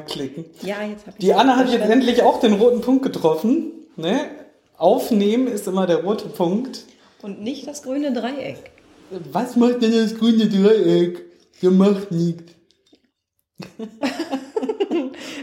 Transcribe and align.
klicken. 0.00 0.46
Ja, 0.62 0.82
jetzt 0.82 1.06
habe 1.06 1.16
ich 1.18 1.24
Die 1.24 1.34
Anna 1.34 1.56
hat 1.56 1.70
jetzt 1.70 1.88
endlich 1.88 2.22
auch 2.22 2.40
den 2.40 2.54
roten 2.54 2.80
Punkt 2.80 3.02
getroffen. 3.02 3.72
Ne? 3.96 4.20
Aufnehmen 4.78 5.46
ist 5.46 5.68
immer 5.68 5.86
der 5.86 6.02
rote 6.04 6.28
Punkt. 6.28 6.84
Und 7.22 7.42
nicht 7.42 7.66
das 7.66 7.82
grüne 7.82 8.12
Dreieck. 8.12 8.70
Was 9.30 9.56
macht 9.56 9.82
denn 9.82 9.92
das 9.92 10.16
grüne 10.16 10.48
Dreieck? 10.48 11.24
Der 11.60 11.70
macht 11.70 12.10
nichts. 12.10 12.52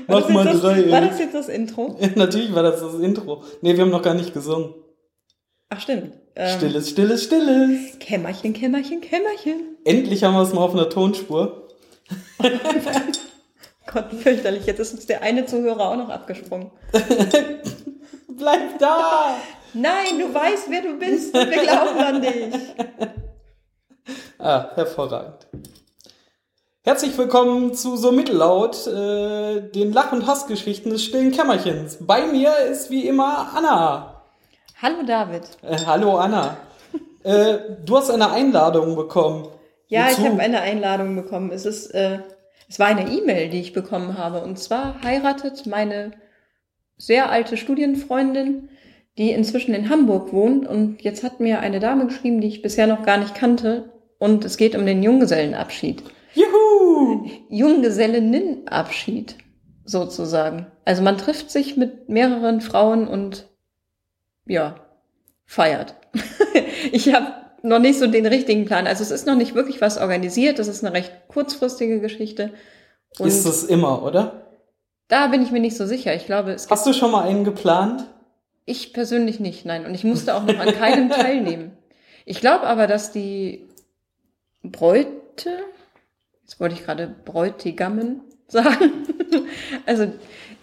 War 0.07 0.21
Mach 0.21 0.21
das 0.21 0.29
mal 0.29 0.45
jetzt 0.45 0.55
das, 0.55 0.61
Dreieck. 0.61 0.91
War 0.91 1.01
das 1.01 1.19
jetzt 1.19 1.35
das 1.35 1.49
Intro? 1.49 1.97
Natürlich 2.15 2.53
war 2.53 2.63
das 2.63 2.81
das 2.81 2.95
Intro. 2.95 3.43
Ne, 3.61 3.75
wir 3.75 3.83
haben 3.83 3.91
noch 3.91 4.01
gar 4.01 4.15
nicht 4.15 4.33
gesungen. 4.33 4.73
Ach, 5.69 5.79
stimmt. 5.79 6.13
Ähm, 6.35 6.57
Stilles, 6.57 6.89
stilles, 6.89 7.23
stilles. 7.25 7.99
Kämmerchen, 7.99 8.53
Kämmerchen, 8.53 9.01
Kämmerchen. 9.01 9.77
Endlich 9.83 10.23
haben 10.23 10.33
wir 10.33 10.41
es 10.41 10.53
mal 10.53 10.61
auf 10.61 10.73
einer 10.73 10.89
Tonspur. 10.89 11.67
Gott, 13.91 14.13
fürchterlich. 14.13 14.65
Jetzt 14.65 14.79
ist 14.79 14.93
uns 14.93 15.05
der 15.05 15.21
eine 15.23 15.45
Zuhörer 15.45 15.89
auch 15.89 15.95
noch 15.95 16.09
abgesprungen. 16.09 16.69
Bleib 18.27 18.77
da! 18.79 19.35
Nein, 19.73 20.19
du 20.19 20.33
weißt, 20.33 20.69
wer 20.69 20.81
du 20.81 20.97
bist 20.97 21.35
und 21.35 21.49
wir 21.49 21.61
glauben 21.63 21.99
an 21.99 22.21
dich. 22.21 22.55
Ah, 24.37 24.69
hervorragend. 24.75 25.47
Herzlich 26.83 27.17
willkommen 27.17 27.73
zu 27.73 27.97
So 27.97 28.11
Mittellaut, 28.11 28.87
äh, 28.87 29.61
den 29.69 29.91
Lach- 29.91 30.11
und 30.11 30.25
Hassgeschichten 30.27 30.91
des 30.91 31.03
stillen 31.03 31.31
Kämmerchens. 31.31 31.97
Bei 32.01 32.25
mir 32.27 32.57
ist 32.71 32.89
wie 32.89 33.07
immer 33.07 33.51
Anna. 33.55 34.23
Hallo 34.81 35.03
David. 35.05 35.43
Äh, 35.61 35.77
hallo 35.85 36.17
Anna. 36.17 36.57
äh, 37.23 37.57
du 37.85 37.97
hast 37.97 38.09
eine 38.09 38.31
Einladung 38.31 38.95
bekommen. 38.95 39.47
Ja, 39.87 40.05
Wozu? 40.07 40.21
ich 40.21 40.27
habe 40.27 40.39
eine 40.41 40.61
Einladung 40.61 41.15
bekommen. 41.15 41.51
Es 41.51 41.65
ist, 41.65 41.87
äh, 41.87 42.19
es 42.69 42.79
war 42.79 42.87
eine 42.87 43.11
E-Mail, 43.11 43.49
die 43.49 43.59
ich 43.59 43.73
bekommen 43.73 44.17
habe. 44.17 44.41
Und 44.41 44.59
zwar 44.59 45.01
heiratet 45.01 45.65
meine 45.65 46.11
sehr 46.97 47.31
alte 47.31 47.57
Studienfreundin, 47.57 48.69
die 49.17 49.31
inzwischen 49.31 49.73
in 49.73 49.89
Hamburg 49.89 50.31
wohnt. 50.31 50.67
Und 50.67 51.01
jetzt 51.01 51.23
hat 51.23 51.39
mir 51.39 51.61
eine 51.61 51.79
Dame 51.79 52.05
geschrieben, 52.05 52.41
die 52.41 52.47
ich 52.47 52.61
bisher 52.61 52.85
noch 52.85 53.03
gar 53.03 53.17
nicht 53.17 53.33
kannte. 53.33 53.91
Und 54.19 54.45
es 54.45 54.57
geht 54.57 54.75
um 54.75 54.85
den 54.85 55.01
Junggesellenabschied. 55.01 56.03
Juhu! 56.35 57.27
Junggesellinnenabschied 57.49 59.35
sozusagen. 59.83 60.67
Also 60.85 61.01
man 61.01 61.17
trifft 61.17 61.49
sich 61.49 61.75
mit 61.75 62.07
mehreren 62.07 62.61
Frauen 62.61 63.07
und 63.07 63.47
ja, 64.45 64.75
feiert. 65.45 65.95
ich 66.91 67.11
habe 67.13 67.33
noch 67.63 67.79
nicht 67.79 67.99
so 67.99 68.07
den 68.07 68.25
richtigen 68.25 68.65
Plan. 68.65 68.87
Also 68.87 69.03
es 69.03 69.11
ist 69.11 69.27
noch 69.27 69.35
nicht 69.35 69.55
wirklich 69.55 69.81
was 69.81 69.97
organisiert. 69.97 70.59
Das 70.59 70.67
ist 70.67 70.83
eine 70.83 70.93
recht 70.95 71.11
kurzfristige 71.27 71.99
Geschichte. 71.99 72.51
Und 73.17 73.27
Ist 73.27 73.45
es 73.45 73.63
immer, 73.63 74.03
oder? 74.03 74.45
da 75.09 75.27
bin 75.27 75.41
ich 75.41 75.51
mir 75.51 75.59
nicht 75.59 75.75
so 75.75 75.87
sicher. 75.87 76.13
Ich 76.13 76.25
glaube, 76.27 76.51
es 76.51 76.69
Hast 76.69 76.85
du 76.85 76.93
schon 76.93 77.11
mal 77.11 77.27
einen 77.27 77.43
geplant? 77.43 78.05
ich 78.65 78.93
persönlich 78.93 79.39
nicht, 79.39 79.65
nein. 79.65 79.87
Und 79.87 79.95
ich 79.95 80.03
musste 80.03 80.35
auch 80.35 80.43
noch 80.43 80.59
an 80.59 80.71
keinem 80.75 81.09
teilnehmen. 81.09 81.71
Ich 82.25 82.39
glaube 82.39 82.67
aber, 82.67 82.85
dass 82.85 83.11
die 83.11 83.67
Bräute, 84.61 85.09
jetzt 86.43 86.59
wollte 86.59 86.75
ich 86.75 86.85
gerade 86.85 87.07
Bräutigammen 87.25 88.21
sagen. 88.47 88.91
also 89.87 90.11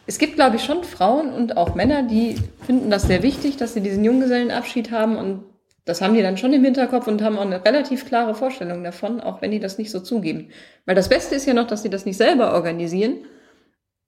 es 0.06 0.18
gibt, 0.18 0.36
glaube 0.36 0.54
ich, 0.54 0.64
schon 0.64 0.84
Frauen 0.84 1.32
und 1.32 1.56
auch 1.56 1.74
Männer, 1.74 2.04
die 2.04 2.36
finden 2.64 2.90
das 2.90 3.02
sehr 3.02 3.24
wichtig, 3.24 3.56
dass 3.56 3.74
sie 3.74 3.80
diesen 3.80 4.04
Junggesellenabschied 4.04 4.92
haben 4.92 5.16
und 5.16 5.44
das 5.86 6.02
haben 6.02 6.12
die 6.14 6.20
dann 6.22 6.36
schon 6.36 6.52
im 6.52 6.62
Hinterkopf 6.64 7.06
und 7.06 7.22
haben 7.22 7.38
auch 7.38 7.42
eine 7.46 7.64
relativ 7.64 8.04
klare 8.06 8.34
Vorstellung 8.34 8.84
davon, 8.84 9.20
auch 9.20 9.40
wenn 9.40 9.52
die 9.52 9.60
das 9.60 9.78
nicht 9.78 9.90
so 9.90 10.00
zugeben. 10.00 10.50
Weil 10.84 10.94
das 10.96 11.08
Beste 11.08 11.34
ist 11.34 11.46
ja 11.46 11.54
noch, 11.54 11.66
dass 11.66 11.82
sie 11.82 11.90
das 11.90 12.04
nicht 12.04 12.18
selber 12.18 12.52
organisieren, 12.52 13.24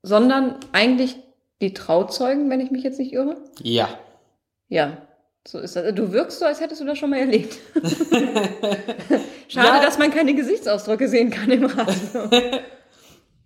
sondern 0.02 0.56
eigentlich 0.72 1.16
die 1.62 1.72
Trauzeugen, 1.72 2.50
wenn 2.50 2.60
ich 2.60 2.70
mich 2.70 2.82
jetzt 2.82 2.98
nicht 2.98 3.12
irre. 3.12 3.36
Ja. 3.62 3.88
Ja, 4.68 4.98
so 5.46 5.58
ist 5.58 5.76
das. 5.76 5.94
Du 5.94 6.12
wirkst 6.12 6.40
so, 6.40 6.44
als 6.44 6.60
hättest 6.60 6.80
du 6.80 6.84
das 6.84 6.98
schon 6.98 7.10
mal 7.10 7.20
erlebt. 7.20 7.56
Schade, 9.48 9.68
Ja. 9.78 9.80
dass 9.82 9.98
man 9.98 10.10
keine 10.10 10.34
Gesichtsausdrücke 10.34 11.08
sehen 11.08 11.30
kann 11.30 11.50
im 11.50 11.64
Radio. 11.64 12.28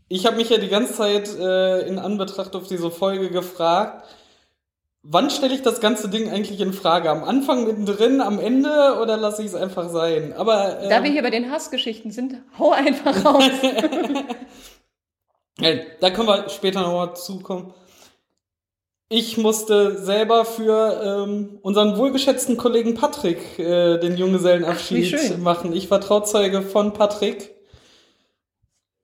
Ich 0.09 0.27
habe 0.27 0.37
mich 0.37 0.51
ja 0.51 0.59
die 0.59 0.69
ganze 0.69 0.93
Zeit 0.93 1.35
äh, 1.39 1.87
in 1.87 1.99
Anbetracht 1.99 2.55
auf 2.55 2.69
diese 2.69 2.91
Folge 2.91 3.31
gefragt, 3.31 4.05
wann 5.03 5.31
stelle 5.31 5.55
ich 5.55 5.63
das 5.63 5.81
ganze 5.81 6.09
Ding 6.09 6.31
eigentlich 6.31 6.61
in 6.61 6.73
Frage? 6.73 7.11
Am 7.11 7.25
Anfang, 7.25 7.67
mittendrin, 7.67 8.21
am 8.21 8.39
Ende 8.39 8.99
oder 9.01 9.17
lasse 9.17 9.43
ich 9.43 9.49
es 9.49 9.55
einfach 9.55 9.89
sein? 9.91 10.33
Aber 10.33 10.81
äh, 10.81 10.89
Da 10.89 11.03
wir 11.03 11.11
hier 11.11 11.23
bei 11.23 11.31
den 11.31 11.51
Hassgeschichten 11.51 12.11
sind, 12.11 12.37
hau 12.59 12.71
einfach 12.73 13.25
raus. 13.25 13.45
da 16.01 16.11
können 16.11 16.29
wir 16.29 16.49
später 16.49 16.83
nochmal 16.83 17.17
zukommen. 17.17 17.75
Ich 19.09 19.37
musste 19.37 19.99
selber 20.03 20.47
für 20.47 21.27
ähm, 21.29 21.59
unseren 21.61 21.99
wohlgeschätzten 21.99 22.57
Kollegen 22.57 22.95
Patrick 22.95 23.59
äh, 23.59 23.99
den 23.99 24.15
Ach, 24.15 24.19
Junggesellenabschied 24.19 25.07
schön. 25.07 25.43
machen. 25.43 25.75
Ich 25.75 25.91
war 25.91 26.01
Trauzeuge 26.01 26.63
von 26.63 26.95
Patrick. 26.95 27.51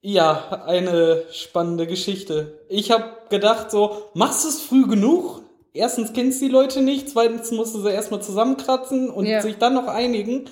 Ja, 0.00 0.62
eine 0.64 1.24
spannende 1.30 1.86
Geschichte. 1.86 2.64
Ich 2.70 2.90
habe 2.90 3.04
gedacht 3.28 3.70
so, 3.70 4.08
machst 4.14 4.44
du 4.44 4.48
es 4.48 4.62
früh 4.62 4.86
genug? 4.86 5.42
Erstens 5.72 6.12
kennst 6.12 6.40
die 6.40 6.48
Leute 6.48 6.82
nicht, 6.82 7.08
zweitens 7.08 7.50
musst 7.52 7.74
du 7.74 7.80
sie 7.80 7.90
erstmal 7.90 8.22
zusammenkratzen 8.22 9.10
und 9.10 9.26
Ja. 9.26 9.40
sich 9.42 9.56
dann 9.58 9.74
noch 9.74 9.86
einigen. 9.86 10.46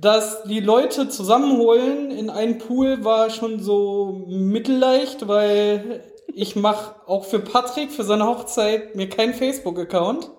Dass 0.00 0.42
die 0.44 0.60
Leute 0.60 1.08
zusammenholen 1.08 2.10
in 2.10 2.28
einen 2.28 2.58
Pool 2.58 3.04
war 3.04 3.30
schon 3.30 3.60
so 3.60 4.24
mittelleicht, 4.26 5.28
weil 5.28 6.02
ich 6.34 6.56
mache 6.56 6.96
auch 7.06 7.24
für 7.24 7.38
Patrick, 7.38 7.92
für 7.92 8.02
seine 8.02 8.26
Hochzeit, 8.26 8.94
mir 8.96 9.08
keinen 9.08 9.32
Facebook-Account. 9.34 10.30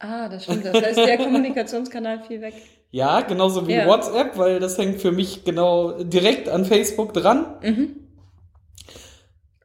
ah, 0.00 0.28
das 0.28 0.44
stimmt. 0.44 0.64
Das 0.64 0.80
heißt, 0.82 0.96
der 0.98 1.18
Kommunikationskanal 1.18 2.20
fiel 2.22 2.40
weg. 2.40 2.54
Ja, 2.90 3.20
genauso 3.20 3.66
wie 3.68 3.72
Ja. 3.74 3.86
WhatsApp, 3.86 4.38
weil 4.38 4.58
das 4.60 4.78
hängt 4.78 5.00
für 5.02 5.12
mich 5.12 5.44
genau 5.44 6.02
direkt 6.02 6.48
an 6.48 6.64
Facebook 6.64 7.12
dran. 7.12 7.98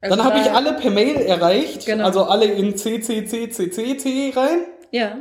Also 0.03 0.17
Dann 0.17 0.25
habe 0.25 0.39
ich 0.39 0.51
alle 0.51 0.73
per 0.73 0.91
Mail 0.91 1.15
erreicht, 1.15 1.85
Genau. 1.85 2.03
also 2.05 2.23
alle 2.25 2.45
in 2.45 2.75
CCCCCC 2.75 4.33
rein. 4.35 4.65
Ja. 4.91 5.17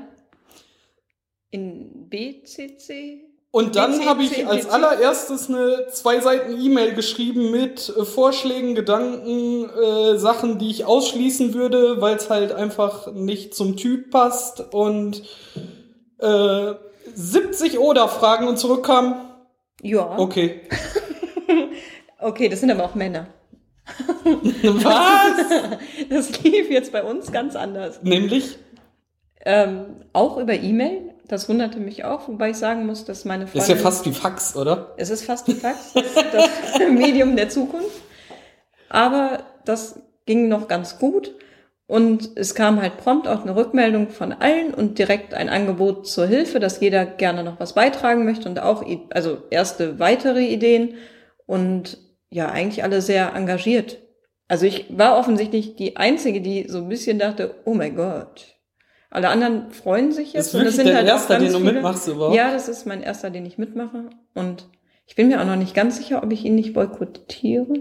In 1.50 2.08
BCC? 2.08 3.20
Und 3.52 3.76
dann 3.76 4.06
habe 4.06 4.22
ich 4.22 4.46
als 4.46 4.66
allererstes 4.68 5.48
eine 5.50 5.86
zwei 5.92 6.20
Seiten 6.20 6.58
E-Mail 6.58 6.94
geschrieben 6.94 7.50
mit 7.50 7.92
äh, 7.96 8.04
Vorschlägen, 8.06 8.74
Gedanken, 8.74 9.68
äh, 9.68 10.16
Sachen, 10.18 10.58
die 10.58 10.70
ich 10.70 10.86
ausschließen 10.86 11.52
würde, 11.52 12.00
weil 12.00 12.16
es 12.16 12.30
halt 12.30 12.52
einfach 12.52 13.12
nicht 13.12 13.54
zum 13.54 13.76
Typ 13.76 14.10
passt. 14.10 14.72
Und 14.72 15.22
äh, 16.18 16.72
70 17.14 17.78
Oder-Fragen 17.78 18.48
und 18.48 18.58
zurückkam, 18.58 19.20
Ja. 19.82 20.18
okay. 20.18 20.62
Okay, 22.18 22.48
das 22.48 22.60
sind 22.60 22.70
aber 22.70 22.84
auch 22.84 22.94
Männer. 22.94 23.26
Was? 24.62 25.70
Das 26.08 26.42
lief 26.42 26.70
jetzt 26.70 26.92
bei 26.92 27.02
uns 27.02 27.32
ganz 27.32 27.56
anders. 27.56 28.02
Nämlich, 28.02 28.58
Ähm, 29.44 30.04
auch 30.12 30.36
über 30.38 30.54
E-Mail. 30.54 31.10
Das 31.26 31.48
wunderte 31.48 31.78
mich 31.80 32.04
auch, 32.04 32.28
wobei 32.28 32.50
ich 32.50 32.56
sagen 32.58 32.86
muss, 32.86 33.04
dass 33.04 33.24
meine 33.24 33.46
Freundin... 33.46 33.62
ist 33.62 33.68
ja 33.68 33.76
fast 33.76 34.04
wie 34.06 34.12
Fax, 34.12 34.54
oder? 34.54 34.94
Es 34.98 35.10
ist 35.10 35.24
fast 35.24 35.48
ein 35.48 35.56
Fax, 35.56 35.92
das, 35.94 36.14
das 36.14 36.78
Medium 36.90 37.34
der 37.36 37.48
Zukunft. 37.48 38.02
Aber 38.88 39.42
das 39.64 39.98
ging 40.26 40.48
noch 40.48 40.68
ganz 40.68 40.98
gut. 40.98 41.34
Und 41.86 42.30
es 42.36 42.54
kam 42.54 42.80
halt 42.80 42.98
prompt 42.98 43.26
auch 43.28 43.42
eine 43.42 43.56
Rückmeldung 43.56 44.10
von 44.10 44.32
allen 44.32 44.72
und 44.72 44.98
direkt 44.98 45.34
ein 45.34 45.48
Angebot 45.48 46.06
zur 46.06 46.26
Hilfe, 46.26 46.60
dass 46.60 46.80
jeder 46.80 47.04
gerne 47.04 47.42
noch 47.42 47.58
was 47.60 47.74
beitragen 47.74 48.24
möchte 48.24 48.48
und 48.48 48.60
auch, 48.60 48.84
also 49.10 49.38
erste 49.50 49.98
weitere 49.98 50.44
Ideen 50.44 50.94
und 51.46 51.98
ja, 52.32 52.50
eigentlich 52.50 52.82
alle 52.82 53.02
sehr 53.02 53.34
engagiert. 53.34 53.98
Also 54.48 54.66
ich 54.66 54.86
war 54.90 55.18
offensichtlich 55.18 55.76
die 55.76 55.96
Einzige, 55.96 56.40
die 56.40 56.66
so 56.68 56.78
ein 56.78 56.88
bisschen 56.88 57.18
dachte, 57.18 57.54
oh 57.64 57.74
mein 57.74 57.94
Gott. 57.94 58.56
Alle 59.10 59.28
anderen 59.28 59.70
freuen 59.70 60.12
sich 60.12 60.32
jetzt. 60.32 60.48
Ist 60.48 60.54
und 60.54 60.64
das 60.64 60.76
sind 60.76 60.86
der 60.86 60.96
halt 60.96 61.08
auch 61.08 61.12
erste, 61.12 61.34
ganz 61.34 61.44
den 61.44 61.52
du 61.52 61.58
viele. 61.58 61.72
mitmachst 61.74 62.08
überhaupt? 62.08 62.34
Ja, 62.34 62.50
das 62.50 62.68
ist 62.68 62.86
mein 62.86 63.02
erster, 63.02 63.30
den 63.30 63.44
ich 63.44 63.58
mitmache. 63.58 64.08
Und 64.34 64.68
ich 65.06 65.14
bin 65.14 65.28
mir 65.28 65.40
auch 65.40 65.44
noch 65.44 65.56
nicht 65.56 65.74
ganz 65.74 65.98
sicher, 65.98 66.22
ob 66.22 66.32
ich 66.32 66.44
ihn 66.46 66.54
nicht 66.54 66.72
boykottiere. 66.72 67.74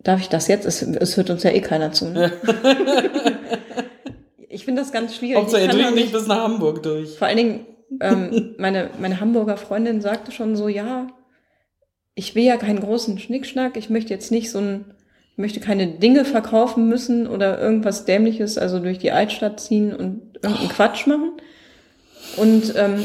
Darf 0.00 0.20
ich 0.20 0.28
das 0.28 0.48
jetzt? 0.48 0.66
Es, 0.66 0.82
es 0.82 1.16
hört 1.16 1.30
uns 1.30 1.44
ja 1.44 1.50
eh 1.50 1.60
keiner 1.60 1.92
zu. 1.92 2.10
Ne? 2.10 2.32
ich 4.48 4.64
finde 4.64 4.82
das 4.82 4.90
ganz 4.90 5.14
schwierig. 5.14 5.36
Hauptsache, 5.36 5.62
Ich 5.62 5.68
er 5.68 5.74
dringt 5.74 5.94
nicht 5.94 6.12
bis 6.12 6.26
nach 6.26 6.42
Hamburg 6.42 6.82
durch. 6.82 7.16
vor 7.16 7.28
allen 7.28 7.36
Dingen, 7.36 7.66
ähm, 8.00 8.54
meine, 8.58 8.90
meine 8.98 9.20
Hamburger 9.20 9.56
Freundin 9.56 10.00
sagte 10.00 10.32
schon 10.32 10.56
so, 10.56 10.68
ja, 10.68 11.06
ich 12.18 12.34
will 12.34 12.42
ja 12.42 12.56
keinen 12.56 12.80
großen 12.80 13.16
Schnickschnack, 13.20 13.76
ich 13.76 13.90
möchte 13.90 14.12
jetzt 14.12 14.32
nicht 14.32 14.50
so 14.50 14.58
ein, 14.58 14.84
ich 15.30 15.38
möchte 15.38 15.60
keine 15.60 15.86
Dinge 15.86 16.24
verkaufen 16.24 16.88
müssen 16.88 17.28
oder 17.28 17.60
irgendwas 17.60 18.06
Dämliches, 18.06 18.58
also 18.58 18.80
durch 18.80 18.98
die 18.98 19.12
Altstadt 19.12 19.60
ziehen 19.60 19.94
und 19.94 20.36
irgendeinen 20.42 20.68
Quatsch 20.68 21.06
machen. 21.06 21.34
Und 22.36 22.74
ähm, 22.76 23.04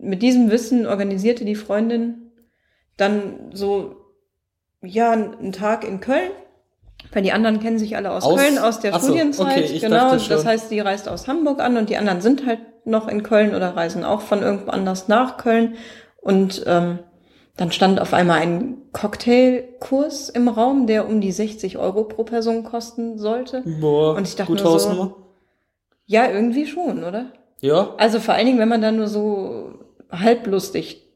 mit 0.00 0.20
diesem 0.22 0.50
Wissen 0.50 0.84
organisierte 0.86 1.44
die 1.44 1.54
Freundin 1.54 2.32
dann 2.96 3.52
so, 3.52 3.94
ja, 4.82 5.12
einen 5.12 5.52
Tag 5.52 5.86
in 5.86 6.00
Köln 6.00 6.30
Weil 7.12 7.22
die 7.22 7.30
anderen 7.32 7.60
kennen 7.60 7.78
sich 7.78 7.96
alle 7.96 8.10
aus, 8.10 8.24
Aus- 8.24 8.40
Köln, 8.40 8.58
aus 8.58 8.80
der 8.80 8.94
Ach 8.94 9.00
so, 9.00 9.06
Studienzeit. 9.12 9.46
okay, 9.46 9.60
ich 9.60 9.80
genau, 9.80 10.16
das 10.16 10.44
heißt, 10.44 10.72
die 10.72 10.80
reist 10.80 11.08
aus 11.08 11.28
Hamburg 11.28 11.60
an 11.60 11.76
und 11.76 11.88
die 11.88 11.96
anderen 11.98 12.20
sind 12.20 12.46
halt 12.46 12.58
noch 12.84 13.06
in 13.06 13.22
Köln 13.22 13.54
oder 13.54 13.76
reisen 13.76 14.02
auch 14.04 14.22
von 14.22 14.42
irgendwo 14.42 14.72
anders 14.72 15.06
nach 15.06 15.36
Köln. 15.36 15.76
Und 16.20 16.64
ähm, 16.66 16.98
dann 17.60 17.72
stand 17.72 18.00
auf 18.00 18.14
einmal 18.14 18.38
ein 18.40 18.78
Cocktailkurs 18.92 20.30
im 20.30 20.48
Raum, 20.48 20.86
der 20.86 21.06
um 21.06 21.20
die 21.20 21.30
60 21.32 21.76
Euro 21.78 22.04
pro 22.04 22.24
Person 22.24 22.64
kosten 22.64 23.18
sollte. 23.18 23.62
Boah, 23.80 24.16
Und 24.16 24.26
ich 24.26 24.34
dachte 24.36 24.50
gute 24.52 24.64
nur 24.64 24.78
so-. 24.78 25.16
Ja, 26.06 26.30
irgendwie 26.30 26.66
schon, 26.66 27.04
oder? 27.04 27.26
Ja, 27.60 27.94
Also 27.98 28.18
vor 28.18 28.32
allen 28.34 28.46
Dingen, 28.46 28.58
wenn 28.58 28.68
man 28.70 28.80
dann 28.80 28.96
nur 28.96 29.06
so 29.08 29.74
halblustig 30.10 31.06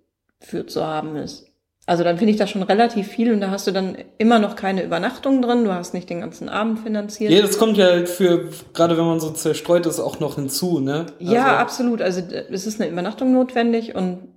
für 0.40 0.66
zu 0.66 0.86
haben 0.86 1.16
ist. 1.16 1.46
Also 1.86 2.04
dann 2.04 2.16
finde 2.18 2.32
ich 2.32 2.38
das 2.38 2.50
schon 2.50 2.62
relativ 2.62 3.08
viel 3.08 3.32
und 3.32 3.40
da 3.40 3.50
hast 3.50 3.66
du 3.66 3.70
dann 3.70 3.96
immer 4.18 4.38
noch 4.38 4.56
keine 4.56 4.82
Übernachtung 4.84 5.42
drin, 5.42 5.64
du 5.64 5.72
hast 5.74 5.92
nicht 5.94 6.08
den 6.08 6.20
ganzen 6.20 6.48
Abend 6.48 6.78
finanziert. 6.80 7.30
Ja, 7.32 7.42
das 7.42 7.58
kommt 7.58 7.76
ja 7.78 7.86
halt 7.86 8.08
für, 8.08 8.48
gerade 8.74 8.96
wenn 8.96 9.04
man 9.04 9.20
so 9.20 9.30
zerstreut 9.30 9.84
ist, 9.86 10.00
auch 10.00 10.20
noch 10.20 10.36
hinzu, 10.36 10.80
ne? 10.80 11.06
Ja, 11.18 11.44
Also, 11.44 11.56
absolut. 11.56 12.00
Also 12.02 12.20
d- 12.22 12.44
es 12.50 12.66
ist 12.66 12.80
eine 12.80 12.90
Übernachtung 12.90 13.32
notwendig 13.32 13.94
und 13.94 14.33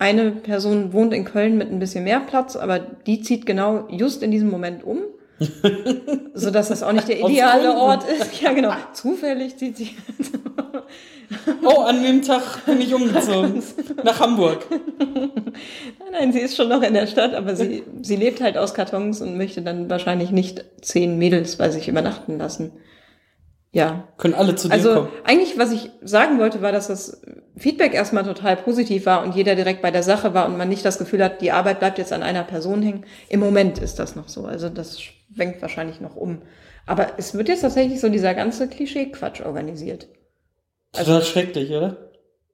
eine 0.00 0.32
Person 0.32 0.92
wohnt 0.94 1.12
in 1.12 1.24
Köln 1.24 1.58
mit 1.58 1.70
ein 1.70 1.78
bisschen 1.78 2.04
mehr 2.04 2.20
Platz, 2.20 2.56
aber 2.56 2.78
die 2.78 3.20
zieht 3.20 3.44
genau 3.44 3.86
just 3.90 4.22
in 4.22 4.30
diesem 4.30 4.50
Moment 4.50 4.82
um. 4.82 5.02
so 6.34 6.50
dass 6.50 6.68
das 6.68 6.82
auch 6.82 6.92
nicht 6.92 7.08
der 7.08 7.20
ideale. 7.20 7.74
Ort 7.74 8.04
ist. 8.08 8.42
Ja, 8.42 8.52
genau. 8.52 8.72
Zufällig 8.92 9.56
zieht 9.56 9.76
sie. 9.76 9.90
Oh, 11.62 11.82
an 11.82 12.02
dem 12.02 12.22
Tag 12.22 12.64
bin 12.66 12.80
ich 12.80 12.94
umgezogen. 12.94 13.62
nach 14.04 14.20
Hamburg. 14.20 14.66
Nein, 14.98 15.30
nein, 16.12 16.32
sie 16.32 16.40
ist 16.40 16.56
schon 16.56 16.68
noch 16.68 16.82
in 16.82 16.94
der 16.94 17.06
Stadt, 17.06 17.34
aber 17.34 17.54
sie, 17.54 17.84
sie 18.02 18.16
lebt 18.16 18.40
halt 18.40 18.58
aus 18.58 18.74
Kartons 18.74 19.20
und 19.20 19.36
möchte 19.36 19.62
dann 19.62 19.88
wahrscheinlich 19.88 20.30
nicht 20.30 20.64
zehn 20.80 21.18
Mädels 21.18 21.56
bei 21.56 21.70
sich 21.70 21.88
übernachten 21.88 22.38
lassen. 22.38 22.72
Ja. 23.72 24.08
Können 24.16 24.34
alle 24.34 24.56
zu 24.56 24.68
dir 24.68 24.74
Also 24.74 24.94
kommen. 24.94 25.08
eigentlich, 25.24 25.56
was 25.58 25.70
ich 25.72 25.90
sagen 26.02 26.38
wollte, 26.40 26.60
war, 26.60 26.72
dass 26.72 26.88
das 26.88 27.22
Feedback 27.56 27.94
erstmal 27.94 28.24
total 28.24 28.56
positiv 28.56 29.06
war 29.06 29.22
und 29.22 29.36
jeder 29.36 29.54
direkt 29.54 29.80
bei 29.82 29.90
der 29.92 30.02
Sache 30.02 30.34
war 30.34 30.46
und 30.46 30.56
man 30.58 30.68
nicht 30.68 30.84
das 30.84 30.98
Gefühl 30.98 31.22
hat, 31.22 31.40
die 31.40 31.52
Arbeit 31.52 31.78
bleibt 31.78 31.98
jetzt 31.98 32.12
an 32.12 32.22
einer 32.24 32.42
Person 32.42 32.82
hängen. 32.82 33.04
Im 33.28 33.38
Moment 33.40 33.78
ist 33.78 33.98
das 34.00 34.16
noch 34.16 34.28
so. 34.28 34.44
Also 34.44 34.68
das 34.70 35.00
schwenkt 35.00 35.62
wahrscheinlich 35.62 36.00
noch 36.00 36.16
um. 36.16 36.42
Aber 36.86 37.06
es 37.18 37.34
wird 37.34 37.48
jetzt 37.48 37.60
tatsächlich 37.60 38.00
so 38.00 38.08
dieser 38.08 38.34
ganze 38.34 38.66
Klischee-Quatsch 38.66 39.40
organisiert. 39.42 40.08
Total 40.92 41.22
schrecklich, 41.22 41.70
oder? 41.70 41.96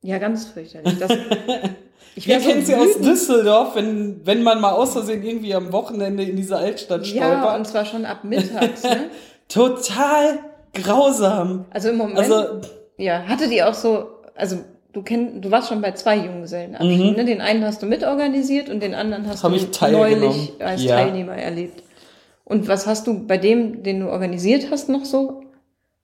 Ja, 0.02 0.18
ganz 0.18 0.44
fürchterlich. 0.46 0.98
Das, 0.98 1.10
ich 2.14 2.28
Wer 2.28 2.44
wär 2.44 2.56
so 2.56 2.60
sie 2.66 2.74
aus. 2.74 2.98
Düsseldorf, 3.00 3.74
wenn, 3.76 4.26
wenn 4.26 4.42
man 4.42 4.60
mal 4.60 4.72
aus 4.72 4.92
Versehen 4.92 5.22
irgendwie 5.22 5.54
am 5.54 5.72
Wochenende 5.72 6.24
in 6.24 6.36
diese 6.36 6.58
Altstadt 6.58 7.06
Ja, 7.06 7.24
stolpert? 7.40 7.58
und 7.58 7.64
zwar 7.66 7.86
schon 7.86 8.04
ab 8.04 8.24
mittags. 8.24 8.82
Ne? 8.82 9.08
Total 9.48 10.38
grausam. 10.82 11.64
Also 11.70 11.88
im 11.90 11.96
Moment, 11.96 12.18
Also, 12.18 12.60
ja, 12.98 13.22
hatte 13.24 13.48
die 13.48 13.62
auch 13.62 13.74
so, 13.74 14.06
also 14.34 14.58
du 14.92 15.02
kenn, 15.02 15.40
du 15.42 15.50
warst 15.50 15.68
schon 15.68 15.80
bei 15.82 15.92
zwei 15.92 16.16
Junggesellenabschieden, 16.16 17.10
Mhm. 17.10 17.16
ne? 17.16 17.24
Den 17.24 17.40
einen 17.40 17.64
hast 17.64 17.82
du 17.82 17.86
mitorganisiert 17.86 18.68
und 18.68 18.80
den 18.82 18.94
anderen 18.94 19.26
hast 19.28 19.44
Hab 19.44 19.52
du 19.52 19.90
neulich 19.90 20.52
als 20.60 20.82
Ja. 20.84 20.96
Teilnehmer 20.96 21.34
erlebt. 21.36 21.82
Und 22.44 22.68
was 22.68 22.86
hast 22.86 23.06
du 23.06 23.26
bei 23.26 23.38
dem, 23.38 23.82
den 23.82 24.00
du 24.00 24.08
organisiert 24.08 24.68
hast, 24.70 24.88
noch 24.88 25.04
so 25.04 25.42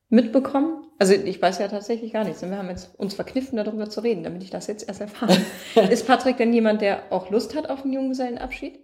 mitbekommen? 0.08 0.78
Also 0.98 1.14
ich 1.14 1.40
weiß 1.40 1.58
ja 1.58 1.68
tatsächlich 1.68 2.12
gar 2.12 2.24
nichts. 2.24 2.42
Wir 2.42 2.56
haben 2.56 2.68
jetzt 2.68 2.90
uns 2.98 3.14
verkniffen, 3.14 3.56
darüber 3.56 3.88
zu 3.90 4.00
reden, 4.00 4.22
damit 4.24 4.42
ich 4.42 4.50
das 4.50 4.66
jetzt 4.68 4.86
erst 4.86 5.00
erfahre. 5.00 5.36
Ist 5.90 6.06
Patrick 6.06 6.36
denn 6.36 6.52
jemand, 6.52 6.80
der 6.80 7.04
auch 7.10 7.30
Lust 7.30 7.56
hat 7.56 7.70
auf 7.70 7.82
einen 7.84 7.92
Junggesellenabschied? 7.92 8.78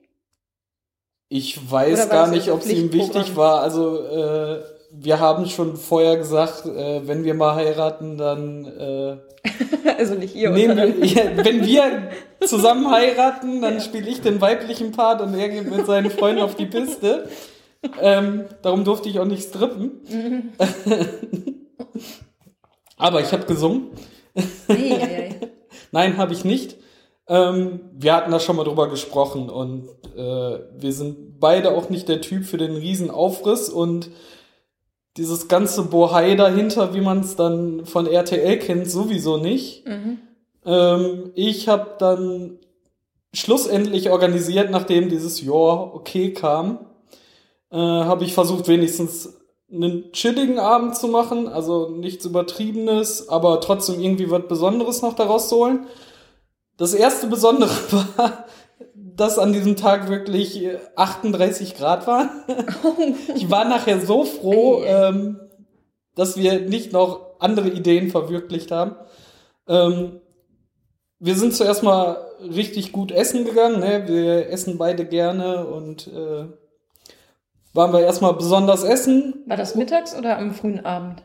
ich 1.31 1.71
weiß 1.71 2.09
gar 2.09 2.29
nicht, 2.29 2.51
ob 2.51 2.61
es 2.61 2.71
ihm 2.73 2.91
wichtig 2.93 3.37
war. 3.37 3.61
Also, 3.61 4.03
äh, 4.03 4.63
wir 4.91 5.21
haben 5.21 5.47
schon 5.47 5.77
vorher 5.77 6.17
gesagt, 6.17 6.67
äh, 6.67 7.07
wenn 7.07 7.25
wir 7.25 7.35
mal 7.35 7.55
heiraten, 7.55 8.17
dann 8.17 8.65
äh, 8.65 9.17
also 9.99 10.15
nicht 10.15 10.35
ihr, 10.35 10.51
nehmen 10.51 10.77
wir, 10.77 11.07
ja, 11.07 11.23
wenn 11.37 11.65
wir 11.67 12.11
zusammen 12.45 12.91
heiraten, 12.91 13.61
dann 13.61 13.81
spiele 13.81 14.09
ich 14.09 14.21
den 14.21 14.41
weiblichen 14.41 14.93
Part 14.93 15.21
und 15.21 15.35
er 15.35 15.49
geht 15.49 15.71
mit 15.71 15.87
seinen 15.87 16.11
Freunden 16.11 16.43
auf 16.43 16.55
die 16.55 16.67
Piste. 16.67 17.29
Ähm, 18.01 18.45
darum 18.63 18.85
durfte 18.85 19.09
ich 19.09 19.21
auch 19.21 19.25
nicht 19.25 19.49
strippen. 19.49 20.53
Aber 22.97 23.21
ich 23.21 23.33
habe 23.33 23.45
gesungen. 23.45 23.91
Ei, 24.69 24.75
ei, 24.75 25.03
ei. 25.03 25.41
Nein, 25.93 26.17
habe 26.17 26.33
ich 26.33 26.45
nicht. 26.45 26.77
Ähm, 27.29 27.81
wir 27.93 28.15
hatten 28.15 28.33
da 28.33 28.41
schon 28.41 28.57
mal 28.57 28.65
drüber 28.65 28.89
gesprochen 28.89 29.51
und 29.51 29.89
äh, 30.17 30.59
wir 30.77 30.93
sind 30.93 31.39
beide 31.39 31.71
auch 31.71 31.91
nicht 31.91 32.09
der 32.09 32.21
Typ 32.21 32.45
für 32.45 32.57
den 32.57 32.75
riesen 32.75 33.11
Aufriss 33.11 33.69
und 33.69 34.11
dieses 35.19 35.49
ganze 35.49 35.83
Bohai 35.83 36.37
dahinter, 36.37 36.95
wie 36.95 37.01
man 37.01 37.21
es 37.21 37.37
dann 37.37 37.85
von 37.85 38.07
RTL 38.07 38.59
kennt, 38.59 38.91
sowieso 38.91 39.37
nicht. 39.37 39.87
Mhm. 39.87 40.19
Ähm, 40.65 41.33
ich 41.35 41.69
habe 41.69 41.97
dann 41.99 42.59
schlussendlich 43.35 44.11
organisiert, 44.11 44.71
nachdem 44.71 45.09
dieses 45.09 45.43
Jahr 45.43 45.95
okay 45.95 46.33
kam, 46.33 46.87
äh, 47.71 47.77
habe 47.77 48.25
ich 48.25 48.33
versucht, 48.33 48.69
wenigstens 48.69 49.35
einen 49.71 50.13
chilligen 50.13 50.59
Abend 50.59 50.97
zu 50.97 51.09
machen, 51.09 51.49
also 51.49 51.91
nichts 51.91 52.25
Übertriebenes, 52.25 53.29
aber 53.29 53.61
trotzdem 53.61 54.01
irgendwie 54.01 54.31
was 54.31 54.49
Besonderes 54.49 55.03
noch 55.03 55.15
daraus 55.15 55.49
zu 55.49 55.57
holen. 55.57 55.87
Das 56.79 56.95
erste 56.95 57.27
Besondere 57.27 57.71
war, 58.17 58.47
dass 59.19 59.39
an 59.39 59.53
diesem 59.53 59.77
Tag 59.77 60.09
wirklich 60.09 60.65
äh, 60.65 60.79
38 60.97 61.77
Grad 61.77 62.07
waren. 62.07 62.31
Ich 63.35 63.51
war 63.51 63.65
nachher 63.67 64.01
so 64.01 64.25
froh, 64.25 64.83
ähm, 64.85 65.41
dass 66.15 66.37
wir 66.37 66.61
nicht 66.61 66.93
noch 66.93 67.39
andere 67.41 67.69
Ideen 67.69 68.11
verwirklicht 68.11 68.71
haben. 68.71 68.97
Ähm, 69.69 70.21
wir 71.19 71.35
sind 71.35 71.55
zuerst 71.55 71.83
mal 71.83 72.17
richtig 72.41 72.93
gut 72.93 73.11
essen 73.11 73.45
gegangen. 73.45 73.81
Ne? 73.81 74.05
Wir 74.07 74.51
essen 74.51 74.79
beide 74.79 75.05
gerne 75.05 75.67
und 75.67 76.07
äh, 76.09 76.47
waren 77.75 77.93
wir 77.93 78.01
erstmal 78.01 78.35
besonders 78.35 78.85
essen. 78.85 79.43
War 79.47 79.57
das 79.57 79.75
mittags 79.75 80.17
oder 80.17 80.39
am 80.39 80.55
frühen 80.55 80.85
Abend? 80.85 81.23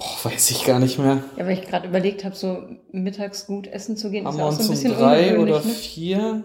Boah, 0.00 0.30
weiß 0.30 0.50
ich 0.50 0.64
gar 0.64 0.78
nicht 0.78 0.98
mehr. 0.98 1.22
Ja, 1.36 1.44
weil 1.44 1.58
ich 1.58 1.68
gerade 1.68 1.86
überlegt 1.86 2.24
habe, 2.24 2.34
so 2.34 2.62
mittags 2.90 3.46
gut 3.46 3.66
essen 3.66 3.98
zu 3.98 4.10
gehen, 4.10 4.24
Haben 4.24 4.32
ist 4.32 4.38
wir 4.38 4.46
auch 4.46 4.52
so 4.52 4.58
uns 4.60 4.66
ein 4.66 4.68
um 4.68 4.74
bisschen 4.74 4.94
drei 4.94 5.20
ungewöhnlich, 5.36 5.54
oder 5.56 5.64
ne? 5.66 5.72
vier? 5.74 6.42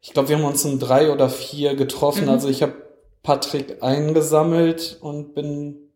Ich 0.00 0.12
glaube, 0.14 0.30
wir 0.30 0.38
haben 0.38 0.44
uns 0.46 0.64
um 0.64 0.78
drei 0.78 1.12
oder 1.12 1.28
vier 1.28 1.74
getroffen. 1.74 2.24
Mhm. 2.24 2.30
Also 2.30 2.48
ich 2.48 2.62
habe 2.62 2.72
Patrick 3.22 3.82
eingesammelt 3.82 4.96
und 5.02 5.34
bin. 5.34 5.90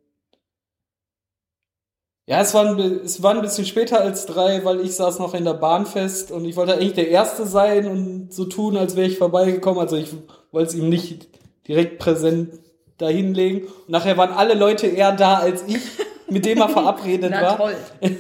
Ja, 2.27 2.43
es 2.43 2.53
war, 2.53 2.67
ein, 2.67 2.79
es 2.79 3.23
war 3.23 3.35
ein 3.35 3.41
bisschen 3.41 3.65
später 3.65 4.03
als 4.03 4.27
drei, 4.27 4.63
weil 4.63 4.81
ich 4.83 4.95
saß 4.95 5.19
noch 5.21 5.33
in 5.33 5.45
der 5.45 5.55
Bahn 5.55 5.87
fest 5.87 6.31
und 6.31 6.45
ich 6.45 6.57
wollte 6.57 6.75
eigentlich 6.75 6.93
der 6.93 7.09
Erste 7.09 7.47
sein 7.47 7.87
und 7.87 8.35
so 8.35 8.45
tun, 8.45 8.77
als 8.77 8.95
wäre 8.95 9.07
ich 9.07 9.17
vorbeigekommen. 9.17 9.81
Also 9.81 9.97
ich 9.97 10.11
wollte 10.53 10.69
es 10.69 10.75
ihm 10.75 10.91
nicht 10.91 11.29
direkt 11.67 11.99
präsent 11.99 12.61
dahinlegen. 12.99 13.63
Und 13.63 13.89
nachher 13.89 14.19
waren 14.19 14.33
alle 14.33 14.53
Leute 14.53 14.87
eher 14.87 15.13
da 15.13 15.37
als 15.39 15.65
ich, 15.67 15.79
mit 16.31 16.45
dem 16.45 16.59
er 16.59 16.69
verabredet 16.69 17.31
Na 17.35 17.43
war. 17.43 17.57
toll. 17.57 17.75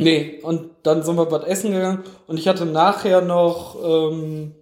Nee, 0.00 0.38
und 0.44 0.70
dann 0.84 1.02
sind 1.02 1.16
wir 1.16 1.28
was 1.30 1.42
essen 1.44 1.72
gegangen 1.72 2.04
und 2.28 2.38
ich 2.38 2.46
hatte 2.46 2.64
nachher 2.64 3.20
noch 3.20 3.74
ähm, 3.84 4.54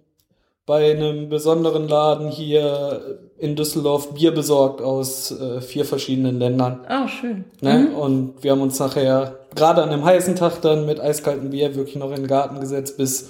bei 0.65 0.91
einem 0.91 1.29
besonderen 1.29 1.87
Laden 1.87 2.29
hier 2.29 3.19
in 3.37 3.55
Düsseldorf 3.55 4.15
Bier 4.15 4.33
besorgt 4.33 4.81
aus 4.81 5.29
äh, 5.31 5.61
vier 5.61 5.85
verschiedenen 5.85 6.39
Ländern. 6.39 6.79
Ah, 6.87 7.07
schön. 7.07 7.45
Ne? 7.61 7.89
Mhm. 7.91 7.95
Und 7.95 8.33
wir 8.43 8.51
haben 8.51 8.61
uns 8.61 8.79
nachher 8.79 9.35
gerade 9.53 9.83
an 9.83 9.91
dem 9.91 10.03
heißen 10.03 10.35
Tag 10.35 10.59
dann 10.63 10.87
mit 10.87 10.99
eiskaltem 10.99 11.51
Bier 11.51 11.75
wirklich 11.75 11.97
noch 11.97 12.09
in 12.09 12.15
den 12.15 12.27
Garten 12.27 12.59
gesetzt 12.59 12.97
bis, 12.97 13.29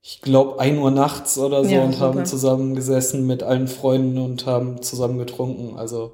ich 0.00 0.20
glaube, 0.20 0.60
1 0.60 0.78
Uhr 0.78 0.92
nachts 0.92 1.38
oder 1.38 1.64
so 1.64 1.70
Ja, 1.72 1.82
und 1.82 1.94
super. 1.94 2.04
haben 2.06 2.24
zusammen 2.24 2.76
gesessen 2.76 3.26
mit 3.26 3.42
allen 3.42 3.66
Freunden 3.66 4.18
und 4.18 4.46
haben 4.46 4.80
zusammen 4.80 5.18
getrunken. 5.18 5.76
Also 5.76 6.12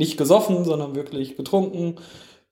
nicht 0.00 0.16
gesoffen, 0.16 0.64
sondern 0.64 0.96
wirklich 0.96 1.36
getrunken. 1.36 1.96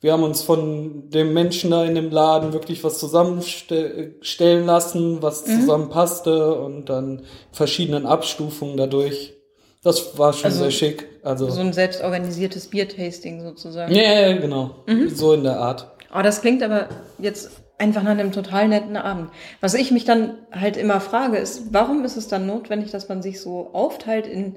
Wir 0.00 0.12
haben 0.12 0.22
uns 0.22 0.42
von 0.42 1.10
dem 1.10 1.32
Menschen 1.32 1.72
da 1.72 1.84
in 1.84 1.96
dem 1.96 2.10
Laden 2.12 2.52
wirklich 2.52 2.84
was 2.84 2.98
zusammenstellen 3.00 4.66
lassen, 4.66 5.22
was 5.22 5.46
Mhm. 5.46 5.60
zusammenpasste 5.60 6.54
und 6.54 6.88
dann 6.88 7.22
verschiedenen 7.50 8.06
Abstufungen 8.06 8.76
dadurch. 8.76 9.34
Das 9.82 10.18
war 10.18 10.32
schon 10.32 10.46
Also 10.46 10.60
sehr 10.62 10.70
schick. 10.70 11.08
Also, 11.22 11.48
So 11.50 11.60
ein 11.60 11.72
selbstorganisiertes 11.72 12.68
Biertasting 12.68 13.42
sozusagen. 13.42 13.92
ja, 13.94 14.02
ja, 14.30 14.36
genau. 14.36 14.70
Mhm. 14.86 15.08
So 15.10 15.32
in 15.32 15.42
der 15.44 15.58
Art. 15.58 15.90
Oh, 16.16 16.22
das 16.22 16.40
klingt 16.40 16.62
aber 16.62 16.88
jetzt 17.18 17.50
einfach 17.78 18.02
nach 18.02 18.10
einem 18.12 18.32
total 18.32 18.68
netten 18.68 18.96
Abend. 18.96 19.30
Was 19.60 19.74
ich 19.74 19.90
mich 19.92 20.04
dann 20.04 20.34
halt 20.52 20.76
immer 20.76 21.00
frage, 21.00 21.36
ist, 21.38 21.72
warum 21.72 22.04
ist 22.04 22.16
es 22.16 22.26
dann 22.28 22.46
notwendig, 22.46 22.90
dass 22.90 23.08
man 23.08 23.22
sich 23.22 23.40
so 23.40 23.70
aufteilt 23.72 24.26
in 24.26 24.56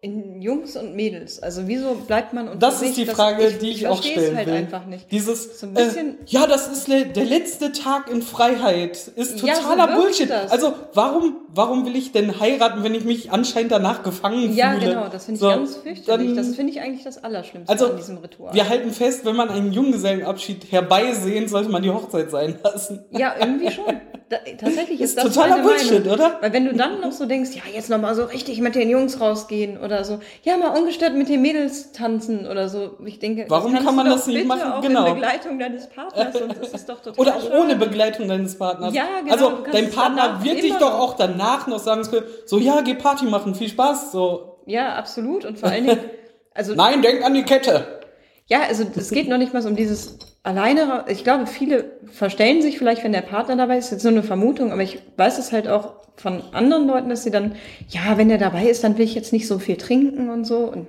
in 0.00 0.40
Jungs 0.40 0.76
und 0.76 0.94
Mädels. 0.94 1.42
Also 1.42 1.62
wieso 1.66 1.94
bleibt 1.94 2.32
man 2.32 2.46
unter 2.46 2.58
Das 2.58 2.80
ist 2.82 2.96
die 2.96 3.04
Frage, 3.06 3.50
die 3.60 3.70
ich 3.70 3.86
auch 3.88 3.94
versteh's 3.96 4.12
stellen 4.22 4.36
halt 4.36 4.46
will. 4.46 4.54
einfach 4.54 4.86
nicht. 4.86 5.10
Dieses, 5.10 5.58
So 5.58 5.66
ein 5.66 5.74
bisschen- 5.74 6.10
äh, 6.20 6.24
ja, 6.26 6.46
das 6.46 6.68
ist 6.68 6.86
le 6.86 7.06
der 7.06 7.24
letzte 7.24 7.72
Tag 7.72 8.08
in 8.08 8.22
Freiheit. 8.22 8.92
Ist 9.16 9.42
Ja, 9.42 9.56
so 9.56 9.62
totaler 9.62 9.96
Bullshit. 9.96 10.30
das. 10.30 10.52
Also, 10.52 10.72
warum, 10.94 11.38
warum 11.52 11.84
will 11.84 11.96
ich 11.96 12.12
denn 12.12 12.38
heiraten, 12.38 12.84
wenn 12.84 12.94
ich 12.94 13.04
mich 13.04 13.32
anscheinend 13.32 13.72
danach 13.72 14.04
gefangen 14.04 14.54
Ja, 14.54 14.74
fühle? 14.74 14.86
genau, 14.94 15.08
das 15.08 15.24
finde 15.24 15.34
ich 15.36 15.40
So, 15.40 15.48
ganz 15.48 15.76
fürchterlich. 15.76 16.28
dann- 16.28 16.36
Das 16.36 16.54
finde 16.54 16.72
ich 16.72 16.80
eigentlich 16.80 17.02
das 17.04 17.24
Allerschlimmste 17.24 17.72
Also, 17.72 17.90
an 17.90 17.96
diesem 17.96 18.18
Ritual. 18.18 18.54
Wir 18.54 18.68
halten 18.68 18.90
fest, 18.92 19.24
wenn 19.24 19.34
man 19.34 19.48
einen 19.50 19.72
Junggesellenabschied 19.72 20.70
herbeisehen, 20.70 21.48
sollte 21.48 21.70
man 21.70 21.82
die 21.82 21.90
Hochzeit 21.90 22.30
sein 22.30 22.56
lassen. 22.62 23.04
Ja, 23.10 23.34
irgendwie 23.40 23.72
schon. 23.72 23.84
Da, 24.30 24.36
tatsächlich 24.60 25.00
ist, 25.00 25.16
Ist 25.16 25.24
das 25.24 25.34
totaler 25.34 25.62
Bullshit, 25.62 26.04
Meinung. 26.04 26.12
oder? 26.12 26.36
Weil 26.42 26.52
wenn 26.52 26.66
du 26.66 26.74
dann 26.74 27.00
noch 27.00 27.12
so 27.12 27.24
denkst, 27.24 27.50
ja, 27.54 27.62
jetzt 27.72 27.88
noch 27.88 27.98
mal 27.98 28.14
so 28.14 28.24
richtig 28.24 28.60
mit 28.60 28.74
den 28.74 28.90
Jungs 28.90 29.20
rausgehen 29.22 29.78
oder 29.78 30.04
so, 30.04 30.20
ja, 30.42 30.58
mal 30.58 30.76
ungestört 30.78 31.14
mit 31.14 31.30
den 31.30 31.40
Mädels 31.40 31.92
tanzen 31.92 32.46
oder 32.46 32.68
so. 32.68 32.90
Ich 33.06 33.18
denke, 33.20 33.46
Warum 33.48 33.72
kann 33.74 33.94
man 33.96 34.04
das 34.04 34.26
nicht 34.26 34.46
machen? 34.46 34.70
Auch 34.70 34.82
Genau. 34.82 35.06
in 35.06 35.14
Begleitung 35.14 35.58
deines 35.58 35.86
Partners, 35.88 36.34
sonst 36.38 36.58
ist 36.58 36.74
es 36.74 36.84
doch 36.84 37.00
total 37.00 37.18
Oder 37.18 37.36
auch 37.36 37.50
ohne 37.58 37.76
Begleitung 37.76 38.28
deines 38.28 38.58
Partners. 38.58 38.92
Ja, 38.92 39.06
genau, 39.22 39.32
Also, 39.32 39.52
dein 39.72 39.90
Partner 39.90 40.44
wird 40.44 40.62
dich 40.62 40.74
doch 40.74 40.98
auch 40.98 41.14
danach 41.16 41.66
noch 41.66 41.78
sagen, 41.78 42.06
so, 42.44 42.58
ja, 42.58 42.82
geh 42.82 42.94
Party 42.94 43.24
machen, 43.24 43.54
viel 43.54 43.70
Spaß, 43.70 44.12
so. 44.12 44.58
Ja, 44.66 44.94
absolut. 44.96 45.46
Und 45.46 45.58
vor 45.58 45.70
allen 45.70 45.86
Dingen, 45.86 46.00
also 46.52 46.74
Nein, 46.74 47.00
denk 47.00 47.24
an 47.24 47.32
die 47.32 47.44
Kette. 47.44 48.00
Ja, 48.46 48.60
also 48.68 48.84
es 48.94 49.10
geht 49.10 49.28
noch 49.28 49.38
nicht 49.38 49.54
mal 49.54 49.62
so 49.62 49.68
um 49.70 49.76
dieses 49.76 50.18
alleine. 50.48 51.04
Ich 51.08 51.22
glaube, 51.22 51.46
viele 51.46 51.92
verstellen 52.10 52.62
sich 52.62 52.78
vielleicht, 52.78 53.04
wenn 53.04 53.12
der 53.12 53.20
Partner 53.20 53.56
dabei 53.56 53.78
ist. 53.78 53.90
Jetzt 53.90 54.02
nur 54.02 54.12
eine 54.12 54.22
Vermutung, 54.22 54.72
aber 54.72 54.82
ich 54.82 54.98
weiß 55.16 55.38
es 55.38 55.52
halt 55.52 55.68
auch 55.68 55.94
von 56.16 56.42
anderen 56.52 56.88
Leuten, 56.88 57.08
dass 57.10 57.22
sie 57.22 57.30
dann, 57.30 57.54
ja, 57.88 58.16
wenn 58.16 58.28
der 58.28 58.38
dabei 58.38 58.66
ist, 58.66 58.82
dann 58.82 58.98
will 58.98 59.04
ich 59.04 59.14
jetzt 59.14 59.32
nicht 59.32 59.46
so 59.46 59.58
viel 59.58 59.76
trinken 59.76 60.30
und 60.30 60.44
so. 60.44 60.58
Und 60.60 60.88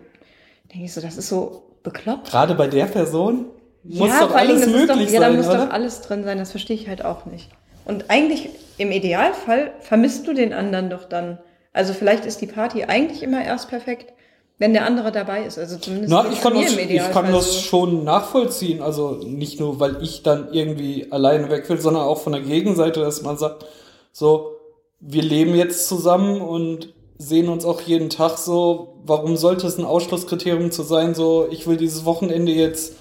denke 0.72 0.86
ich 0.86 0.94
so, 0.94 1.02
das 1.02 1.18
ist 1.18 1.30
so 1.30 1.64
bekloppt. 1.84 2.32
Gerade 2.32 2.56
bei 2.56 2.68
der 2.68 2.86
Person 2.86 3.46
muss 3.84 4.10
ja, 4.10 4.22
doch 4.22 4.34
alles 4.34 4.66
möglich 4.66 4.88
doch, 4.88 5.14
ja, 5.14 5.20
da 5.20 5.28
sein, 5.28 5.36
muss 5.36 5.48
oder? 5.48 5.66
doch 5.66 5.74
alles 5.74 6.02
drin 6.02 6.24
sein. 6.24 6.38
Das 6.38 6.52
verstehe 6.52 6.76
ich 6.76 6.88
halt 6.88 7.04
auch 7.04 7.26
nicht. 7.26 7.50
Und 7.86 8.10
eigentlich 8.10 8.50
im 8.78 8.92
Idealfall 8.92 9.72
vermisst 9.82 10.28
du 10.28 10.34
den 10.34 10.54
anderen 10.54 10.90
doch 10.90 11.06
dann. 11.06 11.38
Also 11.74 11.94
vielleicht 11.94 12.26
ist 12.26 12.42
die 12.42 12.48
Party 12.48 12.86
eigentlich 12.86 13.24
immer 13.24 13.44
erst 13.44 13.70
perfekt, 13.70 14.14
wenn 14.60 14.74
der 14.74 14.86
andere 14.86 15.12
dabei 15.12 15.46
ist. 15.46 15.58
Also 15.58 15.78
zumindest 15.78 16.12
Na, 16.12 16.30
ich 16.32 16.42
kann, 16.42 16.54
das, 16.54 16.76
ich 16.76 17.12
kann 17.12 17.32
das 17.32 17.62
schon 17.62 18.04
nachvollziehen. 18.04 18.82
Also 18.82 19.22
nicht 19.26 19.60
nur, 19.60 19.80
weil 19.80 20.04
ich 20.04 20.22
dann 20.22 20.54
irgendwie 20.54 21.08
alleine 21.12 21.50
weg 21.50 21.68
will, 21.70 21.80
sondern 21.80 22.04
auch 22.04 22.20
von 22.20 22.34
der 22.34 22.42
Gegenseite, 22.42 23.00
dass 23.00 23.22
man 23.22 23.38
sagt, 23.38 23.66
so, 24.12 24.58
wir 25.00 25.24
leben 25.24 25.56
jetzt 25.56 25.88
zusammen 25.88 26.42
und 26.42 26.94
sehen 27.18 27.48
uns 27.48 27.64
auch 27.64 27.80
jeden 27.82 28.10
Tag 28.10 28.38
so. 28.38 29.00
Warum 29.06 29.38
sollte 29.38 29.66
es 29.66 29.78
ein 29.78 29.86
Ausschlusskriterium 29.86 30.72
zu 30.72 30.84
sein, 30.84 31.16
so, 31.16 31.48
ich 31.50 31.66
will 31.66 31.78
dieses 31.78 32.04
Wochenende 32.04 32.52
jetzt 32.52 32.96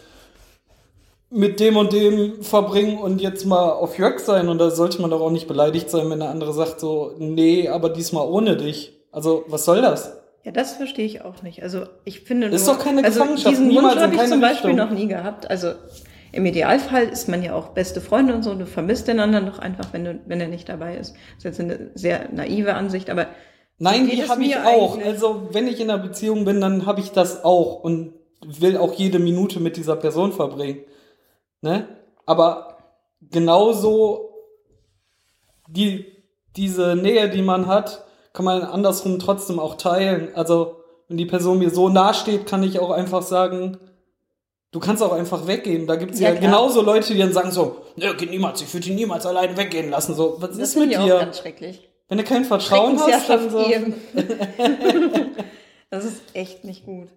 mit 1.31 1.59
dem 1.59 1.77
und 1.77 1.93
dem 1.93 2.43
verbringen 2.43 2.99
und 2.99 3.21
jetzt 3.21 3.45
mal 3.45 3.73
auf 3.73 3.99
Jörg 3.99 4.21
sein 4.21 4.49
und 4.49 4.59
da 4.59 4.71
sollte 4.71 5.03
man 5.03 5.11
doch 5.11 5.21
auch 5.21 5.31
nicht 5.31 5.49
beleidigt 5.49 5.91
sein, 5.91 6.09
wenn 6.09 6.21
der 6.21 6.31
andere 6.31 6.53
sagt 6.53 6.81
so, 6.81 7.13
nee, 7.19 7.69
aber 7.69 7.91
diesmal 7.91 8.27
ohne 8.27 8.57
dich. 8.57 8.93
Also, 9.11 9.45
was 9.49 9.65
soll 9.65 9.83
das? 9.83 10.19
Ja, 10.45 10.53
das 10.53 10.77
verstehe 10.77 11.05
ich 11.05 11.23
auch 11.23 11.43
nicht. 11.43 11.63
Also 11.63 11.85
ich 12.05 12.21
finde 12.21 12.47
Ist 12.49 12.67
nur, 12.67 12.77
doch 12.77 12.85
keine 12.85 13.05
also 13.05 13.25
diesen 13.35 13.75
Wunsch 13.75 13.97
habe 13.97 14.15
ich 14.15 14.25
zum 14.27 14.41
Beispiel 14.41 14.71
Richtung. 14.71 14.89
noch 14.89 14.91
nie 14.91 15.09
gehabt. 15.09 15.51
Also 15.51 15.73
im 16.33 16.47
Idealfall 16.47 17.05
ist 17.09 17.29
man 17.29 17.43
ja 17.43 17.55
auch 17.55 17.69
beste 17.69 18.01
Freunde 18.01 18.35
und 18.35 18.43
so. 18.43 18.55
Du 18.55 18.67
vermisst 18.67 19.09
den 19.09 19.21
anderen 19.21 19.47
doch 19.47 19.59
einfach, 19.59 19.93
wenn 19.93 20.05
du, 20.05 20.21
wenn 20.27 20.41
er 20.41 20.49
nicht 20.49 20.69
dabei 20.69 20.97
ist. 20.97 21.15
Das 21.37 21.39
ist 21.39 21.45
jetzt 21.45 21.61
eine 21.61 21.91
sehr 21.95 22.29
naive 22.33 22.75
Ansicht, 22.75 23.11
aber 23.11 23.27
Nein, 23.79 24.09
die 24.09 24.29
habe 24.29 24.43
ich 24.45 24.57
auch. 24.57 24.95
eigentlich. 24.95 25.07
Also, 25.07 25.49
wenn 25.53 25.67
ich 25.69 25.81
in 25.81 25.91
einer 25.91 26.03
Beziehung 26.03 26.45
bin, 26.45 26.61
dann 26.61 26.85
habe 26.87 27.01
ich 27.01 27.13
das 27.13 27.45
auch 27.45 27.83
und 27.83 28.15
will 28.43 28.77
auch 28.77 28.95
jede 28.95 29.19
Minute 29.19 29.61
mit 29.61 29.77
dieser 29.77 29.97
Person 29.97 30.33
verbringen. 30.33 30.81
Ne? 31.61 31.89
Aber 32.27 32.79
genauso 33.31 34.31
die, 35.69 36.07
diese 36.57 36.95
Nähe, 36.97 37.29
die 37.29 37.43
man 37.43 37.67
hat, 37.67 38.05
kann 38.33 38.45
man 38.45 38.63
andersrum 38.63 39.19
trotzdem 39.19 39.59
auch 39.59 39.77
teilen. 39.77 40.29
Also, 40.35 40.77
wenn 41.09 41.17
die 41.17 41.27
Person 41.27 41.59
mir 41.59 41.71
so 41.71 41.89
nahe 41.89 42.15
steht, 42.15 42.47
kann 42.47 42.63
ich 42.63 42.79
auch 42.79 42.91
einfach 42.91 43.23
sagen, 43.23 43.79
du 44.73 44.81
kannst 44.81 45.03
auch 45.03 45.13
einfach 45.13 45.47
weggehen. 45.47 45.87
Da 45.87 45.97
gibt's 45.97 46.21
ja, 46.21 46.29
Ja, 46.31 46.37
klar. 46.37 46.51
genauso 46.51 46.83
Leute, 46.83 47.13
die 47.15 47.19
dann 47.19 47.33
sagen 47.33 47.51
so, 47.51 47.77
ne, 47.97 48.15
geht 48.15 48.31
niemals, 48.31 48.61
ich 48.63 48.73
würde 48.75 48.89
ihn 48.89 48.95
niemals 48.97 49.25
allein 49.27 49.57
weggehen 49.57 49.91
lassen. 49.91 50.15
So, 50.15 50.37
was 50.39 50.51
das 50.51 50.59
ist 50.59 50.77
mit 50.77 50.91
ich 50.91 50.99
auch 50.99 51.05
dir? 51.05 51.19
ganz 51.19 51.39
schrecklich. 51.39 51.89
Wenn 52.09 52.19
du 52.19 52.25
kein 52.25 52.45
Vertrauen 52.45 52.99
hast, 52.99 53.29
dann 53.29 53.51
so. 53.51 53.59
Das 55.91 56.05
ist 56.05 56.21
echt 56.35 56.65
nicht 56.65 56.85
gut. 56.85 57.09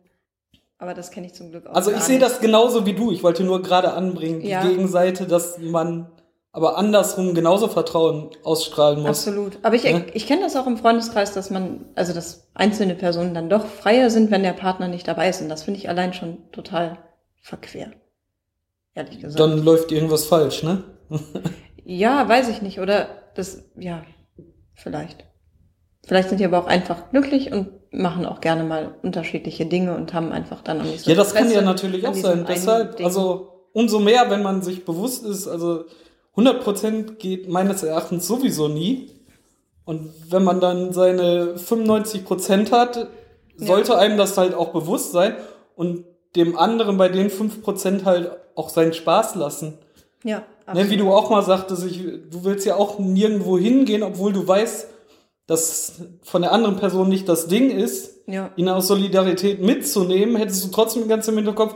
Aber 0.78 0.94
das 0.94 1.12
kenne 1.12 1.28
ich 1.28 1.34
zum 1.34 1.52
Glück 1.52 1.68
auch. 1.68 1.76
Also 1.76 1.92
ich 1.92 2.00
sehe 2.00 2.18
das 2.20 2.40
genauso 2.40 2.86
wie 2.86 2.94
du. 2.94 3.12
Ich 3.12 3.22
wollte 3.22 3.44
nur 3.44 3.62
gerade 3.62 3.94
anbringen, 3.94 4.40
die 4.40 4.48
Ja. 4.50 4.64
Gegenseite, 4.66 5.28
dass 5.28 5.58
man 5.60 6.10
aber 6.54 6.78
andersrum 6.78 7.34
genauso 7.34 7.68
Vertrauen 7.68 8.30
ausstrahlen 8.44 9.00
muss. 9.00 9.10
Absolut. 9.10 9.60
Aber 9.64 9.76
ich, 9.76 9.84
Ne? 9.84 10.06
ich 10.14 10.28
kenne 10.28 10.42
das 10.42 10.56
auch 10.56 10.68
im 10.68 10.78
Freundeskreis, 10.78 11.34
dass 11.34 11.50
man, 11.50 11.86
also 11.96 12.14
dass 12.14 12.50
einzelne 12.54 12.96
Personen 12.96 13.34
dann 13.34 13.50
doch 13.50 13.66
freier 13.66 14.10
sind, 14.10 14.32
wenn 14.32 14.44
der 14.44 14.54
Partner 14.54 14.88
nicht 14.88 15.08
dabei 15.08 15.30
ist. 15.30 15.42
Und 15.42 15.50
das 15.50 15.64
finde 15.64 15.80
ich 15.80 15.88
allein 15.88 16.14
schon 16.14 16.52
total 16.52 16.98
verquer. 17.42 17.92
Ehrlich 18.94 19.22
gesagt. 19.22 19.40
Dann 19.40 19.64
läuft 19.64 19.92
irgendwas 19.94 20.26
falsch, 20.26 20.64
ne? 20.64 20.84
ja, 21.86 22.28
weiß 22.28 22.50
ich 22.50 22.62
nicht. 22.62 22.82
Oder 22.82 23.08
das, 23.36 23.64
ja, 23.78 24.04
vielleicht. 24.76 25.26
Vielleicht 26.06 26.30
sind 26.30 26.40
die 26.40 26.46
aber 26.46 26.60
auch 26.60 26.68
einfach 26.68 27.12
glücklich 27.12 27.54
und 27.54 27.70
machen 27.92 28.26
auch 28.26 28.42
gerne 28.42 28.64
mal 28.66 28.96
unterschiedliche 29.04 29.66
Dinge 29.66 29.96
und 29.96 30.14
haben 30.14 30.32
einfach 30.34 30.62
dann 30.62 30.82
am 30.82 30.88
nächsten 30.88 31.10
Ja, 31.10 31.16
das 31.16 31.34
kann 31.34 31.50
ja 31.52 31.62
natürlich 31.62 32.06
auch 32.08 32.14
sein. 32.14 32.46
Deshalb, 32.48 33.00
also 33.02 33.68
umso 33.74 34.00
mehr, 34.00 34.30
wenn 34.30 34.44
man 34.44 34.62
sich 34.62 34.84
bewusst 34.84 35.26
ist, 35.26 35.48
also 35.48 35.86
100% 36.36 37.16
geht 37.16 37.50
meines 37.50 37.84
Erachtens 37.84 38.28
sowieso 38.28 38.68
nie. 38.68 39.12
Und 39.86 40.12
wenn 40.30 40.44
man 40.44 40.60
dann 40.62 40.94
seine 40.94 41.56
95% 41.56 42.72
hat, 42.72 43.08
sollte 43.58 43.98
einem 43.98 44.18
das 44.18 44.38
halt 44.38 44.54
auch 44.54 44.70
bewusst 44.70 45.12
sein 45.12 45.36
und 45.76 46.06
dem 46.36 46.58
anderen 46.58 46.98
bei 46.98 47.10
den 47.10 47.30
5% 47.30 48.06
halt 48.06 48.32
auch 48.56 48.70
seinen 48.70 48.94
Spaß 48.94 49.36
lassen. 49.36 49.78
Ja, 50.24 50.44
Ne, 50.74 50.90
wie 50.90 50.98
du 50.98 51.12
auch 51.12 51.30
mal 51.30 51.42
sagtest, 51.42 51.86
ich, 51.86 51.98
du 51.98 52.44
willst 52.44 52.66
ja 52.66 52.76
auch 52.76 53.00
nirgendwo 53.00 53.58
hingehen, 53.58 54.04
obwohl 54.04 54.34
du 54.34 54.48
weißt, 54.48 54.88
dass 55.48 56.02
von 56.24 56.42
der 56.42 56.52
anderen 56.52 56.78
Person 56.78 57.10
nicht 57.10 57.28
das 57.28 57.48
Ding 57.48 57.72
ist, 57.72 58.28
ja. 58.28 58.52
ihn 58.56 58.70
aus 58.70 58.88
Solidarität 58.88 59.62
mitzunehmen, 59.62 60.36
hättest 60.36 60.64
du 60.64 60.70
trotzdem 60.70 61.08
ganz 61.08 61.28
im 61.28 61.36
Hinterkopf, 61.36 61.76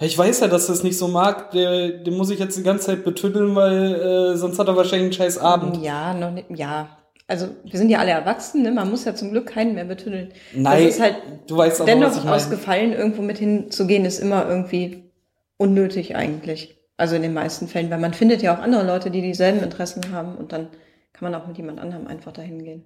ich 0.00 0.18
weiß 0.18 0.40
ja, 0.40 0.48
dass 0.48 0.68
er 0.68 0.74
es 0.74 0.82
nicht 0.82 0.98
so 0.98 1.08
mag, 1.08 1.52
der, 1.52 1.88
den 1.88 2.16
muss 2.16 2.30
ich 2.30 2.38
jetzt 2.38 2.58
die 2.58 2.62
ganze 2.62 2.86
Zeit 2.86 3.04
betüddeln, 3.04 3.54
weil 3.54 3.94
äh, 3.94 4.36
sonst 4.36 4.58
hat 4.58 4.66
er 4.66 4.76
wahrscheinlich 4.76 5.04
einen 5.04 5.12
scheiß 5.12 5.38
Abend. 5.38 5.82
Ja, 5.82 6.14
noch 6.14 6.32
nicht, 6.32 6.50
ja. 6.50 6.98
Also, 7.26 7.48
wir 7.64 7.78
sind 7.78 7.88
ja 7.88 8.00
alle 8.00 8.10
erwachsen, 8.10 8.62
ne? 8.62 8.70
Man 8.70 8.90
muss 8.90 9.04
ja 9.06 9.14
zum 9.14 9.30
Glück 9.30 9.46
keinen 9.46 9.74
mehr 9.74 9.86
betüdeln. 9.86 10.32
Nein, 10.52 10.84
das 10.84 10.96
ist 10.96 11.00
halt, 11.00 11.16
du 11.46 11.56
weißt 11.56 11.80
aber, 11.80 11.90
dennoch 11.90 12.08
was 12.08 12.16
ich 12.18 12.28
aus 12.28 12.44
meine. 12.44 12.56
Gefallen 12.56 12.92
irgendwo 12.92 13.22
mit 13.22 13.38
hinzugehen, 13.38 14.04
ist 14.04 14.18
immer 14.18 14.46
irgendwie 14.46 15.10
unnötig 15.56 16.16
eigentlich. 16.16 16.76
Also 16.96 17.16
in 17.16 17.22
den 17.22 17.34
meisten 17.34 17.66
Fällen, 17.66 17.90
weil 17.90 17.98
man 17.98 18.14
findet 18.14 18.42
ja 18.42 18.54
auch 18.54 18.60
andere 18.60 18.86
Leute, 18.86 19.10
die 19.10 19.22
dieselben 19.22 19.62
Interessen 19.62 20.12
haben 20.12 20.36
und 20.36 20.52
dann 20.52 20.68
kann 21.12 21.30
man 21.30 21.40
auch 21.40 21.46
mit 21.46 21.56
jemand 21.56 21.80
anderem 21.80 22.06
einfach 22.06 22.32
dahin 22.32 22.62
gehen. 22.62 22.84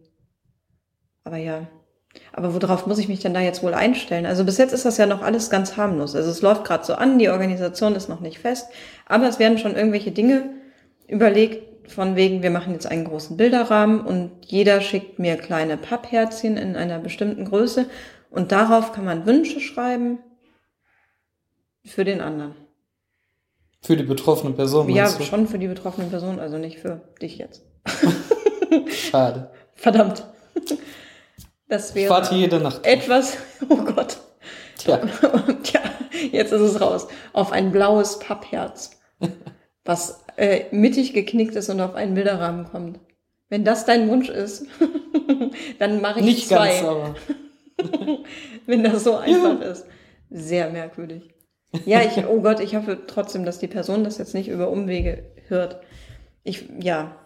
Aber 1.25 1.37
ja. 1.37 1.67
Aber 2.33 2.55
worauf 2.55 2.87
muss 2.87 2.99
ich 2.99 3.09
mich 3.09 3.21
denn 3.21 3.35
da 3.35 3.41
jetzt 3.41 3.63
wohl 3.63 3.75
einstellen? 3.75 4.27
Also 4.27 4.45
bis 4.45 4.59
jetzt 4.59 4.73
ist 4.73 4.85
das 4.85 4.97
ja 4.97 5.07
noch 5.07 5.23
alles 5.23 5.51
ganz 5.51 5.77
harmlos. 5.77 6.15
Also 6.15 6.31
es 6.31 6.43
läuft 6.43 6.65
gerade 6.65 6.85
so 6.85 6.95
an, 6.95 7.19
die 7.19 7.29
Organisation 7.29 7.95
ist 7.95 8.09
noch 8.09 8.21
nicht 8.21 8.39
fest, 8.39 8.69
aber 9.07 9.29
es 9.29 9.39
werden 9.39 9.59
schon 9.59 9.75
irgendwelche 9.75 10.13
Dinge 10.13 10.51
überlegt, 11.07 11.69
von 11.91 12.17
wegen, 12.17 12.43
wir 12.43 12.51
machen 12.51 12.75
jetzt 12.75 12.87
einen 12.87 13.05
großen 13.05 13.37
Bilderrahmen 13.37 14.03
und 14.03 14.31
jeder 14.45 14.81
schickt 14.81 15.19
mir 15.19 15.37
kleine 15.37 15.77
Pappherzchen 15.77 16.57
in 16.57 16.77
einer 16.77 16.99
bestimmten 16.99 17.47
Größe 17.47 17.87
und 18.31 18.53
darauf 18.53 18.93
kann 18.93 19.05
man 19.05 19.27
Wünsche 19.27 19.61
schreiben 19.61 20.19
für 21.85 22.05
den 22.05 22.21
anderen. 22.21 22.55
Für 23.81 23.97
die 23.97 24.03
betroffene 24.03 24.53
Person, 24.53 24.91
Ja, 24.91 25.09
schon 25.09 25.47
für 25.47 25.59
die 25.59 25.69
betroffene 25.69 26.09
Person, 26.09 26.41
also 26.41 26.59
nicht 26.59 26.79
für 26.79 27.01
dich 27.23 27.39
jetzt. 27.39 27.65
Schade. 28.89 29.51
Verdammt. 29.75 30.27
Das 31.69 31.91
Ich 31.91 31.97
wäre 31.97 32.11
warte 32.11 32.35
jede 32.35 32.59
Nacht. 32.61 32.85
etwas, 32.87 33.37
oh 33.69 33.77
Gott. 33.77 34.19
Tja, 34.79 35.01
Tja, 35.63 35.81
jetzt 36.33 36.53
ist 36.53 36.61
es 36.61 36.81
raus. 36.81 37.09
Auf 37.33 37.53
ein 37.53 37.73
blaues 37.73 38.19
Pappherz, 38.19 38.99
was 39.85 40.25
äh, 40.37 40.65
mittig 40.71 41.13
geknickt 41.13 41.57
ist 41.57 41.69
und 41.69 41.81
auf 41.81 41.95
einen 41.95 42.15
Bilderrahmen 42.15 42.65
kommt. 42.65 43.01
Wenn 43.51 43.65
das 43.65 43.87
dein 43.87 44.09
Wunsch 44.09 44.29
ist, 44.29 44.67
dann 45.79 46.01
mache 46.01 46.21
ich 46.21 46.25
nicht 46.25 46.49
zwei, 46.49 46.81
ganz, 46.81 46.85
aber. 46.85 47.15
wenn 48.67 48.85
das 48.85 49.05
so 49.05 49.17
einfach 49.17 49.61
ist. 49.61 49.87
Sehr 50.31 50.69
merkwürdig. 50.71 51.35
Ja, 51.87 52.03
ich, 52.03 52.25
oh 52.27 52.41
Gott, 52.41 52.61
ich 52.61 52.77
hoffe 52.77 52.99
trotzdem, 53.07 53.45
dass 53.45 53.59
die 53.59 53.67
Person 53.67 54.05
das 54.05 54.19
jetzt 54.19 54.35
nicht 54.35 54.49
über 54.49 54.71
Umwege 54.71 55.25
hört. 55.49 55.81
Ich, 56.45 56.69
ja. 56.81 57.17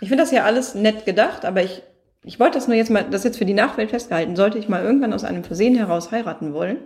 Ich 0.00 0.08
finde 0.08 0.22
das 0.22 0.30
ja 0.30 0.44
alles 0.44 0.74
nett 0.74 1.04
gedacht, 1.04 1.44
aber 1.44 1.62
ich 1.62 1.82
ich 2.24 2.38
wollte 2.38 2.58
das 2.58 2.68
nur 2.68 2.76
jetzt 2.76 2.90
mal, 2.90 3.04
das 3.10 3.24
jetzt 3.24 3.38
für 3.38 3.44
die 3.46 3.54
Nachwelt 3.54 3.90
festgehalten, 3.90 4.36
sollte 4.36 4.58
ich 4.58 4.68
mal 4.68 4.82
irgendwann 4.82 5.12
aus 5.12 5.24
einem 5.24 5.44
Versehen 5.44 5.74
heraus 5.74 6.10
heiraten 6.10 6.52
wollen, 6.52 6.76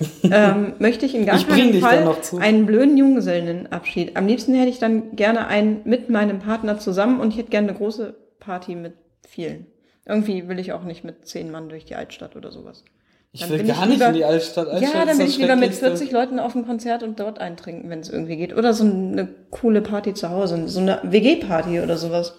ähm, 0.22 0.74
möchte 0.78 1.04
ich 1.06 1.14
in 1.14 1.26
gar 1.26 1.36
Ich 1.36 1.46
dann 1.46 1.74
Fall 1.80 2.16
einen 2.40 2.66
blöden 2.66 2.96
Junggesellenabschied. 2.96 4.16
Am 4.16 4.26
liebsten 4.26 4.54
hätte 4.54 4.70
ich 4.70 4.78
dann 4.78 5.16
gerne 5.16 5.48
einen 5.48 5.80
mit 5.84 6.08
meinem 6.08 6.38
Partner 6.38 6.78
zusammen 6.78 7.20
und 7.20 7.32
ich 7.32 7.38
hätte 7.38 7.50
gerne 7.50 7.68
eine 7.70 7.76
große 7.78 8.14
Party 8.38 8.76
mit 8.76 8.94
vielen. 9.28 9.66
Irgendwie 10.06 10.48
will 10.48 10.58
ich 10.58 10.72
auch 10.72 10.84
nicht 10.84 11.04
mit 11.04 11.26
zehn 11.26 11.50
Mann 11.50 11.68
durch 11.68 11.84
die 11.84 11.96
Altstadt 11.96 12.36
oder 12.36 12.50
sowas. 12.52 12.84
Ich 13.32 13.40
Dann 13.40 13.50
will 13.50 13.64
gar 13.64 13.74
ich 13.76 13.80
nicht 13.86 13.90
lieber- 13.98 14.06
in 14.06 14.14
die 14.14 14.24
Altstadt. 14.24 14.68
Altstadt 14.68 14.94
ja, 14.94 15.04
dann 15.04 15.18
bin 15.18 15.26
ich 15.26 15.36
lieber 15.36 15.56
mit 15.56 15.74
Schrecklichste. 15.74 15.86
40 15.98 16.12
Leuten 16.12 16.38
auf 16.38 16.52
dem 16.52 16.64
Konzert 16.66 17.02
und 17.02 17.20
dort 17.20 17.40
eintrinken, 17.40 17.90
wenn 17.90 17.98
es 18.00 18.08
irgendwie 18.08 18.36
geht. 18.36 18.56
Oder 18.56 18.72
so 18.72 18.84
eine 18.84 19.28
coole 19.50 19.82
Party 19.82 20.14
zu 20.14 20.30
Hause, 20.30 20.66
so 20.68 20.80
eine 20.80 21.00
WG-Party 21.02 21.80
oder 21.80 21.98
sowas. 21.98 22.38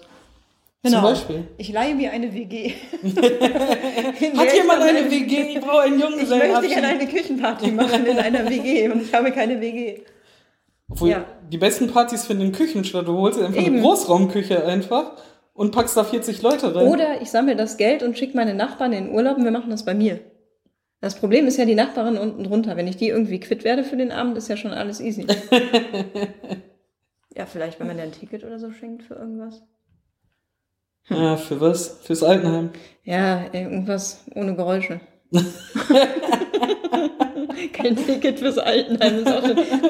Zum 0.82 1.02
Beispiel. 1.02 1.44
Ich 1.58 1.70
leihe 1.72 1.94
mir 1.94 2.10
eine 2.10 2.32
WG. 2.32 2.72
Hat 3.02 4.54
jemand 4.54 4.82
eine 4.82 5.10
WG? 5.10 5.52
Ich 5.52 5.60
brauche 5.60 5.82
einen 5.82 5.98
Ich 5.98 6.28
möchte 6.28 6.68
gerne 6.68 6.88
eine 6.88 7.06
Küchenparty 7.06 7.70
machen 7.72 8.06
in 8.06 8.18
einer 8.18 8.48
WG 8.48 8.88
und 8.88 9.02
ich 9.02 9.12
habe 9.12 9.30
keine 9.30 9.60
WG. 9.60 10.00
Obwohl, 10.88 11.10
Ja. 11.10 11.24
die 11.52 11.58
besten 11.58 11.88
Partys 11.88 12.24
finden 12.24 12.46
in 12.46 12.52
Küchen 12.52 12.84
statt. 12.84 13.06
Du 13.06 13.18
holst 13.18 13.38
einfach 13.38 13.58
eine 13.58 13.66
Eben. 13.66 13.82
Großraumküche 13.82 14.64
einfach 14.64 15.16
und 15.52 15.72
packst 15.72 15.96
da 15.98 16.04
40 16.04 16.40
Leute 16.40 16.74
rein. 16.74 16.88
Oder 16.88 17.20
ich 17.20 17.30
sammle 17.30 17.56
das 17.56 17.76
Geld 17.76 18.02
und 18.02 18.16
schicke 18.16 18.34
meine 18.36 18.54
Nachbarn 18.54 18.92
in 18.94 19.04
den 19.04 19.14
Urlaub 19.14 19.36
und 19.36 19.44
wir 19.44 19.50
machen 19.50 19.68
das 19.70 19.84
bei 19.84 19.92
mir. 19.94 20.20
Das 21.02 21.14
Problem 21.14 21.46
ist 21.46 21.58
ja 21.58 21.66
die 21.66 21.74
Nachbarin 21.74 22.16
unten 22.16 22.44
drunter. 22.44 22.76
Wenn 22.78 22.86
ich 22.86 22.96
die 22.96 23.08
irgendwie 23.08 23.40
quitt 23.40 23.64
werde 23.64 23.84
für 23.84 23.96
den 23.98 24.12
Abend, 24.12 24.38
ist 24.38 24.48
ja 24.48 24.56
schon 24.56 24.72
alles 24.72 25.00
easy. 25.00 25.26
ja, 27.36 27.44
vielleicht, 27.46 27.78
wenn 27.80 27.86
man 27.86 27.96
dir 27.98 28.02
ein 28.04 28.12
Ticket 28.12 28.44
oder 28.44 28.58
so 28.58 28.70
schenkt 28.70 29.02
für 29.02 29.14
irgendwas. 29.14 29.62
Ja, 31.08 31.36
für 31.36 31.60
was? 31.60 31.98
Fürs 32.02 32.22
Altenheim. 32.22 32.70
Ja, 33.04 33.52
irgendwas 33.52 34.24
ohne 34.34 34.54
Geräusche. 34.54 35.00
Kein 37.72 37.96
Ticket 37.96 38.38
fürs 38.38 38.58
Altenheim. 38.58 39.24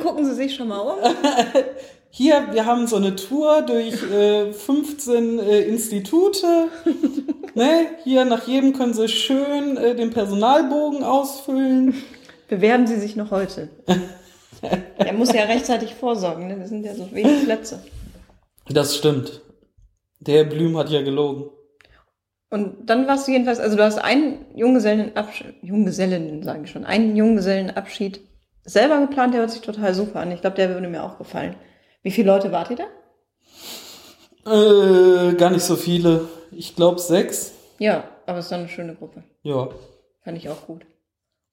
Gucken 0.03 0.25
Sie 0.25 0.35
sich 0.35 0.55
schon 0.55 0.69
mal 0.69 0.79
um. 0.81 0.99
Hier, 2.13 2.49
wir 2.53 2.67
haben 2.67 2.89
so 2.89 2.97
eine 2.97 3.15
Tour 3.15 3.63
durch 3.63 4.03
äh, 4.11 4.53
15 4.53 5.39
äh, 5.39 5.61
Institute. 5.61 6.45
ne? 7.55 7.87
Hier 8.03 8.25
nach 8.25 8.49
jedem 8.49 8.73
können 8.73 8.95
Sie 8.95 9.09
schön 9.09 9.77
äh, 9.77 9.95
den 9.95 10.11
Personalbogen 10.11 11.05
ausfüllen. 11.05 11.95
Bewerben 12.49 12.89
Sie 12.89 12.99
sich 12.99 13.15
noch 13.15 13.31
heute. 13.31 13.69
Er 14.99 15.13
muss 15.13 15.33
ja 15.33 15.45
rechtzeitig 15.45 15.95
vorsorgen, 15.95 16.49
ne? 16.49 16.59
Das 16.59 16.69
sind 16.69 16.85
ja 16.85 16.95
so 16.95 17.09
wenig 17.13 17.45
Plätze. 17.45 17.81
Das 18.69 18.97
stimmt. 18.97 19.41
Der 20.21 20.45
Blüm 20.45 20.77
hat 20.77 20.91
ja 20.91 21.03
gelogen. 21.03 21.51
Und 22.51 22.89
dann 22.91 23.07
warst 23.07 23.27
du 23.29 23.33
jedenfalls, 23.33 23.61
also 23.61 23.77
du 23.77 23.85
hast 23.85 23.99
einen 23.99 24.45
Junggesellenabschied, 24.55 25.55
Junggesellen, 25.63 26.43
sage 26.43 26.65
ich 26.65 26.71
schon, 26.71 26.85
einen 26.85 27.15
Junggesellenabschied 27.17 28.21
selber 28.65 29.01
geplant, 29.01 29.35
der 29.35 29.41
hört 29.41 29.51
sich 29.51 29.61
total 29.63 29.95
super 29.95 30.21
an. 30.21 30.33
Ich 30.33 30.41
glaube, 30.41 30.57
der 30.57 30.69
würde 30.75 30.89
mir 30.89 31.03
auch 31.05 31.17
gefallen. 31.19 31.55
Wie 32.03 32.11
viele 32.11 32.27
Leute 32.33 32.51
wart 32.53 32.71
ihr 32.71 32.77
da? 32.77 32.87
Äh, 34.47 35.35
gar 35.35 35.51
nicht 35.51 35.63
so 35.63 35.77
viele. 35.77 36.29
Ich 36.51 36.75
glaube 36.75 36.99
sechs. 36.99 37.53
Ja, 37.79 38.05
aber 38.27 38.39
es 38.39 38.47
ist 38.47 38.53
dann 38.53 38.61
eine 38.61 38.69
schöne 38.69 38.95
Gruppe. 38.95 39.23
Ja. 39.43 39.69
Fand 40.25 40.37
ich 40.37 40.49
auch 40.49 40.67
gut. 40.67 40.83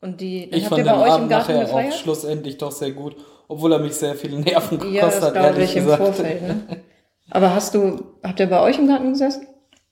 Und 0.01 0.19
die, 0.21 0.49
dann 0.49 0.59
Ich 0.59 0.65
habt 0.65 0.75
fand 0.75 0.85
ihr 0.85 0.91
den 0.91 0.93
bei 0.93 1.01
euch 1.01 1.07
im 1.07 1.13
Abend 1.13 1.29
Garten 1.29 1.51
nachher 1.53 1.63
auch 1.65 1.67
gefeiert? 1.75 1.93
schlussendlich 1.93 2.57
doch 2.57 2.71
sehr 2.71 2.91
gut. 2.91 3.15
Obwohl 3.47 3.71
er 3.73 3.79
mich 3.79 3.93
sehr 3.93 4.15
viele 4.15 4.39
Nerven 4.39 4.77
gekostet 4.77 4.93
Ja, 4.95 5.05
das 5.09 5.21
hat, 5.21 5.35
ehrlich 5.35 5.69
ich 5.71 5.77
im 5.77 5.83
gesagt. 5.85 6.03
Vorfeld, 6.03 6.41
ne? 6.41 6.61
Aber 7.29 7.53
hast 7.53 7.73
du, 7.75 8.03
habt 8.23 8.39
ihr 8.39 8.47
bei 8.47 8.61
euch 8.61 8.77
im 8.79 8.87
Garten 8.87 9.11
gesessen? 9.11 9.47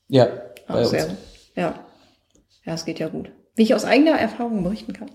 Ja, 0.08 0.28
Ach, 0.68 0.74
bei 0.76 0.80
uns. 0.82 0.90
sehr. 0.90 1.08
Ja. 1.56 1.86
Ja, 2.66 2.74
es 2.74 2.86
geht 2.86 3.00
ja 3.00 3.10
gut. 3.10 3.30
Wie 3.56 3.64
ich 3.64 3.76
aus 3.76 3.86
eigener 3.86 4.12
Erfahrung 4.20 4.64
berichten 4.64 4.94
kann. 4.94 5.12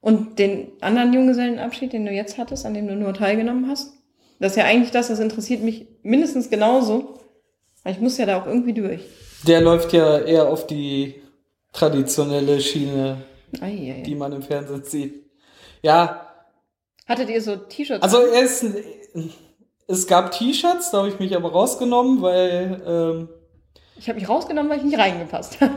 Und 0.00 0.38
den 0.38 0.72
anderen 0.80 1.12
Junggesellenabschied, 1.12 1.92
den 1.92 2.06
du 2.06 2.12
jetzt 2.12 2.38
hattest, 2.38 2.64
an 2.66 2.74
dem 2.74 2.86
du 2.86 2.94
nur 2.94 3.12
teilgenommen 3.14 3.68
hast, 3.68 3.92
das 4.38 4.52
ist 4.52 4.56
ja 4.58 4.64
eigentlich 4.64 4.90
das, 4.90 5.08
das 5.08 5.18
interessiert 5.18 5.62
mich 5.62 5.86
mindestens 6.02 6.50
genauso. 6.50 7.20
Weil 7.82 7.94
ich 7.94 8.00
muss 8.00 8.18
ja 8.18 8.26
da 8.26 8.40
auch 8.40 8.46
irgendwie 8.46 8.74
durch. 8.74 9.00
Der 9.46 9.60
läuft 9.60 9.92
ja 9.92 10.18
eher 10.18 10.48
auf 10.48 10.66
die 10.66 11.14
traditionelle 11.72 12.60
Schiene, 12.60 13.18
Eieiei. 13.60 14.02
die 14.02 14.14
man 14.14 14.32
im 14.32 14.42
Fernsehen 14.42 14.82
sieht. 14.84 15.24
Ja, 15.82 16.22
Hattet 17.06 17.28
ihr 17.30 17.40
so 17.40 17.54
T-Shirts? 17.56 18.02
also 18.02 18.18
er 18.18 18.42
ist, 18.42 18.64
es 19.86 20.06
gab 20.06 20.32
T-Shirts, 20.32 20.90
da 20.90 20.98
habe 20.98 21.08
ich 21.08 21.18
mich 21.18 21.36
aber 21.36 21.52
rausgenommen, 21.52 22.22
weil 22.22 22.82
ähm, 22.86 23.28
ich 23.98 24.08
habe 24.08 24.18
mich 24.18 24.28
rausgenommen, 24.28 24.70
weil 24.70 24.78
ich 24.78 24.84
nicht 24.84 24.98
reingepasst 24.98 25.60
habe. 25.60 25.72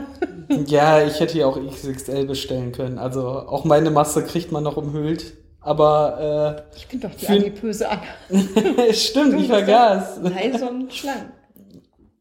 ja, 0.66 1.02
ich 1.02 1.18
hätte 1.20 1.38
ja 1.38 1.46
auch 1.46 1.58
XXL 1.58 2.26
bestellen 2.26 2.72
können. 2.72 2.98
Also 2.98 3.26
auch 3.28 3.64
meine 3.64 3.90
Masse 3.90 4.24
kriegt 4.24 4.52
man 4.52 4.62
noch 4.64 4.76
umhüllt. 4.76 5.34
Aber 5.62 6.64
Ich 6.76 6.88
bin 6.88 7.00
doch 7.00 7.10
die 7.14 7.26
Für- 7.26 7.32
adipöse 7.32 7.86
Anna. 7.88 8.02
äh, 8.30 8.92
stimmt, 8.94 9.38
ich 9.40 9.46
vergaß. 9.46 10.20
Leise 10.22 10.68
und 10.68 10.92
schlank. 10.92 11.32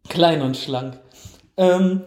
Klein 0.09 0.41
und 0.41 0.57
schlank. 0.57 0.99
Ähm, 1.55 2.01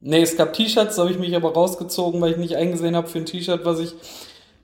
nee, 0.00 0.22
es 0.22 0.36
gab 0.36 0.52
T-Shirts, 0.52 0.96
da 0.96 1.02
habe 1.02 1.10
ich 1.10 1.18
mich 1.18 1.34
aber 1.36 1.52
rausgezogen, 1.52 2.20
weil 2.20 2.32
ich 2.32 2.36
nicht 2.38 2.56
eingesehen 2.56 2.96
habe 2.96 3.08
für 3.08 3.18
ein 3.18 3.26
T-Shirt, 3.26 3.64
was 3.64 3.78
ich 3.78 3.94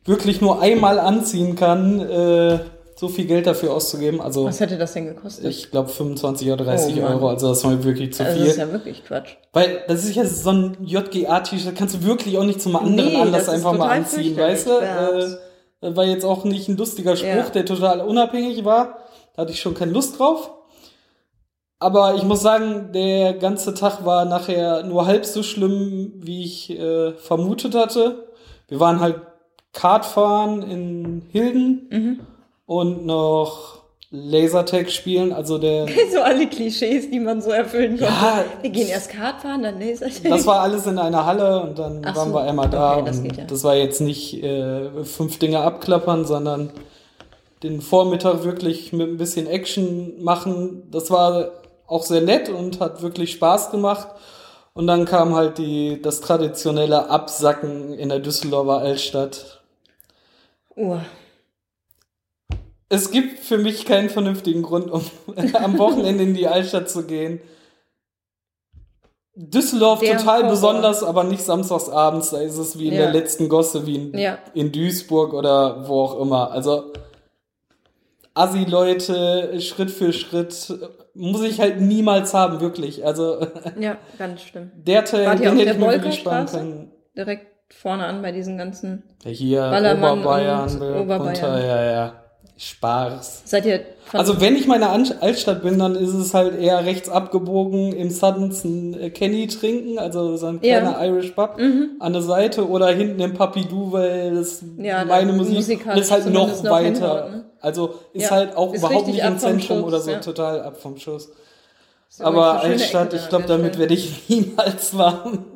wirklich 0.04 0.40
nur 0.40 0.60
einmal 0.60 0.98
anziehen 0.98 1.54
kann, 1.56 2.00
äh, 2.00 2.58
so 3.02 3.08
viel 3.08 3.24
Geld 3.26 3.48
dafür 3.48 3.72
auszugeben. 3.74 4.20
Also 4.20 4.44
Was 4.44 4.60
hätte 4.60 4.78
das 4.78 4.92
denn 4.92 5.06
gekostet? 5.06 5.44
ich 5.46 5.72
glaube 5.72 5.88
25 5.88 6.52
oder 6.52 6.64
30 6.64 7.02
Oh. 7.02 7.06
Euro, 7.06 7.28
also 7.30 7.48
das 7.48 7.64
war 7.64 7.72
mir 7.72 7.82
wirklich 7.82 8.12
zu 8.14 8.22
also 8.24 8.36
viel. 8.36 8.44
das 8.44 8.52
ist 8.54 8.58
ja 8.60 8.70
wirklich 8.72 9.04
Quatsch. 9.04 9.30
Weil 9.52 9.82
das 9.88 10.04
ist 10.04 10.14
ja 10.14 10.24
so 10.24 10.50
ein 10.50 10.76
JGA-T-Shirt, 10.84 11.74
kannst 11.76 11.96
du 11.96 12.04
wirklich 12.04 12.38
auch 12.38 12.44
nicht 12.44 12.62
zum 12.62 12.76
anderen 12.76 13.08
Nee, 13.08 13.16
Anlass 13.20 13.48
einfach 13.48 13.76
mal 13.76 13.90
anziehen, 13.90 14.36
weißt 14.36 14.68
du? 14.68 14.70
Äh, 15.80 15.96
war 15.96 16.04
jetzt 16.04 16.24
auch 16.24 16.44
nicht 16.44 16.68
ein 16.68 16.76
lustiger 16.76 17.16
Spruch, 17.16 17.26
Ja. 17.28 17.50
der 17.50 17.64
total 17.66 18.02
unabhängig 18.02 18.64
war. 18.64 18.98
Da 19.34 19.42
hatte 19.42 19.50
ich 19.52 19.60
schon 19.60 19.74
keine 19.74 19.90
Lust 19.90 20.16
drauf. 20.20 20.52
Aber 21.80 22.14
ich 22.14 22.22
muss 22.22 22.40
sagen, 22.40 22.90
der 22.94 23.32
ganze 23.34 23.74
Tag 23.74 24.04
war 24.04 24.24
nachher 24.24 24.84
nur 24.84 25.06
halb 25.06 25.26
so 25.26 25.42
schlimm, 25.42 26.12
wie 26.18 26.44
ich 26.44 26.70
äh, 26.70 27.14
vermutet 27.14 27.74
hatte. 27.74 28.28
Wir 28.68 28.78
waren 28.78 29.00
halt 29.00 29.16
Kartfahren 29.72 30.62
in 30.62 31.22
Hilden 31.32 31.88
Mhm. 31.90 32.20
Und 32.72 33.04
noch 33.04 33.82
Lasertag 34.10 34.90
spielen, 34.90 35.32
also 35.32 35.58
der 35.58 35.86
So 36.12 36.20
alle 36.20 36.46
Klischees, 36.46 37.10
die 37.10 37.20
man 37.20 37.42
so 37.42 37.50
erfüllen 37.50 37.98
konnte. 37.98 38.12
Ja, 38.12 38.44
wir 38.62 38.70
gehen 38.70 38.88
erst 38.88 39.10
Kart 39.10 39.42
fahren, 39.42 39.62
dann 39.62 39.78
Laser. 39.78 40.06
Das 40.24 40.46
war 40.46 40.60
alles 40.60 40.86
in 40.86 40.98
einer 40.98 41.26
Halle 41.26 41.60
und 41.62 41.78
dann 41.78 42.02
Ach 42.04 42.16
waren 42.16 42.28
so, 42.28 42.34
wir 42.34 42.42
einmal 42.42 42.70
da. 42.70 42.96
okay, 42.96 43.04
das 43.06 43.18
und 43.18 43.24
geht 43.24 43.36
ja. 43.36 43.44
das 43.44 43.62
war 43.62 43.74
jetzt 43.74 44.00
nicht 44.00 44.42
äh, 44.42 45.04
fünf 45.04 45.38
Dinge 45.38 45.60
abklappern, 45.60 46.24
sondern 46.24 46.72
den 47.62 47.82
Vormittag 47.82 48.42
wirklich 48.42 48.92
mit 48.94 49.08
ein 49.08 49.16
bisschen 49.18 49.46
Action 49.46 50.22
machen. 50.22 50.84
Das 50.90 51.10
war 51.10 51.50
auch 51.86 52.04
sehr 52.04 52.22
nett 52.22 52.48
und 52.48 52.80
hat 52.80 53.02
wirklich 53.02 53.32
Spaß 53.32 53.70
gemacht. 53.70 54.08
Und 54.72 54.86
dann 54.86 55.04
kam 55.04 55.34
halt 55.34 55.58
die, 55.58 56.00
das 56.00 56.22
traditionelle 56.22 57.10
Absacken 57.10 57.92
in 57.92 58.08
der 58.08 58.20
Düsseldorfer 58.20 58.78
Altstadt. 58.78 59.60
Oh, 60.74 60.96
Es 62.94 63.10
gibt 63.10 63.38
für 63.38 63.56
mich 63.56 63.86
keinen 63.86 64.10
vernünftigen 64.10 64.62
Grund, 64.62 64.90
um 64.90 65.02
am 65.54 65.78
Wochenende 65.78 66.24
in 66.24 66.34
die 66.34 66.46
Altstadt 66.46 66.90
zu 66.90 67.06
gehen. 67.06 67.40
Düsseldorf 69.34 70.00
Der 70.00 70.18
total 70.18 70.40
Horror. 70.40 70.50
besonders, 70.50 71.02
aber 71.02 71.24
nicht 71.24 71.42
samstags 71.42 71.88
abends. 71.88 72.30
Da 72.30 72.38
ist 72.42 72.58
es 72.58 72.78
wie 72.78 72.88
in 72.88 72.94
Ja. 72.94 73.00
der 73.04 73.12
letzten 73.12 73.48
Gosse, 73.48 73.86
wie 73.86 73.94
in, 73.96 74.18
Ja. 74.18 74.36
in 74.52 74.72
Duisburg 74.72 75.32
oder 75.32 75.88
wo 75.88 76.02
auch 76.02 76.20
immer. 76.20 76.50
Also 76.50 76.92
Assi-Leute, 78.34 79.58
Schritt 79.60 79.90
für 79.90 80.12
Schritt, 80.12 80.74
muss 81.14 81.42
ich 81.42 81.60
halt 81.60 81.80
niemals 81.80 82.34
haben, 82.34 82.60
wirklich. 82.60 83.04
Also 83.06 83.46
ja, 83.80 83.96
ganz 84.18 84.42
schlimm. 84.42 84.70
der 84.74 85.04
Teil, 85.06 85.36
den 85.38 85.56
hätte 85.58 85.70
ich 85.72 85.78
mir 85.78 85.92
wirklich 85.92 86.16
sparen 86.16 86.46
können. 86.46 86.92
Direkt 87.16 87.46
vorne 87.74 88.04
an 88.04 88.20
bei 88.20 88.32
diesen 88.32 88.58
ganzen. 88.58 89.02
Hier, 89.24 89.60
Ballermann 89.62 90.18
Oberbayern, 90.20 90.62
und 90.68 90.82
runter, 90.82 91.00
Oberbayern. 91.00 91.62
ja, 91.66 91.90
ja. 91.90 92.21
Spaß. 92.56 93.42
Seid 93.46 93.66
ihr 93.66 93.80
Also 94.12 94.40
wenn 94.40 94.54
ich 94.56 94.66
meine 94.66 94.88
Altstadt 94.88 95.62
bin, 95.62 95.78
dann 95.78 95.96
ist 95.96 96.12
es 96.14 96.32
halt 96.34 96.58
eher 96.60 96.84
rechts 96.84 97.08
abgebogen 97.08 97.92
im 97.92 98.10
Suddens 98.10 98.62
ein 98.64 98.94
äh, 99.00 99.10
Kenny 99.10 99.46
trinken, 99.48 99.98
also 99.98 100.36
so 100.36 100.46
ein 100.46 100.60
Ja. 100.62 100.80
kleiner 100.80 101.04
Irish 101.06 101.30
Pub 101.32 101.58
Mhm. 101.58 101.96
an 101.98 102.12
der 102.12 102.22
Seite 102.22 102.68
oder 102.68 102.88
hinten 102.88 103.20
im 103.20 103.34
Papidou, 103.34 103.90
weil 103.92 104.34
das 104.34 104.62
Ja, 104.78 105.04
meine 105.04 105.32
Musik 105.32 105.54
musikalisch 105.56 105.96
und 105.96 106.02
ist 106.02 106.10
halt 106.10 106.26
noch 106.32 106.62
noch 106.62 106.70
weiter. 106.70 106.84
hinhaut, 106.84 107.30
ne? 107.30 107.44
Also 107.60 107.94
ist 108.12 108.22
Ja, 108.24 108.30
halt 108.30 108.56
auch 108.56 108.72
ist 108.74 108.80
überhaupt 108.84 109.06
nicht 109.08 109.18
im 109.20 109.38
Zentrum 109.38 109.78
Schuss, 109.78 109.84
oder 109.84 110.00
so, 110.00 110.10
ja. 110.12 110.18
total 110.20 110.60
ab 110.62 110.76
vom 110.80 110.96
Schuss. 110.98 111.26
Übrigens 111.26 112.20
Aber 112.20 112.60
Altstadt, 112.62 113.14
ich 113.14 113.28
glaube, 113.28 113.46
damit 113.48 113.78
werde 113.78 113.94
ich 113.94 114.22
niemals 114.28 114.96
warm. 114.96 115.46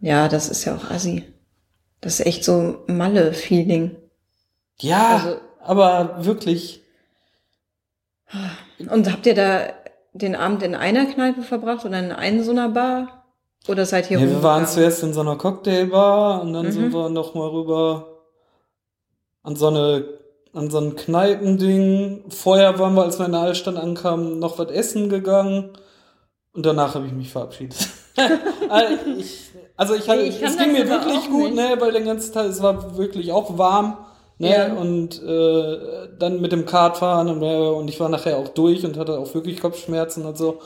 Ja, 0.00 0.26
das 0.28 0.48
ist 0.48 0.64
ja 0.64 0.74
auch 0.76 0.90
assi. 0.90 1.22
Das 2.00 2.18
ist 2.20 2.26
echt 2.26 2.44
so 2.44 2.78
Malle-Feeling. 2.86 3.96
Ja, 4.80 5.16
Also- 5.24 5.36
aber 5.66 6.24
wirklich. 6.24 6.82
Und 8.90 9.10
habt 9.10 9.26
ihr 9.26 9.34
da 9.34 9.60
den 10.12 10.34
Abend 10.34 10.62
in 10.62 10.74
einer 10.74 11.06
Kneipe 11.06 11.42
verbracht 11.42 11.84
oder 11.84 11.98
in 11.98 12.12
einer 12.12 12.42
so 12.42 12.50
einer 12.50 12.68
Bar? 12.68 13.24
Oder 13.68 13.84
seid 13.84 14.10
ihr 14.10 14.18
Nee, 14.18 14.28
wir 14.30 14.42
waren 14.42 14.66
zuerst 14.66 15.02
in 15.02 15.12
so 15.12 15.20
einer 15.20 15.36
Cocktailbar 15.36 16.40
und 16.42 16.52
dann 16.52 16.66
Mhm. 16.66 16.70
sind 16.72 16.92
wir 16.92 17.08
noch 17.08 17.34
mal 17.34 17.48
rüber 17.48 18.06
an 19.42 19.56
so 19.56 19.68
eine 19.68 20.04
an 20.52 20.70
so 20.70 20.78
ein 20.78 20.96
Kneipending. 20.96 22.24
Vorher 22.30 22.78
waren 22.78 22.94
wir, 22.94 23.02
als 23.02 23.18
wir 23.18 23.26
in 23.26 23.32
der 23.32 23.42
Altstadt 23.42 23.76
ankamen, 23.76 24.38
noch 24.38 24.58
was 24.58 24.70
essen 24.70 25.10
gegangen 25.10 25.70
und 26.54 26.64
danach 26.64 26.94
habe 26.94 27.06
ich 27.06 27.12
mich 27.12 27.30
verabschiedet. 27.30 27.88
also 28.70 28.94
ich, 29.18 29.50
also 29.76 29.94
ich 29.94 30.08
hatte, 30.08 30.22
Nee, 30.22 30.28
ich 30.28 30.42
es 30.42 30.56
ging 30.56 30.72
mir 30.72 30.88
wirklich 30.88 31.28
gut, 31.28 31.52
nicht. 31.52 31.56
ne, 31.56 31.76
weil 31.78 31.92
den 31.92 32.06
ganzen 32.06 32.32
Tag 32.32 32.46
es 32.46 32.62
war 32.62 32.96
wirklich 32.96 33.32
auch 33.32 33.58
warm. 33.58 33.98
Ne, 34.38 34.50
Ja. 34.50 34.74
und 34.74 35.22
äh, 35.22 36.08
dann 36.18 36.40
mit 36.42 36.52
dem 36.52 36.66
Kartfahren 36.66 37.28
und, 37.28 37.42
äh, 37.42 37.56
und 37.68 37.88
ich 37.88 37.98
war 38.00 38.08
nachher 38.10 38.36
auch 38.36 38.48
durch 38.48 38.84
und 38.84 38.98
hatte 38.98 39.18
auch 39.18 39.32
wirklich 39.34 39.60
Kopfschmerzen 39.60 40.26
und 40.26 40.36
so. 40.36 40.60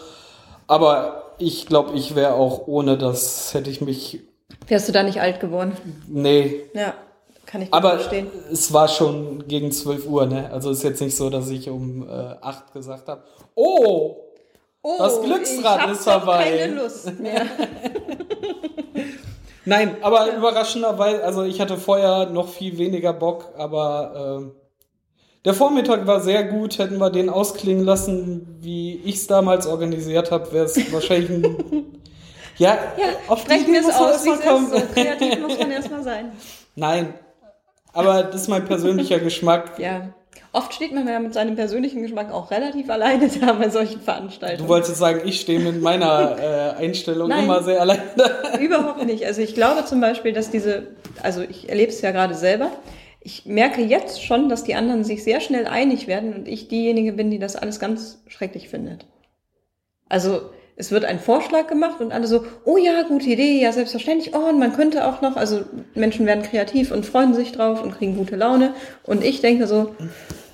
Aber 0.66 1.34
ich 1.38 1.66
glaube, 1.66 1.92
ich 1.96 2.14
wäre 2.16 2.34
auch 2.34 2.66
ohne 2.66 2.98
das, 2.98 3.54
hätte 3.54 3.70
ich 3.70 3.80
mich. 3.80 4.20
Wärst 4.66 4.88
du 4.88 4.92
da 4.92 5.02
nicht 5.04 5.20
alt 5.20 5.38
geworden? 5.40 5.76
Nee. 6.08 6.62
Ja, 6.74 6.94
kann 7.46 7.62
ich 7.62 7.72
Aber 7.72 7.90
verstehen. 7.98 8.26
es 8.52 8.72
war 8.72 8.88
schon 8.88 9.46
gegen 9.46 9.70
12 9.72 10.06
Uhr, 10.08 10.26
ne? 10.26 10.50
Also 10.52 10.70
ist 10.70 10.82
jetzt 10.82 11.00
nicht 11.00 11.16
so, 11.16 11.30
dass 11.30 11.48
ich 11.50 11.68
um 11.70 12.08
äh, 12.08 12.12
8 12.40 12.72
gesagt 12.72 13.08
habe, 13.08 13.22
oh, 13.54 14.16
Oh, 14.82 14.94
das 14.98 15.20
Glücksrad 15.20 15.84
ich 15.86 15.92
ist 15.92 16.04
vorbei. 16.04 16.42
keine 16.58 16.74
Lust 16.80 17.20
mehr. 17.20 17.42
Nein, 19.64 19.96
aber 20.02 20.32
überraschenderweise, 20.34 21.22
also 21.22 21.42
ich 21.42 21.60
hatte 21.60 21.76
vorher 21.76 22.26
noch 22.30 22.48
viel 22.48 22.78
weniger 22.78 23.12
Bock, 23.12 23.52
aber 23.56 24.38
ähm, 24.40 24.52
der 25.44 25.54
Vormittag 25.54 26.06
war 26.06 26.20
sehr 26.20 26.44
gut. 26.44 26.78
Hätten 26.78 26.98
wir 26.98 27.10
den 27.10 27.30
ausklingen 27.30 27.84
lassen, 27.84 28.58
wie 28.60 28.96
ich 29.04 29.16
es 29.16 29.26
damals 29.26 29.66
organisiert 29.66 30.30
habe, 30.30 30.52
wäre 30.52 30.66
es 30.66 30.92
wahrscheinlich 30.92 31.30
ein. 31.30 31.84
Ja, 32.58 32.78
Ja, 32.96 33.04
auf 33.28 33.44
die 33.44 33.50
sprechen 33.52 33.64
Idee 33.64 33.72
wir 33.72 33.80
es 33.80 33.86
muss 33.86 33.98
man 33.98 34.04
aus, 34.08 34.12
erst 34.12 34.24
wie 34.24 34.28
mal 34.28 34.38
es 34.38 34.44
kommen. 34.44 34.70
So 34.70 34.80
kreativ 34.94 35.40
muss 35.40 35.58
man 35.58 35.70
erstmal 35.70 36.02
sein. 36.02 36.32
Nein, 36.74 37.14
aber 37.92 38.22
das 38.24 38.42
ist 38.42 38.48
mein 38.48 38.64
persönlicher 38.64 39.18
Geschmack. 39.20 39.78
Ja. 39.78 40.12
Oft 40.52 40.74
steht 40.74 40.92
man 40.92 41.06
ja 41.06 41.20
mit 41.20 41.32
seinem 41.32 41.54
persönlichen 41.54 42.02
Geschmack 42.02 42.32
auch 42.32 42.50
relativ 42.50 42.90
alleine 42.90 43.28
da 43.28 43.52
bei 43.52 43.68
solchen 43.68 44.00
Veranstaltungen. 44.00 44.66
Du 44.66 44.68
wolltest 44.68 44.96
sagen, 44.96 45.22
ich 45.24 45.40
stehe 45.40 45.60
mit 45.60 45.80
meiner 45.80 46.38
äh, 46.38 46.82
Einstellung 46.82 47.28
Nein. 47.28 47.44
immer 47.44 47.62
sehr 47.62 47.80
allein 47.80 48.00
da. 48.16 48.58
Überhaupt 48.60 49.04
nicht. 49.06 49.24
Also 49.24 49.42
ich 49.42 49.54
glaube 49.54 49.84
zum 49.84 50.00
Beispiel, 50.00 50.32
dass 50.32 50.50
diese, 50.50 50.88
also 51.22 51.42
ich 51.42 51.68
erlebe 51.68 51.92
es 51.92 52.00
ja 52.00 52.10
gerade 52.10 52.34
selber. 52.34 52.70
Ich 53.20 53.46
merke 53.46 53.82
jetzt 53.82 54.24
schon, 54.24 54.48
dass 54.48 54.64
die 54.64 54.74
anderen 54.74 55.04
sich 55.04 55.22
sehr 55.22 55.40
schnell 55.40 55.66
einig 55.66 56.08
werden 56.08 56.34
und 56.34 56.48
ich 56.48 56.66
diejenige 56.68 57.12
bin, 57.12 57.30
die 57.30 57.38
das 57.38 57.54
alles 57.54 57.78
ganz 57.78 58.22
schrecklich 58.26 58.68
findet. 58.68 59.06
Also 60.08 60.50
es 60.80 60.90
wird 60.90 61.04
ein 61.04 61.20
Vorschlag 61.20 61.66
gemacht 61.68 62.00
und 62.00 62.10
alle 62.10 62.26
so, 62.26 62.44
oh 62.64 62.76
ja, 62.78 63.02
gute 63.02 63.28
Idee, 63.28 63.60
ja 63.60 63.70
selbstverständlich. 63.70 64.34
Oh, 64.34 64.48
und 64.48 64.58
man 64.58 64.72
könnte 64.72 65.06
auch 65.06 65.20
noch, 65.20 65.36
also 65.36 65.60
Menschen 65.94 66.26
werden 66.26 66.42
kreativ 66.42 66.90
und 66.90 67.06
freuen 67.06 67.34
sich 67.34 67.52
drauf 67.52 67.82
und 67.82 67.96
kriegen 67.96 68.16
gute 68.16 68.34
Laune. 68.36 68.74
Und 69.04 69.22
ich 69.22 69.40
denke 69.40 69.66
so, 69.66 69.94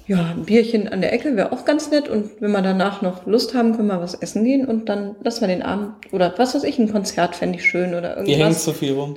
ja, 0.09 0.33
ein 0.37 0.45
Bierchen 0.45 0.89
an 0.89 1.01
der 1.01 1.13
Ecke 1.13 1.37
wäre 1.37 1.53
auch 1.53 1.65
ganz 1.65 1.91
nett 1.91 2.09
und 2.09 2.31
wenn 2.41 2.51
wir 2.53 2.63
danach 2.63 3.03
noch 3.03 3.27
Lust 3.27 3.55
haben, 3.55 3.75
können 3.77 3.89
wir 3.89 4.01
was 4.01 4.15
essen 4.15 4.45
gehen 4.45 4.67
und 4.67 4.89
dann 4.89 5.17
lassen 5.23 5.41
wir 5.43 5.49
den 5.49 5.63
Abend 5.63 5.95
oder 6.13 6.35
was 6.37 6.55
weiß 6.55 6.65
ich, 6.65 6.79
ein 6.79 6.93
Konzert 6.93 7.35
fände 7.37 7.59
ich 7.59 7.65
schön 7.65 7.91
oder 7.95 8.11
Wir 8.17 8.35
hängen 8.35 8.41
irgendwas. 8.41 8.65
zu 8.65 8.73
viel 8.73 8.93
rum. 8.93 9.17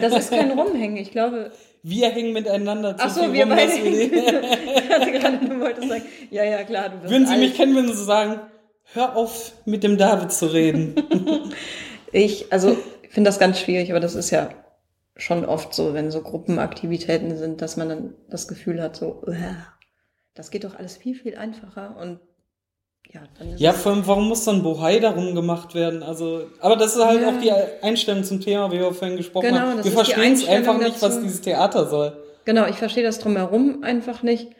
Das 0.00 0.14
ist 0.16 0.30
kein 0.30 0.50
Rumhängen, 0.58 0.96
ich 0.98 1.10
glaube. 1.12 1.50
Wir 1.82 2.08
hängen 2.10 2.32
miteinander 2.32 2.96
zu 2.96 3.04
Ach 3.04 3.10
so, 3.10 3.22
viel 3.24 3.32
wir 3.34 3.46
rum. 3.46 3.54
beide. 3.56 3.72
ich 3.74 4.90
hatte 4.90 5.12
gerade, 5.12 5.38
du 5.38 5.60
wolltest 5.60 5.88
sagen, 5.88 6.02
ja, 6.30 6.44
ja, 6.44 6.62
klar, 6.64 6.88
du 6.90 6.96
bist 6.98 7.12
Würden 7.12 7.26
Sie 7.26 7.32
alt. 7.32 7.40
mich 7.40 7.54
kennen, 7.56 7.74
würden 7.74 7.94
Sie 7.94 8.04
sagen, 8.04 8.40
hör 8.94 9.16
auf, 9.16 9.52
mit 9.64 9.82
dem 9.82 9.98
David 9.98 10.32
zu 10.32 10.46
reden. 10.46 10.94
Ich, 12.12 12.52
also, 12.52 12.76
finde 13.10 13.28
das 13.28 13.38
ganz 13.40 13.58
schwierig, 13.58 13.90
aber 13.90 13.98
das 14.00 14.14
ist 14.14 14.30
ja 14.30 14.48
schon 15.16 15.44
oft 15.44 15.74
so, 15.74 15.92
wenn 15.92 16.10
so 16.12 16.22
Gruppenaktivitäten 16.22 17.36
sind, 17.36 17.60
dass 17.60 17.76
man 17.76 17.88
dann 17.88 18.14
das 18.30 18.46
Gefühl 18.48 18.80
hat, 18.80 18.96
so, 18.96 19.22
"Uah, 19.26 19.56
das 20.34 20.50
geht 20.50 20.64
doch 20.64 20.76
alles 20.78 20.96
viel, 20.96 21.14
viel 21.16 21.36
einfacher 21.36 21.96
und 22.00 22.20
ja, 23.12 23.22
dann 23.38 23.50
ist 23.52 23.60
ja, 23.60 23.72
vor 23.72 23.92
allem, 23.92 24.06
warum 24.06 24.28
muss 24.28 24.46
ein 24.48 24.62
Bohai 24.62 24.98
darum 25.00 25.34
gemacht 25.34 25.74
werden? 25.74 26.02
Also, 26.04 26.44
aber 26.60 26.76
das 26.76 26.94
ist 26.96 27.04
halt 27.04 27.20
Ja. 27.22 27.28
auch 27.30 27.38
die 27.40 27.52
Einstellung 27.84 28.22
zum 28.24 28.40
Thema, 28.40 28.70
wie 28.70 28.78
wir 28.78 28.92
vorhin 28.94 29.16
gesprochen 29.16 29.46
Genau, 29.48 29.58
haben. 29.60 29.76
das 29.76 29.84
Wir 29.84 29.92
verstehen 29.92 30.32
es 30.32 30.46
einfach 30.48 30.78
nicht, 30.78 30.92
was 31.02 31.14
dazu. 31.14 31.22
dieses 31.22 31.40
Theater 31.40 31.86
soll. 31.86 32.16
genau, 32.44 32.66
ich 32.66 32.76
verstehe 32.76 33.02
das 33.04 33.18
drumherum 33.18 33.82
einfach 33.82 34.22
nicht 34.22 34.50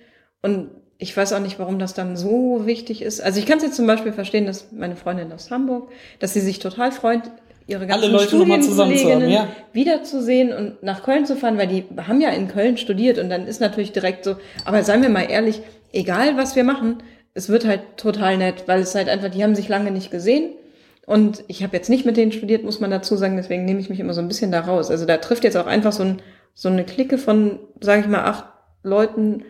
und 0.42 0.70
ich 0.98 1.16
weiß 1.16 1.32
auch 1.34 1.40
nicht, 1.40 1.58
warum 1.58 1.78
das 1.78 1.94
dann 1.94 2.16
so 2.16 2.62
wichtig 2.64 3.02
ist. 3.02 3.20
Also 3.20 3.38
ich 3.38 3.46
kann 3.46 3.58
es 3.58 3.64
jetzt 3.64 3.76
zum 3.76 3.86
Beispiel 3.86 4.12
verstehen, 4.12 4.46
dass 4.46 4.72
meine 4.72 4.96
Freundin 4.96 5.32
aus 5.32 5.50
Hamburg, 5.50 5.90
dass 6.20 6.32
sie 6.32 6.40
sich 6.40 6.58
total 6.58 6.90
freut, 6.92 7.22
ihre 7.66 7.86
ganzen 7.86 8.04
Alle 8.04 8.12
Leute 8.12 8.28
Studienkolleginnen 8.28 9.28
ja. 9.28 9.48
wiederzusehen 9.72 10.52
und 10.52 10.82
nach 10.82 11.02
Köln 11.02 11.26
zu 11.26 11.36
fahren, 11.36 11.58
weil 11.58 11.66
die 11.66 11.84
haben 12.06 12.20
ja 12.20 12.30
in 12.30 12.48
Köln 12.48 12.76
studiert 12.76 13.18
und 13.18 13.28
dann 13.28 13.46
ist 13.46 13.60
natürlich 13.60 13.92
direkt 13.92 14.24
so, 14.24 14.36
aber 14.64 14.82
seien 14.84 15.02
wir 15.02 15.08
mal 15.08 15.28
ehrlich, 15.28 15.60
egal 15.92 16.36
was 16.36 16.56
wir 16.56 16.64
machen, 16.64 17.02
es 17.34 17.48
wird 17.48 17.66
halt 17.66 17.80
total 17.96 18.38
nett, 18.38 18.64
weil 18.66 18.80
es 18.80 18.94
halt 18.94 19.08
einfach, 19.08 19.30
die 19.30 19.42
haben 19.42 19.54
sich 19.54 19.68
lange 19.68 19.90
nicht 19.90 20.10
gesehen 20.10 20.52
und 21.06 21.44
ich 21.48 21.62
habe 21.62 21.76
jetzt 21.76 21.90
nicht 21.90 22.06
mit 22.06 22.16
denen 22.16 22.32
studiert, 22.32 22.64
muss 22.64 22.80
man 22.80 22.90
dazu 22.90 23.16
sagen, 23.16 23.36
deswegen 23.36 23.64
nehme 23.64 23.80
ich 23.80 23.90
mich 23.90 24.00
immer 24.00 24.14
so 24.14 24.20
ein 24.20 24.28
bisschen 24.28 24.52
da 24.52 24.60
raus. 24.60 24.90
Also 24.90 25.04
da 25.04 25.18
trifft 25.18 25.44
jetzt 25.44 25.56
auch 25.56 25.66
einfach 25.66 25.92
so, 25.92 26.04
ein, 26.04 26.22
so 26.54 26.68
eine 26.68 26.84
Clique 26.84 27.18
von, 27.18 27.60
sage 27.80 28.00
ich 28.00 28.08
mal, 28.08 28.24
acht 28.24 28.44
Leuten 28.82 29.44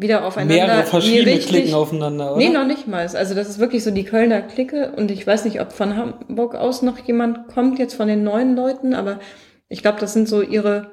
wieder 0.00 0.24
aufeinander. 0.24 0.54
Mehrere 0.54 0.82
verschiedene 0.84 1.32
richtig- 1.32 1.48
Klicken 1.48 1.74
aufeinander, 1.74 2.30
oder? 2.32 2.38
Nee, 2.38 2.48
noch 2.50 2.66
nicht 2.66 2.88
mal. 2.88 3.06
Also 3.14 3.34
das 3.34 3.48
ist 3.48 3.58
wirklich 3.58 3.84
so 3.84 3.90
die 3.90 4.04
Kölner 4.04 4.40
Clique 4.42 4.92
und 4.96 5.10
ich 5.10 5.26
weiß 5.26 5.44
nicht, 5.44 5.60
ob 5.60 5.72
von 5.72 5.96
Hamburg 5.96 6.54
aus 6.54 6.82
noch 6.82 6.98
jemand 6.98 7.48
kommt 7.48 7.78
jetzt 7.78 7.94
von 7.94 8.08
den 8.08 8.24
neuen 8.24 8.56
Leuten, 8.56 8.94
aber 8.94 9.20
ich 9.68 9.82
glaube, 9.82 10.00
das 10.00 10.12
sind 10.12 10.28
so 10.28 10.42
ihre 10.42 10.90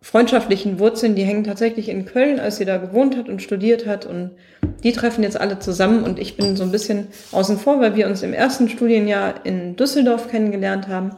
freundschaftlichen 0.00 0.78
Wurzeln, 0.80 1.14
die 1.14 1.22
hängen 1.22 1.44
tatsächlich 1.44 1.88
in 1.88 2.04
Köln, 2.06 2.40
als 2.40 2.56
sie 2.56 2.64
da 2.64 2.76
gewohnt 2.78 3.16
hat 3.16 3.28
und 3.28 3.40
studiert 3.40 3.86
hat 3.86 4.04
und 4.04 4.32
die 4.82 4.92
treffen 4.92 5.22
jetzt 5.22 5.40
alle 5.40 5.60
zusammen 5.60 6.02
und 6.02 6.18
ich 6.18 6.36
bin 6.36 6.56
so 6.56 6.64
ein 6.64 6.72
bisschen 6.72 7.06
außen 7.30 7.56
vor, 7.56 7.80
weil 7.80 7.94
wir 7.94 8.08
uns 8.08 8.22
im 8.24 8.32
ersten 8.32 8.68
Studienjahr 8.68 9.34
in 9.44 9.76
Düsseldorf 9.76 10.28
kennengelernt 10.28 10.88
haben. 10.88 11.10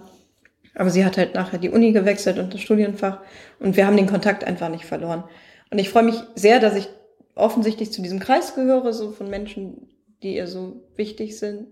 Aber 0.75 0.91
sie 0.91 1.05
hat 1.05 1.17
halt 1.17 1.35
nachher 1.35 1.59
die 1.59 1.71
Uni 1.71 1.93
gewechselt 1.93 2.39
und 2.39 2.53
das 2.53 2.61
Studienfach 2.61 3.21
und 3.59 3.77
wir 3.77 3.87
haben 3.87 3.97
den 3.97 4.07
Kontakt 4.09 4.45
einfach 4.45 4.69
nicht 4.69 4.85
verloren. 4.85 5.25
Und 5.71 5.79
ich 5.79 5.89
freue 5.89 6.03
mich 6.03 6.17
sehr, 6.35 6.61
dass 6.61 6.77
ich 6.77 6.89
offensichtlich 7.35 7.93
zu 7.93 8.03
diesem 8.03 8.21
Kreis 8.21 8.55
gehöre, 8.55 8.93
so 8.93 9.13
von 9.13 9.29
Menschen, 9.29 9.89
die 10.23 10.37
ihr 10.37 10.47
so 10.47 10.83
wichtig 10.97 11.39
sind. 11.39 11.69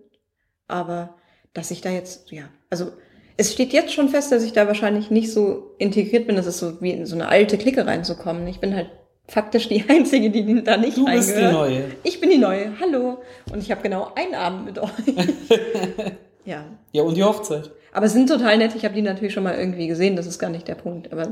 Aber 0.68 1.16
dass 1.54 1.70
ich 1.70 1.80
da 1.80 1.90
jetzt, 1.90 2.30
ja, 2.30 2.44
also 2.70 2.92
es 3.36 3.52
steht 3.52 3.72
jetzt 3.72 3.92
schon 3.92 4.08
fest, 4.08 4.32
dass 4.32 4.44
ich 4.44 4.52
da 4.52 4.66
wahrscheinlich 4.66 5.10
nicht 5.10 5.32
so 5.32 5.74
integriert 5.78 6.26
bin. 6.26 6.36
Das 6.36 6.46
ist 6.46 6.58
so 6.58 6.80
wie 6.80 6.90
in 6.90 7.06
so 7.06 7.14
eine 7.14 7.28
alte 7.28 7.58
Clique 7.58 7.86
reinzukommen. 7.86 8.46
Ich 8.46 8.60
bin 8.60 8.74
halt 8.74 8.90
faktisch 9.26 9.68
die 9.68 9.84
Einzige, 9.88 10.30
die 10.30 10.62
da 10.62 10.76
nicht 10.76 10.96
Du 10.96 11.04
bist 11.04 11.36
die. 11.36 11.42
Neue. 11.42 11.84
Ich 12.02 12.20
bin 12.20 12.30
die 12.30 12.38
Neue. 12.38 12.78
Hallo. 12.80 13.18
Und 13.52 13.62
ich 13.62 13.70
habe 13.70 13.82
genau 13.82 14.12
einen 14.14 14.34
Abend 14.34 14.66
mit 14.66 14.78
euch. 14.78 14.90
ja. 16.44 16.64
Ja, 16.92 17.02
und 17.02 17.16
die 17.16 17.24
Hochzeit. 17.24 17.70
Aber 17.92 18.06
es 18.06 18.12
sind 18.12 18.28
total 18.28 18.58
nett. 18.58 18.74
Ich 18.74 18.84
habe 18.84 18.94
die 18.94 19.02
natürlich 19.02 19.32
schon 19.32 19.44
mal 19.44 19.58
irgendwie 19.58 19.86
gesehen. 19.86 20.16
Das 20.16 20.26
ist 20.26 20.38
gar 20.38 20.50
nicht 20.50 20.68
der 20.68 20.74
Punkt. 20.74 21.12
Aber 21.12 21.28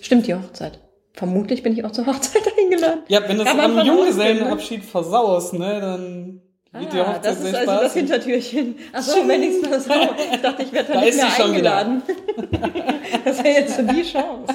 stimmt 0.00 0.26
die 0.26 0.34
Hochzeit. 0.34 0.80
Vermutlich 1.14 1.62
bin 1.62 1.72
ich 1.72 1.84
auch 1.84 1.92
zur 1.92 2.06
Hochzeit 2.06 2.42
eingeladen. 2.58 3.02
Ja, 3.08 3.26
wenn 3.28 3.38
du 3.38 3.44
es 3.44 3.48
am 3.48 3.78
Junggesellenabschied 3.86 4.84
versaust, 4.84 5.54
ne, 5.54 5.80
dann 5.80 6.42
wird 6.72 6.92
die 6.92 6.98
Ah, 6.98 7.06
Hochzeit 7.06 7.24
das 7.24 7.40
ist 7.40 7.54
also 7.54 7.66
das 7.70 7.80
spaßig. 7.80 8.00
Hintertürchen. 8.02 8.74
Achso, 8.92 9.28
wenigstens 9.28 9.84
so. 9.84 9.92
Ich 10.34 10.40
dachte, 10.42 10.62
ich 10.64 10.72
werde 10.72 10.88
da 10.88 10.94
Da 10.94 11.00
nicht 11.02 11.08
ist 11.10 11.16
mehr 11.38 11.46
eingeladen. 11.46 12.02
das 13.24 13.44
wäre 13.44 13.60
jetzt 13.60 13.76
so 13.76 13.82
die 13.82 14.02
Chance. 14.02 14.54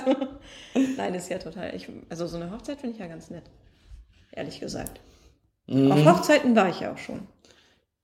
Nein, 0.98 1.16
ist 1.16 1.30
ja 1.30 1.40
total. 1.40 1.74
Ich, 1.76 1.88
also 2.10 2.28
so 2.28 2.36
eine 2.36 2.52
Hochzeit 2.52 2.78
finde 2.80 2.96
ich 2.96 3.00
ja 3.00 3.08
ganz 3.08 3.30
nett. 3.30 3.44
Ehrlich 4.34 4.60
gesagt. 4.60 5.00
Mhm. 5.68 5.92
Auf 5.94 6.06
Hochzeiten 6.06 6.56
war 6.58 6.68
ich 6.68 6.82
ja 6.82 6.92
auch 6.94 6.98
schon. 6.98 7.22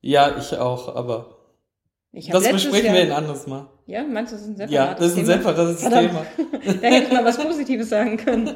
Ja, 0.01 0.37
ich 0.37 0.57
auch, 0.57 0.95
aber 0.95 1.34
das 2.31 2.49
besprechen 2.49 2.85
Jahr, 2.85 2.95
wir 2.95 3.01
ein 3.01 3.11
anderes 3.11 3.47
Mal. 3.47 3.67
Ja, 3.87 4.03
meinst 4.03 4.31
du, 4.31 4.37
das 4.37 4.45
ist 4.45 4.49
ein 4.49 4.55
separates 4.57 4.73
Ja, 4.73 4.93
das 4.93 5.07
ist 5.07 5.17
ein 5.17 5.25
Thema? 5.25 5.37
separates 5.37 5.81
Verdammt. 5.81 6.09
Thema. 6.09 6.25
Da 6.81 6.87
hätte 6.87 7.05
ich 7.07 7.11
mal 7.11 7.25
was 7.25 7.37
Positives 7.37 7.89
sagen 7.89 8.17
können. 8.17 8.53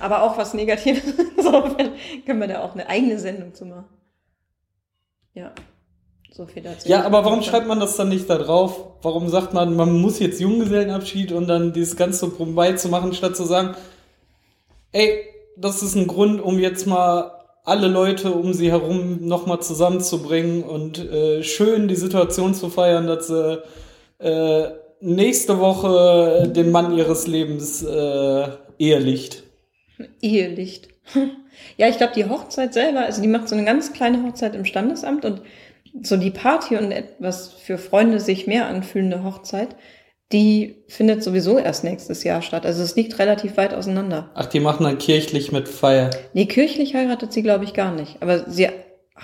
Aber 0.00 0.22
auch 0.22 0.38
was 0.38 0.54
Negatives. 0.54 1.02
Insofern 1.36 1.92
können 2.24 2.40
wir 2.40 2.48
da 2.48 2.60
auch 2.60 2.74
eine 2.74 2.88
eigene 2.88 3.18
Sendung 3.18 3.52
zu 3.52 3.66
machen. 3.66 3.86
Ja. 5.34 5.52
So 6.30 6.46
viel 6.46 6.62
dazu. 6.62 6.88
Ja, 6.88 7.04
aber 7.04 7.24
warum 7.24 7.42
schreibt 7.42 7.66
man 7.66 7.78
das 7.80 7.96
dann 7.96 8.08
nicht 8.08 8.30
da 8.30 8.38
drauf? 8.38 8.94
Warum 9.02 9.28
sagt 9.28 9.52
man, 9.52 9.76
man 9.76 10.00
muss 10.00 10.18
jetzt 10.18 10.40
Junggesellenabschied 10.40 11.32
und 11.32 11.46
dann 11.46 11.74
dieses 11.74 11.96
ganze 11.96 12.28
Brummbei 12.28 12.72
zu 12.72 12.88
machen, 12.88 13.12
statt 13.12 13.36
zu 13.36 13.44
sagen, 13.44 13.74
ey, 14.92 15.26
das 15.58 15.82
ist 15.82 15.94
ein 15.94 16.06
Grund, 16.06 16.40
um 16.40 16.58
jetzt 16.58 16.86
mal 16.86 17.41
alle 17.64 17.88
Leute 17.88 18.32
um 18.32 18.52
sie 18.52 18.70
herum 18.70 19.26
nochmal 19.26 19.60
zusammenzubringen 19.60 20.62
und 20.64 20.98
äh, 20.98 21.42
schön 21.42 21.88
die 21.88 21.96
Situation 21.96 22.54
zu 22.54 22.68
feiern, 22.68 23.06
dass 23.06 23.28
sie 23.28 23.62
äh, 24.18 24.70
nächste 25.00 25.58
Woche 25.60 26.50
den 26.54 26.70
Mann 26.70 26.96
ihres 26.96 27.26
Lebens 27.26 27.82
äh, 27.82 28.48
ehelicht. 28.78 29.44
Ehelicht. 30.20 30.88
Ja, 31.76 31.88
ich 31.88 31.96
glaube, 31.96 32.12
die 32.14 32.28
Hochzeit 32.28 32.74
selber, 32.74 33.00
also 33.00 33.22
die 33.22 33.28
macht 33.28 33.48
so 33.48 33.54
eine 33.54 33.64
ganz 33.64 33.92
kleine 33.92 34.22
Hochzeit 34.24 34.54
im 34.54 34.64
Standesamt 34.64 35.24
und 35.24 35.42
so 36.02 36.16
die 36.16 36.30
Party 36.30 36.76
und 36.76 36.90
etwas 36.90 37.52
für 37.52 37.78
Freunde 37.78 38.20
sich 38.20 38.46
mehr 38.46 38.66
anfühlende 38.66 39.22
Hochzeit, 39.22 39.76
die 40.32 40.82
findet 40.88 41.22
sowieso 41.22 41.58
erst 41.58 41.84
nächstes 41.84 42.24
Jahr 42.24 42.42
statt. 42.42 42.64
Also 42.66 42.82
es 42.82 42.96
liegt 42.96 43.18
relativ 43.18 43.56
weit 43.56 43.74
auseinander. 43.74 44.30
Ach, 44.34 44.46
die 44.46 44.60
machen 44.60 44.84
dann 44.84 44.98
kirchlich 44.98 45.52
mit 45.52 45.68
Feier. 45.68 46.10
Nee, 46.32 46.46
kirchlich 46.46 46.94
heiratet 46.94 47.32
sie, 47.32 47.42
glaube 47.42 47.64
ich, 47.64 47.74
gar 47.74 47.92
nicht. 47.92 48.16
Aber 48.22 48.50
sie 48.50 48.68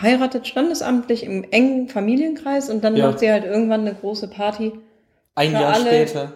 heiratet 0.01 0.47
standesamtlich 0.47 1.25
im 1.25 1.45
engen 1.51 1.89
Familienkreis 1.89 2.69
und 2.71 2.85
dann 2.85 2.95
Ja. 2.97 3.07
macht 3.07 3.21
sie 3.21 3.31
halt 3.33 3.45
irgendwann 3.45 3.81
eine 3.83 3.95
große 3.95 4.29
Party. 4.29 4.73
Ein 5.35 5.53
Jahr 5.53 5.73
alle- 5.75 5.87
später. 5.87 6.33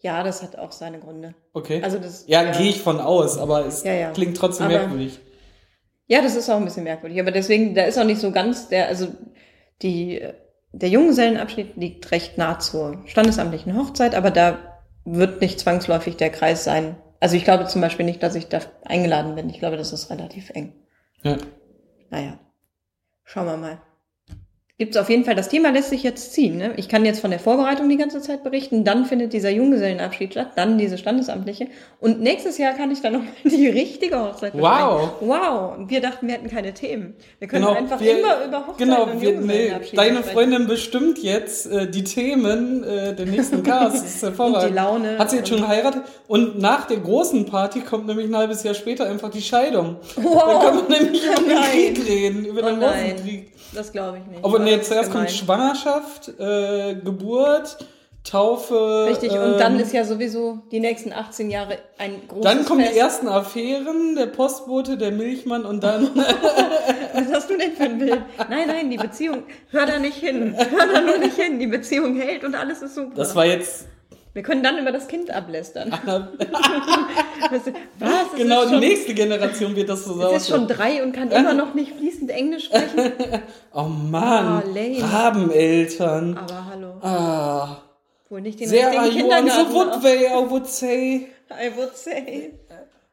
Ja, 0.00 0.22
das 0.22 0.42
hat 0.42 0.56
auch 0.58 0.72
seine 0.72 0.98
Gründe. 1.00 1.34
Okay. 1.52 1.80
Also 1.82 1.98
das, 1.98 2.24
ja, 2.26 2.44
gehe 2.52 2.68
ich 2.70 2.80
von 2.80 3.00
aus, 3.00 3.38
aber 3.38 3.66
es 3.66 3.82
Ja, 3.82 3.92
ja. 3.92 4.10
klingt 4.12 4.36
trotzdem 4.36 4.66
Aber- 4.66 4.78
merkwürdig. 4.78 5.18
Ja, 6.06 6.22
das 6.22 6.36
ist 6.36 6.48
auch 6.48 6.56
ein 6.56 6.64
bisschen 6.64 6.84
merkwürdig. 6.84 7.18
Aber 7.20 7.32
deswegen, 7.32 7.74
da 7.74 7.82
ist 7.84 7.98
auch 7.98 8.04
nicht 8.04 8.20
so 8.20 8.30
ganz 8.30 8.68
der, 8.68 8.86
also 8.86 9.08
die, 9.82 10.22
der 10.72 10.88
Junggesellenabschied 10.88 11.76
liegt 11.76 12.10
recht 12.10 12.38
nah 12.38 12.58
zur 12.58 13.02
standesamtlichen 13.06 13.76
Hochzeit, 13.76 14.14
aber 14.14 14.30
da 14.30 14.58
wird 15.04 15.40
nicht 15.40 15.60
zwangsläufig 15.60 16.16
der 16.16 16.30
Kreis 16.30 16.64
sein. 16.64 16.96
Also 17.20 17.36
ich 17.36 17.44
glaube 17.44 17.66
zum 17.66 17.80
Beispiel 17.80 18.04
nicht, 18.04 18.22
dass 18.22 18.34
ich 18.34 18.48
da 18.48 18.60
eingeladen 18.84 19.34
bin. 19.34 19.48
Ich 19.48 19.58
glaube, 19.58 19.76
das 19.76 19.92
ist 19.92 20.10
relativ 20.10 20.50
eng. 20.50 20.72
Ja. 21.22 21.38
Naja, 22.10 22.38
schauen 23.24 23.46
wir 23.46 23.56
mal. 23.56 23.80
Gibt 24.78 24.94
es 24.94 25.00
auf 25.00 25.08
jeden 25.08 25.24
Fall, 25.24 25.34
das 25.34 25.48
Thema 25.48 25.70
lässt 25.70 25.88
sich 25.88 26.02
jetzt 26.02 26.34
ziehen. 26.34 26.58
Ne? 26.58 26.74
Ich 26.76 26.90
kann 26.90 27.06
jetzt 27.06 27.20
von 27.20 27.30
der 27.30 27.40
Vorbereitung 27.40 27.88
die 27.88 27.96
ganze 27.96 28.20
Zeit 28.20 28.44
berichten, 28.44 28.84
dann 28.84 29.06
findet 29.06 29.32
dieser 29.32 29.48
Junggesellenabschied 29.48 30.32
statt, 30.32 30.50
dann 30.56 30.76
diese 30.76 30.98
standesamtliche 30.98 31.68
und 31.98 32.20
nächstes 32.20 32.58
Jahr 32.58 32.74
kann 32.74 32.90
ich 32.90 33.00
dann 33.00 33.14
noch 33.14 33.20
die 33.44 33.68
richtige 33.68 34.20
Hochzeit 34.20 34.52
Wow. 34.52 35.12
besprechen. 35.18 35.28
Wow, 35.30 35.78
und 35.78 35.88
wir 35.90 36.02
dachten, 36.02 36.26
wir 36.26 36.34
hätten 36.34 36.50
keine 36.50 36.74
Themen. 36.74 37.14
Wir 37.38 37.48
können 37.48 37.64
Genau, 37.64 37.74
einfach 37.74 37.98
wir, 38.00 38.18
immer 38.18 38.44
über 38.44 38.66
Hochzeit 38.66 38.76
genau, 38.76 39.04
und 39.04 39.20
wir, 39.22 39.40
nee, 39.40 39.72
deine 39.94 40.18
sprechen. 40.18 40.22
Freundin 40.34 40.66
bestimmt 40.66 41.18
jetzt 41.22 41.66
äh, 41.72 41.90
die 41.90 42.04
Themen 42.04 42.84
äh, 42.84 43.14
der 43.14 43.24
nächsten 43.24 43.62
Cast. 43.62 43.96
Das 43.96 44.04
ist 44.04 44.22
hervorragend. 44.22 44.56
Und 44.64 44.68
die 44.70 44.74
Laune 44.74 45.18
Hat 45.18 45.30
sie 45.30 45.36
jetzt 45.38 45.48
schon 45.48 45.62
geheiratet? 45.62 46.02
Und 46.28 46.58
nach 46.58 46.86
der 46.86 46.98
großen 46.98 47.46
Party 47.46 47.80
kommt 47.80 48.06
nämlich 48.08 48.26
ein 48.28 48.36
halbes 48.36 48.62
Jahr 48.62 48.74
später 48.74 49.06
einfach 49.06 49.30
die 49.30 49.40
Scheidung. 49.40 49.96
Wow. 50.16 50.44
Dann 50.44 50.60
kann 50.60 50.76
man 50.76 50.88
nämlich 51.02 51.22
über 51.26 51.34
den. 51.48 51.94
Krieg 51.94 52.06
reden, 52.06 52.44
über 52.44 52.62
Oh 52.62 52.66
den 52.66 52.78
nein, 52.78 53.10
Rosenkrieg. 53.12 53.52
Das 53.74 53.92
glaube 53.92 54.18
ich 54.18 54.26
nicht. 54.26 54.44
Aber 54.44 54.58
nee, 54.58 54.80
zuerst 54.80 55.10
kommt 55.10 55.26
gemein. 55.26 55.28
Schwangerschaft, 55.28 56.28
äh, 56.38 56.94
Geburt, 56.94 57.78
Taufe. 58.24 59.06
Richtig, 59.08 59.32
und 59.32 59.58
dann 59.58 59.76
ähm, 59.76 59.80
ist 59.80 59.92
ja 59.92 60.04
sowieso 60.04 60.58
die 60.72 60.80
nächsten 60.80 61.12
18 61.12 61.48
Jahre 61.48 61.78
ein 61.96 62.22
großes 62.26 62.44
Dann 62.44 62.64
kommen 62.64 62.80
Fest. 62.80 62.94
die 62.94 62.98
ersten 62.98 63.28
Affären, 63.28 64.16
der 64.16 64.26
Postbote, 64.26 64.96
der 64.96 65.12
Milchmann 65.12 65.64
und 65.64 65.82
dann. 65.84 66.10
Was 67.14 67.32
hast 67.32 67.50
du 67.50 67.56
denn 67.56 67.72
für 67.72 67.84
ein 67.84 67.98
Bild? 67.98 68.20
Nein, 68.50 68.68
nein, 68.68 68.90
die 68.90 68.96
Beziehung, 68.96 69.44
hör 69.70 69.86
da 69.86 69.98
nicht 69.98 70.16
hin. 70.16 70.56
Hör 70.56 70.92
da 70.92 71.00
nur 71.00 71.18
nicht 71.18 71.36
hin. 71.36 71.58
Die 71.58 71.68
Beziehung 71.68 72.16
hält 72.16 72.44
und 72.44 72.54
alles 72.54 72.82
ist 72.82 72.96
super. 72.96 73.14
Das 73.14 73.34
war 73.34 73.46
jetzt. 73.46 73.86
Wir 74.36 74.42
können 74.42 74.62
dann 74.62 74.76
über 74.76 74.92
das 74.92 75.08
Kind 75.08 75.30
ablästern. 75.30 75.90
Was? 75.98 75.98
Es 77.66 78.36
genau, 78.36 78.60
ist 78.60 78.66
die 78.68 78.74
schon, 78.74 78.80
nächste 78.80 79.14
Generation 79.14 79.74
wird 79.74 79.88
das 79.88 80.04
so 80.04 80.20
Es 80.20 80.42
ist 80.42 80.50
schon 80.50 80.68
drei 80.68 81.02
und 81.02 81.12
kann 81.12 81.30
immer 81.30 81.54
noch 81.54 81.72
nicht 81.72 81.92
fließend 81.96 82.30
Englisch 82.30 82.66
sprechen. 82.66 83.12
Oh 83.72 83.84
Mann, 83.84 84.62
Oh. 84.62 85.02
Rabeneltern. 85.02 86.36
Aber 86.36 86.66
hallo, 86.66 86.88
Ah, 87.00 87.78
wohl 88.28 88.42
nicht 88.42 88.60
den 88.60 88.68
are 88.68 89.04
richtigen 89.04 89.20
Kindergarten. 89.30 89.72
wood 89.72 90.02
way, 90.02 90.26
I 90.26 90.50
would 90.50 90.66
say. 90.66 91.28
I 91.50 91.74
would 91.74 91.96
say. 91.96 92.50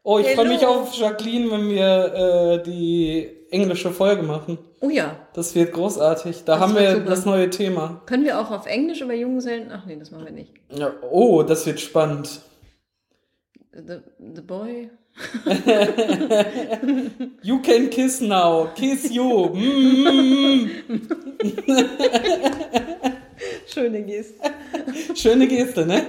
Oh, 0.03 0.19
ich 0.19 0.27
freue 0.27 0.49
mich 0.49 0.65
auf 0.65 0.93
Jacqueline, 0.93 1.49
wenn 1.51 1.69
wir 1.69 2.59
äh, 2.59 2.63
die 2.63 3.29
englische 3.49 3.91
Folge 3.91 4.23
machen. 4.23 4.57
Oh 4.86 4.89
ja, 4.89 5.15
Das 5.34 5.56
wird 5.56 5.72
großartig. 5.72 6.43
Da 6.43 6.56
Das 6.56 6.62
haben 6.62 6.76
wir 6.76 6.91
super. 6.96 7.10
das 7.10 7.24
neue 7.26 7.50
Thema. 7.50 8.02
können 8.06 8.26
wir 8.26 8.38
auch 8.38 8.52
auf 8.52 8.65
Englisch 8.65 9.00
über 9.00 9.13
Junggesellen? 9.13 9.72
Ach 9.72 9.86
nee, 9.86 9.96
das 9.96 10.12
machen 10.12 10.26
wir 10.26 10.34
nicht. 10.34 10.52
Ja, 10.76 10.91
oh, 11.10 11.41
das 11.43 11.65
wird 11.65 11.80
spannend. 11.80 12.41
The, 13.72 14.00
the 14.36 14.41
boy. 14.41 14.89
You 17.43 17.62
can 17.62 17.89
kiss 17.89 18.19
now. 18.19 18.67
Kiss 18.76 19.10
you. 19.10 19.48
Mm. 19.54 20.69
Schöne 23.67 24.02
Geste. 24.04 24.52
Schöne 25.15 25.48
Geste, 25.48 25.86
ne? 25.86 26.04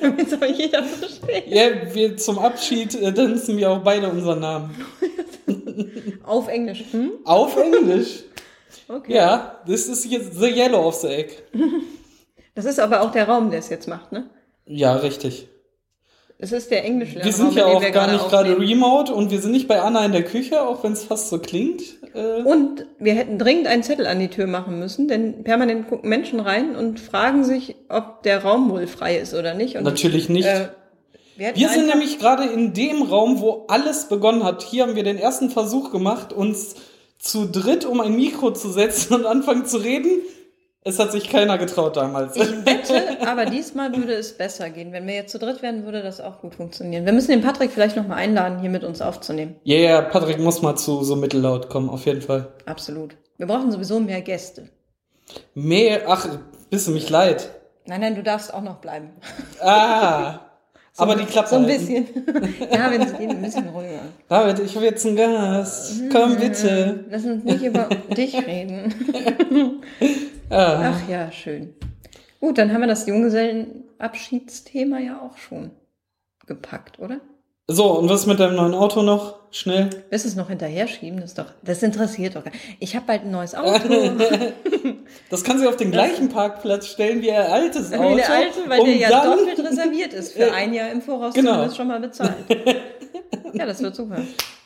Damit 0.00 0.30
soll 0.30 0.46
jeder 0.56 0.82
verstehen. 0.84 1.42
Ja, 1.46 1.64
wir 1.92 2.16
zum 2.16 2.38
Abschied 2.38 2.94
äh, 2.94 3.12
tanzen 3.12 3.58
wir 3.58 3.70
auch 3.70 3.82
beide 3.82 4.08
unseren 4.08 4.40
Namen. 4.40 4.74
Auf 6.24 6.48
Englisch. 6.48 6.84
Hm? 6.90 7.12
Auf 7.24 7.56
Englisch. 7.56 8.24
Okay. 8.88 9.14
Ja, 9.14 9.60
this 9.66 9.88
is 9.88 10.04
jetzt 10.10 10.34
the 10.38 10.48
yellow 10.48 10.86
of 10.86 10.94
the 10.96 11.08
egg. 11.08 11.30
Das 12.56 12.66
ist 12.66 12.78
aber 12.78 13.00
auch 13.02 13.10
der 13.10 13.28
Raum, 13.28 13.50
der 13.50 13.58
es 13.58 13.68
jetzt 13.68 13.88
macht, 13.88 14.12
ne? 14.12 14.30
Ja, 14.64 14.94
richtig. 14.94 15.48
Es 16.38 16.52
ist 16.52 16.70
der 16.70 16.84
englische 16.84 17.24
Wir 17.24 17.32
sind 17.32 17.48
Raum, 17.48 17.56
ja 17.56 17.66
auch 17.66 17.92
gar 17.92 18.12
nicht 18.12 18.28
gerade 18.28 18.58
remote 18.58 19.12
und 19.12 19.30
wir 19.32 19.40
sind 19.40 19.50
nicht 19.52 19.66
bei 19.66 19.80
Anna 19.80 20.04
in 20.04 20.12
der 20.12 20.22
Küche, 20.24 20.62
auch 20.62 20.84
wenn 20.84 20.92
es 20.92 21.02
fast 21.04 21.30
so 21.30 21.38
klingt. 21.38 21.82
Äh, 22.14 22.42
Und 22.42 22.86
wir 22.98 23.14
hätten 23.14 23.38
dringend 23.38 23.66
einen 23.66 23.82
Zettel 23.82 24.06
an 24.06 24.20
die 24.20 24.28
Tür 24.28 24.46
machen 24.46 24.78
müssen, 24.78 25.08
denn 25.08 25.42
permanent 25.42 25.88
gucken 25.88 26.08
Menschen 26.08 26.38
rein 26.38 26.76
und 26.76 27.00
fragen 27.00 27.44
sich, 27.44 27.74
ob 27.88 28.22
der 28.22 28.44
Raum 28.44 28.70
wohl 28.70 28.86
frei 28.86 29.16
ist 29.16 29.34
oder 29.34 29.54
nicht. 29.54 29.76
Und, 29.76 29.84
natürlich 29.84 30.28
nicht. 30.28 30.46
Äh, 30.46 30.68
wir 31.36 31.54
wir 31.54 31.68
sind 31.68 31.86
nämlich 31.86 32.18
gerade 32.18 32.44
in 32.44 32.72
dem 32.72 33.02
Raum, 33.02 33.40
wo 33.40 33.64
alles 33.68 34.08
begonnen 34.08 34.44
hat. 34.44 34.62
Hier 34.62 34.84
haben 34.84 34.96
wir 34.96 35.04
den 35.04 35.18
ersten 35.18 35.50
Versuch 35.50 35.90
gemacht, 35.90 36.32
uns 36.32 36.76
zu 37.18 37.46
dritt 37.46 37.84
um 37.84 38.00
ein 38.00 38.14
Mikro 38.14 38.52
zu 38.52 38.70
setzen 38.70 39.14
und 39.14 39.26
anfangen 39.26 39.66
zu 39.66 39.78
reden. 39.78 40.20
Es 40.86 40.98
hat 40.98 41.12
sich 41.12 41.30
keiner 41.30 41.56
getraut 41.56 41.96
damals. 41.96 42.36
Ich 42.36 42.66
wette, 42.66 43.26
aber 43.26 43.46
diesmal 43.46 43.96
würde 43.96 44.12
es 44.12 44.36
besser 44.36 44.68
gehen. 44.68 44.92
Wenn 44.92 45.06
wir 45.06 45.14
jetzt 45.14 45.32
zu 45.32 45.38
dritt 45.38 45.62
werden, 45.62 45.86
würde 45.86 46.02
das 46.02 46.20
auch 46.20 46.42
gut 46.42 46.54
funktionieren. 46.54 47.06
Wir 47.06 47.14
müssen 47.14 47.30
den 47.30 47.40
Patrick 47.40 47.70
vielleicht 47.70 47.96
nochmal 47.96 48.18
einladen, 48.18 48.60
hier 48.60 48.68
mit 48.68 48.84
uns 48.84 49.00
aufzunehmen. 49.00 49.56
Ja, 49.64 49.78
yeah, 49.78 50.02
Patrick 50.02 50.38
muss 50.38 50.60
mal 50.60 50.76
zu 50.76 51.02
so 51.02 51.16
mittellaut 51.16 51.70
kommen, 51.70 51.88
auf 51.88 52.04
jeden 52.04 52.20
Fall. 52.20 52.52
Absolut. 52.66 53.16
Wir 53.38 53.46
brauchen 53.46 53.72
sowieso 53.72 53.98
mehr 53.98 54.20
Gäste. 54.20 54.68
Mehr, 55.54 56.02
ach, 56.06 56.28
bist 56.68 56.86
du 56.86 56.90
mich 56.90 57.08
leid. 57.08 57.48
Nein, 57.86 58.02
nein, 58.02 58.14
du 58.14 58.22
darfst 58.22 58.52
auch 58.52 58.62
noch 58.62 58.76
bleiben. 58.76 59.10
Ah, 59.62 60.40
aber 60.96 61.16
die 61.16 61.24
Klappe 61.24 61.48
So 61.48 61.56
ein 61.56 61.66
bisschen. 61.66 62.06
ja, 62.72 62.90
wenn 62.90 63.02
es 63.02 63.16
geht, 63.16 63.30
ein 63.30 63.42
bisschen 63.42 63.68
ruhiger. 63.68 64.00
David, 64.28 64.60
ich 64.60 64.74
habe 64.76 64.86
jetzt 64.86 65.06
einen 65.06 65.16
Gast. 65.16 66.02
Komm 66.12 66.36
bitte. 66.36 67.04
Lass 67.10 67.24
uns 67.24 67.44
nicht 67.44 67.64
über 67.64 67.84
dich 68.16 68.34
reden. 68.46 68.94
Ah. 70.50 70.92
Ach 70.92 71.08
ja, 71.08 71.32
schön. 71.32 71.74
Gut, 72.38 72.58
dann 72.58 72.70
haben 72.72 72.82
wir 72.82 72.86
das 72.86 73.06
Junggesellenabschiedsthema 73.06 74.98
ja 74.98 75.20
auch 75.22 75.38
schon 75.38 75.70
gepackt, 76.46 76.98
oder? 76.98 77.20
So, 77.66 77.98
und 77.98 78.10
was 78.10 78.26
mit 78.26 78.38
deinem 78.38 78.56
neuen 78.56 78.74
Auto 78.74 79.02
noch? 79.02 79.43
Schnell. 79.56 79.88
Willst 80.10 80.24
du 80.24 80.28
es 80.30 80.34
noch 80.34 80.48
hinterher 80.48 80.88
schieben? 80.88 81.20
Das, 81.20 81.30
ist 81.30 81.38
doch, 81.38 81.46
das 81.62 81.80
interessiert 81.84 82.34
doch. 82.34 82.42
gar- 82.42 82.52
Ich 82.80 82.96
habe 82.96 83.06
bald 83.06 83.22
ein 83.22 83.30
neues 83.30 83.54
Auto. 83.54 83.88
Das 85.30 85.44
kann 85.44 85.58
sie 85.58 85.66
auf 85.66 85.76
den 85.76 85.90
gleichen 85.90 86.28
Parkplatz 86.28 86.86
stellen 86.88 87.22
wie 87.22 87.28
ihr 87.28 87.52
altes 87.52 87.92
Auto. 87.92 88.10
Wie 88.12 88.16
der 88.16 88.30
alte, 88.30 88.58
weil 88.68 88.80
um 88.80 88.86
der 88.86 88.96
ja 88.96 89.24
doppelt 89.24 89.58
reserviert 89.58 90.12
ist. 90.12 90.32
Für 90.32 90.52
ein 90.54 90.72
Jahr 90.74 90.90
im 90.90 91.00
Voraus 91.02 91.34
Genau. 91.34 91.52
zumindest 91.52 91.76
schon 91.76 91.88
mal 91.88 92.00
bezahlt. 92.00 92.34
Ja, 93.52 93.66
das 93.66 93.80
wird 93.82 93.94
super. 93.94 94.18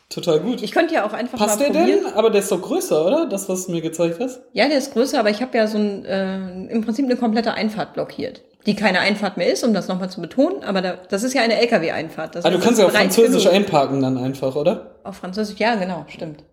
Total 0.09 0.41
gut. 0.41 0.63
Ich 0.63 0.73
könnte 0.73 0.95
ja 0.95 1.07
auch 1.07 1.13
einfach 1.13 1.39
Passt 1.39 1.61
mal 1.61 1.71
der 1.71 1.79
probieren. 1.81 2.05
denn? 2.05 2.15
Aber 2.15 2.31
der 2.31 2.41
ist 2.41 2.51
doch 2.51 2.63
größer, 2.63 3.05
oder? 3.07 3.27
Das, 3.27 3.49
was 3.49 3.67
du 3.67 3.73
mir 3.73 3.83
gezeigt 3.83 4.19
hast? 4.21 4.41
Ja, 4.53 4.69
der 4.69 4.79
ist 4.79 4.93
größer, 4.95 5.19
aber 5.21 5.31
ich 5.31 5.43
habe 5.43 5.57
ja 5.57 5.67
so 5.67 5.77
ein, 5.79 6.05
äh, 6.07 6.73
im 6.73 6.83
Prinzip 6.83 7.05
eine 7.05 7.17
komplette 7.17 7.53
Einfahrt 7.53 7.93
blockiert. 7.95 8.43
Die 8.67 8.75
keine 8.75 9.01
Einfahrt 9.01 9.37
mehr 9.37 9.51
ist, 9.53 9.65
um 9.65 9.73
das 9.73 9.89
nochmal 9.89 10.11
zu 10.11 10.21
betonen, 10.21 10.63
aber 10.65 10.83
da, 10.83 10.95
das 11.09 11.23
ist 11.23 11.33
ja 11.33 11.43
eine 11.43 11.59
LKW-Einfahrt. 11.61 12.35
Das 12.35 12.45
Ah, 12.45 12.51
du 12.51 12.59
kannst 12.59 12.79
ja 12.81 12.87
auf 12.87 12.93
Französisch 12.93 13.45
genug. 13.45 13.55
einparken 13.57 14.03
dann 14.03 14.19
einfach, 14.19 14.55
oder? 14.57 14.97
Auf 15.05 15.17
Französisch, 15.17 15.59
ja, 15.59 15.77
genau, 15.77 16.05
stimmt. 16.09 16.45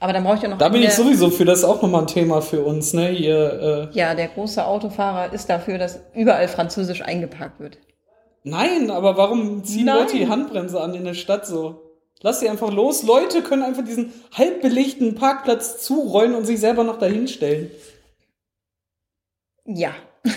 Aber 0.00 0.14
dann 0.14 0.24
brauche 0.24 0.36
ich 0.36 0.42
ja 0.42 0.48
noch. 0.48 0.56
Da 0.58 0.70
bin 0.70 0.82
ich 0.82 0.94
sowieso 0.94 1.28
für. 1.28 1.44
Das 1.44 1.58
ist 1.58 1.64
auch 1.64 1.82
nochmal 1.82 2.00
ein 2.02 2.06
Thema 2.06 2.40
für 2.40 2.62
uns, 2.62 2.94
ne? 2.94 3.08
Hier, 3.08 3.90
äh, 3.92 3.96
Ja, 3.96 4.14
der 4.14 4.28
große 4.28 4.64
Autofahrer 4.64 5.32
ist 5.34 5.50
dafür, 5.50 5.76
dass 5.76 6.00
überall 6.14 6.48
Französisch 6.48 7.02
eingeparkt 7.02 7.60
wird. 7.60 7.76
Nein, 8.44 8.90
aber 8.90 9.18
warum 9.18 9.62
ziehen 9.64 9.84
Nein. 9.84 9.98
Leute 9.98 10.16
die 10.16 10.28
Handbremse 10.28 10.80
an 10.80 10.94
in 10.94 11.04
der 11.04 11.12
Stadt 11.14 11.46
so? 11.46 11.82
Lass 12.22 12.40
sie 12.40 12.48
einfach 12.48 12.72
los. 12.72 13.02
Leute 13.02 13.42
können 13.42 13.62
einfach 13.62 13.84
diesen 13.84 14.12
halbbelegten 14.32 15.14
Parkplatz 15.14 15.84
zurollen 15.84 16.34
und 16.34 16.46
sich 16.46 16.58
selber 16.58 16.82
noch 16.82 16.98
dahin 16.98 17.28
stellen. 17.28 17.70
Ja. 19.66 19.90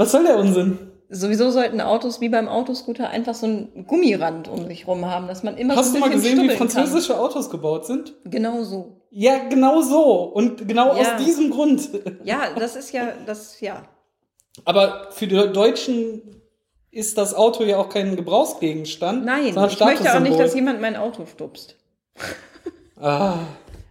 Was 0.00 0.12
soll 0.12 0.24
der 0.24 0.38
Unsinn? 0.38 0.78
Sowieso 1.10 1.50
sollten 1.50 1.82
Autos 1.82 2.22
wie 2.22 2.30
beim 2.30 2.48
Autoscooter 2.48 3.10
einfach 3.10 3.34
so 3.34 3.44
einen 3.44 3.84
Gummirand 3.86 4.48
um 4.48 4.66
sich 4.66 4.86
rum 4.86 5.04
haben, 5.04 5.26
dass 5.28 5.42
man 5.42 5.58
immer 5.58 5.76
Hast 5.76 5.88
so 5.92 5.98
du 5.98 6.04
ein 6.04 6.08
mal 6.08 6.16
bisschen 6.16 6.36
gesehen, 6.38 6.50
wie 6.50 6.56
französische 6.56 7.20
Autos 7.20 7.50
gebaut 7.50 7.84
sind? 7.84 8.14
Kann. 8.22 8.30
Genau 8.30 8.62
so. 8.62 9.02
Ja, 9.10 9.36
genau 9.50 9.82
so. 9.82 10.22
Und 10.22 10.66
genau 10.66 10.94
Ja. 10.96 11.16
aus 11.16 11.24
diesem 11.24 11.50
Grund. 11.50 11.90
Ja, 12.24 12.44
das 12.58 12.76
ist 12.76 12.92
ja, 12.92 13.08
das, 13.26 13.60
ja. 13.60 13.82
Aber 14.64 15.08
für 15.10 15.26
die 15.26 15.34
Deutschen 15.52 16.22
ist 16.90 17.18
das 17.18 17.34
Auto 17.34 17.62
ja 17.64 17.76
auch 17.76 17.90
kein 17.90 18.16
Gebrauchsgegenstand. 18.16 19.22
Nein, 19.26 19.48
ich 19.48 19.54
möchte 19.54 19.84
auch 19.84 20.20
nicht, 20.20 20.38
dass 20.40 20.54
jemand 20.54 20.80
mein 20.80 20.96
Auto 20.96 21.26
stupst. 21.26 21.76
Ah, 22.98 23.34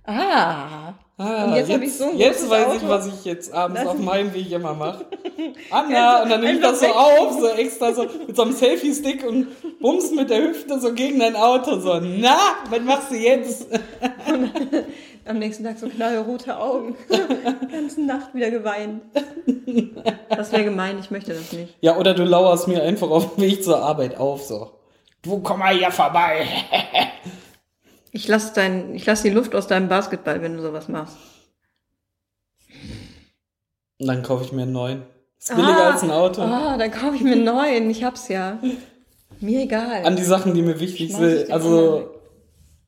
Ah, 0.05 0.93
Ah, 1.21 1.43
Und 1.45 1.55
jetzt 1.55 1.67
jetzt 1.69 1.83
ich 1.83 1.97
so 1.97 2.05
ein 2.05 2.17
jetzt 2.17 2.49
weiß 2.49 2.67
ich, 2.75 2.81
Auto. 2.81 2.87
was 2.89 3.07
ich 3.07 3.25
jetzt 3.25 3.53
abends 3.53 3.81
Das- 3.81 3.89
auf 3.89 3.97
meinem 3.99 4.33
Weg 4.33 4.49
immer 4.53 4.73
mache. 4.73 5.05
Anna, 5.69 6.23
und 6.23 6.29
dann 6.29 6.39
nehme 6.39 6.53
ich 6.53 6.61
das 6.61 6.79
so 6.79 6.85
auf, 6.87 7.37
so 7.37 7.47
extra 7.49 7.93
so 7.93 8.03
mit 8.25 8.35
so 8.37 8.43
einem 8.43 8.53
Selfie-Stick 8.53 9.27
und 9.27 9.47
bumst 9.81 10.15
mit 10.15 10.29
der 10.29 10.41
Hüfte 10.43 10.79
so 10.79 10.93
gegen 10.93 11.19
dein 11.19 11.35
Auto. 11.35 11.77
So, 11.81 11.99
na, 12.01 12.37
was 12.69 12.79
machst 12.81 13.11
du 13.11 13.15
jetzt? 13.15 13.67
Am 15.25 15.37
nächsten 15.39 15.65
Tag 15.65 15.77
so 15.77 15.87
knallrote 15.89 16.57
Augen. 16.57 16.95
Die 17.11 17.67
ganze 17.71 18.01
Nacht 18.01 18.33
wieder 18.33 18.49
geweint. 18.49 19.01
Das 20.29 20.53
wäre 20.53 20.63
gemein, 20.63 20.97
ich 20.99 21.11
möchte 21.11 21.33
das 21.33 21.51
nicht. 21.51 21.75
Ja, 21.81 21.97
oder 21.97 22.13
du 22.13 22.23
lauerst 22.23 22.69
mir 22.69 22.81
einfach 22.81 23.09
auf 23.09 23.35
dem 23.35 23.43
Weg 23.43 23.61
zur 23.63 23.83
Arbeit 23.83 24.17
auf, 24.17 24.43
so. 24.43 24.71
Du 25.21 25.39
komm 25.39 25.59
mal 25.59 25.75
hier 25.75 25.91
vorbei. 25.91 26.47
Ich 28.11 28.27
lasse 28.27 28.53
dein, 28.55 28.95
ich 28.95 29.05
lass 29.05 29.21
die 29.21 29.29
Luft 29.29 29.53
aus 29.55 29.67
deinem 29.67 29.87
Basketball, 29.87 30.41
wenn 30.41 30.55
du 30.55 30.61
sowas 30.61 30.87
machst. 30.87 31.17
Dann 33.99 34.23
kaufe 34.23 34.43
ich 34.45 34.51
mir 34.51 34.63
einen 34.63 34.71
neuen. 34.71 35.03
Ist 35.37 35.55
billiger 35.55 35.93
als 35.93 36.03
ein 36.03 36.11
Auto. 36.11 36.41
Ah, 36.41 36.77
dann 36.77 36.91
kaufe 36.91 37.15
ich 37.15 37.21
mir 37.21 37.33
einen 37.33 37.43
neuen. 37.43 37.89
Ich 37.89 38.03
hab's 38.03 38.27
ja. 38.27 38.59
Mir 39.39 39.61
egal. 39.61 40.05
An 40.05 40.15
die 40.15 40.23
Sachen, 40.23 40.53
die 40.53 40.61
mir 40.61 40.79
wichtig 40.79 41.13
sind. 41.13 41.51
Also, 41.51 42.09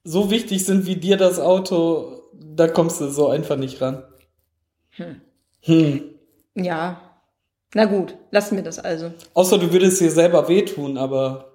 so 0.03 0.31
wichtig 0.31 0.65
sind 0.65 0.86
wie 0.86 0.95
dir 0.95 1.17
das 1.17 1.39
Auto, 1.39 2.23
da 2.34 2.67
kommst 2.67 2.99
du 2.99 3.10
so 3.10 3.29
einfach 3.29 3.57
nicht 3.57 3.81
ran. 3.81 4.03
Hm. 4.91 5.21
Hm. 5.62 6.03
Ja. 6.55 7.01
Na 7.73 7.86
gut, 7.86 8.17
lassen 8.31 8.57
wir 8.57 8.63
das 8.63 8.79
also. 8.79 9.12
Außer 9.34 9.57
du 9.57 9.71
würdest 9.71 10.01
dir 10.01 10.12
selber 10.12 10.47
wehtun, 10.49 10.97
aber 10.97 11.53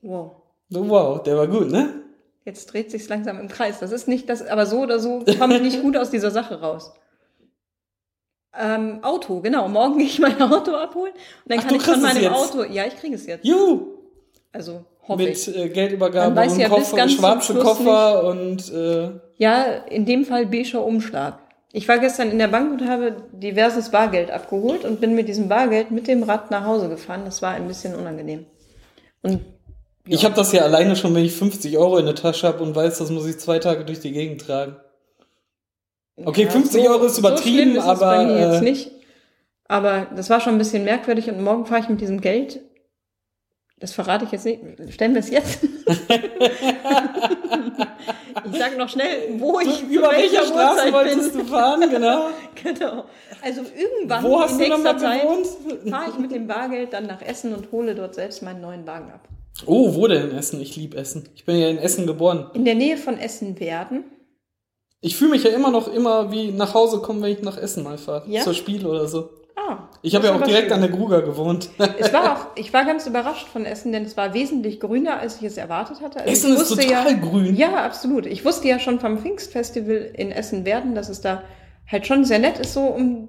Wow. 0.00 0.42
wow, 0.68 1.22
der 1.22 1.36
war 1.36 1.48
gut, 1.48 1.70
ne? 1.70 2.04
Jetzt 2.48 2.72
dreht 2.72 2.90
sich's 2.90 3.10
langsam 3.10 3.38
im 3.38 3.48
Kreis. 3.48 3.78
Das 3.78 3.92
ist 3.92 4.08
nicht 4.08 4.30
das, 4.30 4.40
aber 4.40 4.64
so 4.64 4.80
oder 4.80 4.98
so 5.00 5.22
komme 5.38 5.56
ich 5.56 5.60
nicht 5.60 5.82
gut 5.82 5.98
aus 5.98 6.08
dieser 6.08 6.30
Sache 6.30 6.58
raus. 6.62 6.94
Ähm, 8.58 9.00
Auto, 9.02 9.42
genau. 9.42 9.68
Morgen 9.68 9.98
gehe 9.98 10.06
ich 10.06 10.18
mein 10.18 10.40
Auto 10.40 10.72
abholen 10.72 11.12
und 11.12 11.52
dann 11.52 11.58
Ach, 11.58 11.66
kann 11.66 11.76
ich 11.76 11.82
von 11.82 12.00
meinem? 12.00 12.32
Auto. 12.32 12.64
Ja, 12.64 12.86
ich 12.86 12.96
kriege 12.96 13.16
es 13.16 13.26
jetzt. 13.26 13.44
Juhu! 13.44 13.98
Also 14.50 14.86
hoffe 15.06 15.24
ich. 15.24 15.46
Mit 15.46 15.56
äh, 15.56 15.68
Geldübergabe 15.68 16.34
Man 16.34 16.48
und 16.48 16.58
ja 16.58 16.70
Koffer, 16.70 17.06
schwarze 17.10 17.54
Koffer 17.56 18.24
und 18.24 18.72
äh, 18.72 19.10
Ja, 19.36 19.64
in 19.90 20.06
dem 20.06 20.24
Fall 20.24 20.46
beiger 20.46 20.82
Umschlag. 20.82 21.40
Ich 21.72 21.86
war 21.86 21.98
gestern 21.98 22.30
in 22.30 22.38
der 22.38 22.48
Bank 22.48 22.80
und 22.80 22.88
habe 22.88 23.24
diverses 23.30 23.90
Bargeld 23.90 24.30
abgeholt 24.30 24.86
und 24.86 25.02
bin 25.02 25.14
mit 25.14 25.28
diesem 25.28 25.50
Bargeld 25.50 25.90
mit 25.90 26.08
dem 26.08 26.22
Rad 26.22 26.50
nach 26.50 26.64
Hause 26.64 26.88
gefahren. 26.88 27.26
Das 27.26 27.42
war 27.42 27.50
ein 27.50 27.68
bisschen 27.68 27.94
unangenehm. 27.94 28.46
Und 29.20 29.42
ich 30.08 30.24
habe 30.24 30.34
das 30.34 30.52
ja 30.52 30.62
alleine 30.62 30.96
schon, 30.96 31.14
wenn 31.14 31.24
ich 31.24 31.34
50 31.34 31.76
Euro 31.78 31.98
in 31.98 32.06
der 32.06 32.14
Tasche 32.14 32.46
habe 32.46 32.62
und 32.62 32.74
weiß, 32.74 32.98
das 32.98 33.10
muss 33.10 33.26
ich 33.26 33.38
zwei 33.38 33.58
Tage 33.58 33.84
durch 33.84 34.00
die 34.00 34.12
Gegend 34.12 34.40
tragen. 34.40 34.76
Okay, 36.16 36.44
ja, 36.44 36.50
50 36.50 36.88
Euro 36.88 37.04
ist 37.04 37.18
übertrieben, 37.18 37.74
so 37.74 37.80
ist 37.80 37.86
es 37.86 38.00
bei 38.00 38.18
aber, 38.18 38.24
mir 38.24 38.40
jetzt 38.40 38.60
äh, 38.60 38.64
nicht. 38.64 38.90
Aber 39.68 40.06
das 40.16 40.30
war 40.30 40.40
schon 40.40 40.54
ein 40.54 40.58
bisschen 40.58 40.84
merkwürdig 40.84 41.28
und 41.28 41.42
morgen 41.42 41.66
fahre 41.66 41.82
ich 41.82 41.88
mit 41.88 42.00
diesem 42.00 42.20
Geld. 42.20 42.60
Das 43.80 43.92
verrate 43.92 44.24
ich 44.24 44.32
jetzt 44.32 44.44
nicht. 44.44 44.60
Stellen 44.90 45.14
wir 45.14 45.20
es 45.20 45.30
jetzt. 45.30 45.62
ich 48.42 48.58
sage 48.58 48.76
noch 48.76 48.88
schnell, 48.88 49.38
wo 49.38 49.60
ich 49.60 49.84
über 49.84 50.10
welcher 50.10 50.42
Straße 50.42 50.78
Uhrzeit 50.78 50.92
wolltest 50.92 51.32
bin. 51.32 51.46
du 51.46 51.46
fahren, 51.46 51.88
genau? 51.88 52.30
Genau. 52.60 53.04
Also 53.40 53.60
irgendwann 53.60 54.24
Wo 54.24 54.40
hast 54.40 54.60
in 54.60 54.70
du 54.70 54.78
nächster 54.78 54.98
Zeit 54.98 55.20
fahre 55.88 56.10
ich 56.10 56.18
mit 56.18 56.32
dem 56.32 56.48
Bargeld 56.48 56.92
dann 56.92 57.06
nach 57.06 57.22
Essen 57.22 57.54
und 57.54 57.70
hole 57.70 57.94
dort 57.94 58.16
selbst 58.16 58.42
meinen 58.42 58.60
neuen 58.60 58.84
Wagen 58.84 59.12
ab. 59.12 59.28
Oh, 59.66 59.94
wo 59.94 60.06
denn 60.06 60.30
in 60.30 60.36
Essen? 60.36 60.60
Ich 60.60 60.76
liebe 60.76 60.96
Essen. 60.96 61.28
Ich 61.34 61.44
bin 61.44 61.56
ja 61.58 61.68
in 61.68 61.78
Essen 61.78 62.06
geboren. 62.06 62.50
In 62.54 62.64
der 62.64 62.74
Nähe 62.74 62.96
von 62.96 63.18
Essen 63.18 63.58
werden. 63.60 64.04
Ich 65.00 65.16
fühle 65.16 65.30
mich 65.30 65.44
ja 65.44 65.50
immer 65.50 65.70
noch 65.70 65.88
immer 65.92 66.32
wie 66.32 66.50
nach 66.50 66.74
Hause 66.74 66.98
kommen, 67.00 67.22
wenn 67.22 67.32
ich 67.32 67.42
nach 67.42 67.56
Essen 67.56 67.84
mal 67.84 67.98
fahre. 67.98 68.28
Ja? 68.28 68.42
Zur 68.42 68.54
Spiel 68.54 68.84
oder 68.86 69.06
so. 69.06 69.30
Ah, 69.54 69.88
Ich 70.02 70.14
habe 70.14 70.26
ja 70.26 70.34
auch 70.34 70.42
direkt 70.42 70.68
schön. 70.68 70.72
an 70.72 70.80
der 70.80 70.90
Gruger 70.90 71.22
gewohnt. 71.22 71.70
Es 71.98 72.12
war 72.12 72.32
auch, 72.32 72.46
ich 72.56 72.72
war 72.72 72.84
ganz 72.84 73.06
überrascht 73.06 73.48
von 73.48 73.64
Essen, 73.64 73.92
denn 73.92 74.04
es 74.04 74.16
war 74.16 74.34
wesentlich 74.34 74.80
grüner, 74.80 75.18
als 75.18 75.36
ich 75.36 75.42
es 75.44 75.56
erwartet 75.56 76.00
hatte. 76.00 76.20
Also 76.20 76.30
Essen 76.30 76.54
ist 76.54 76.68
total 76.68 77.12
ja, 77.12 77.12
grün. 77.12 77.56
Ja, 77.56 77.84
absolut. 77.84 78.26
Ich 78.26 78.44
wusste 78.44 78.68
ja 78.68 78.78
schon 78.78 79.00
vom 79.00 79.18
Pfingstfestival 79.18 80.12
in 80.14 80.30
Essen-Werden, 80.32 80.94
dass 80.94 81.08
es 81.08 81.20
da 81.20 81.42
halt 81.86 82.06
schon 82.06 82.24
sehr 82.24 82.38
nett 82.38 82.58
ist, 82.58 82.74
so 82.74 82.82
um, 82.82 83.28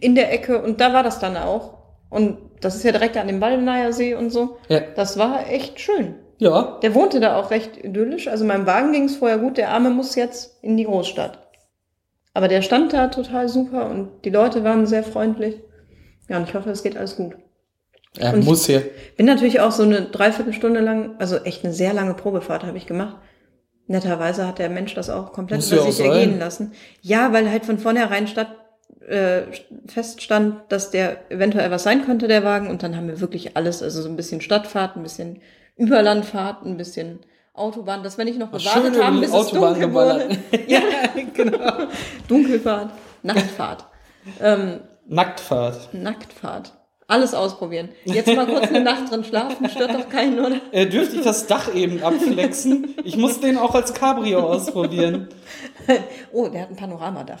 in 0.00 0.14
der 0.14 0.32
Ecke. 0.32 0.62
Und 0.62 0.80
da 0.80 0.92
war 0.92 1.02
das 1.02 1.18
dann 1.18 1.36
auch. 1.36 1.74
Und 2.08 2.38
das 2.60 2.76
ist 2.76 2.84
ja 2.84 2.92
direkt 2.92 3.16
an 3.16 3.26
dem 3.26 3.40
Waldenayer 3.40 3.92
See 3.92 4.14
und 4.14 4.30
so. 4.30 4.58
Ja. 4.68 4.80
Das 4.94 5.18
war 5.18 5.48
echt 5.48 5.80
schön. 5.80 6.16
Ja. 6.38 6.78
Der 6.82 6.94
wohnte 6.94 7.20
da 7.20 7.36
auch 7.36 7.50
recht 7.50 7.76
idyllisch. 7.82 8.28
Also 8.28 8.44
meinem 8.44 8.66
Wagen 8.66 8.92
ging 8.92 9.04
es 9.04 9.16
vorher 9.16 9.38
gut. 9.38 9.58
Der 9.58 9.70
Arme 9.70 9.90
muss 9.90 10.14
jetzt 10.14 10.62
in 10.62 10.76
die 10.76 10.84
Großstadt. 10.84 11.38
Aber 12.32 12.48
der 12.48 12.62
stand 12.62 12.92
da 12.92 13.08
total 13.08 13.48
super 13.48 13.90
und 13.90 14.24
die 14.24 14.30
Leute 14.30 14.64
waren 14.64 14.86
sehr 14.86 15.02
freundlich. 15.02 15.60
Ja, 16.28 16.38
und 16.38 16.48
ich 16.48 16.54
hoffe, 16.54 16.70
es 16.70 16.82
geht 16.82 16.96
alles 16.96 17.16
gut. 17.16 17.34
Er 18.16 18.34
Und 18.34 18.44
muss 18.44 18.66
hier. 18.66 18.82
Bin 19.16 19.26
natürlich 19.26 19.60
auch 19.60 19.72
so 19.72 19.82
eine 19.82 20.02
Dreiviertelstunde 20.02 20.80
lang, 20.80 21.16
also 21.18 21.36
echt 21.36 21.64
eine 21.64 21.72
sehr 21.72 21.92
lange 21.92 22.14
Probefahrt 22.14 22.64
habe 22.64 22.78
ich 22.78 22.86
gemacht. 22.86 23.16
Netterweise 23.86 24.46
hat 24.46 24.58
der 24.58 24.70
Mensch 24.70 24.94
das 24.94 25.10
auch 25.10 25.32
komplett 25.32 25.58
Muss 25.58 25.72
über 25.72 25.90
sich 25.90 26.04
ergehen 26.04 26.38
lassen. 26.38 26.72
Ja, 27.02 27.32
weil 27.32 27.50
halt 27.50 27.66
von 27.66 27.78
vornherein 27.78 28.28
statt, 28.28 28.48
äh, 29.06 29.42
feststand, 29.86 30.60
dass 30.68 30.90
der 30.90 31.30
eventuell 31.30 31.70
was 31.70 31.82
sein 31.82 32.04
könnte, 32.04 32.28
der 32.28 32.44
Wagen. 32.44 32.68
Und 32.68 32.82
dann 32.82 32.96
haben 32.96 33.08
wir 33.08 33.20
wirklich 33.20 33.56
alles, 33.56 33.82
also 33.82 34.02
so 34.02 34.08
ein 34.08 34.16
bisschen 34.16 34.40
Stadtfahrt, 34.40 34.96
ein 34.96 35.02
bisschen 35.02 35.40
Überlandfahrt, 35.76 36.64
ein 36.64 36.76
bisschen 36.76 37.20
Autobahn, 37.54 38.02
dass 38.02 38.18
wir 38.18 38.24
nicht 38.24 38.38
noch 38.38 38.52
gewartet 38.52 38.94
schön 38.94 39.04
haben, 39.04 39.20
bis 39.20 39.30
es 39.30 39.34
Autobahn 39.34 39.74
dunkel 39.74 39.88
geballert. 39.88 40.28
wurde. 40.28 40.64
Ja, 40.68 40.80
genau. 41.34 41.72
Dunkelfahrt, 42.28 42.90
Nachtfahrt, 43.22 43.84
ähm, 44.40 44.80
Nacktfahrt. 45.06 45.92
Nacktfahrt. 45.92 46.72
Alles 47.08 47.34
ausprobieren. 47.34 47.88
Jetzt 48.04 48.32
mal 48.36 48.46
kurz 48.46 48.68
eine 48.68 48.82
Nacht 48.82 49.10
drin 49.10 49.24
schlafen, 49.24 49.68
stört 49.68 49.92
doch 49.94 50.08
keinen, 50.08 50.38
oder? 50.38 50.60
Äh, 50.70 50.86
dürfte 50.86 51.16
ich 51.16 51.22
das 51.22 51.48
Dach 51.48 51.74
eben 51.74 52.04
abflexen? 52.04 52.94
Ich 53.02 53.16
muss 53.16 53.40
den 53.40 53.58
auch 53.58 53.74
als 53.74 53.92
Cabrio 53.94 54.40
ausprobieren. 54.40 55.28
Oh, 56.32 56.46
der 56.46 56.62
hat 56.62 56.70
ein 56.70 56.76
Panoramadach. 56.76 57.40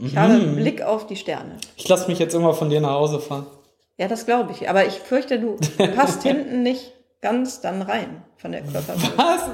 Ich 0.00 0.16
habe 0.16 0.34
einen 0.34 0.56
Blick 0.56 0.82
auf 0.82 1.06
die 1.06 1.16
Sterne. 1.16 1.56
Ich 1.76 1.88
lasse 1.88 2.08
mich 2.08 2.18
jetzt 2.18 2.34
immer 2.34 2.54
von 2.54 2.70
dir 2.70 2.80
nach 2.80 2.92
Hause 2.92 3.20
fahren. 3.20 3.46
Ja, 3.96 4.08
das 4.08 4.26
glaube 4.26 4.52
ich. 4.52 4.68
Aber 4.68 4.86
ich 4.86 4.94
fürchte, 4.94 5.40
du 5.40 5.56
passt 5.96 6.22
hinten 6.22 6.62
nicht 6.62 6.92
ganz 7.20 7.60
dann 7.60 7.82
rein 7.82 8.22
von 8.36 8.52
der 8.52 8.62
Körpergröße. 8.62 9.12
Was? 9.16 9.50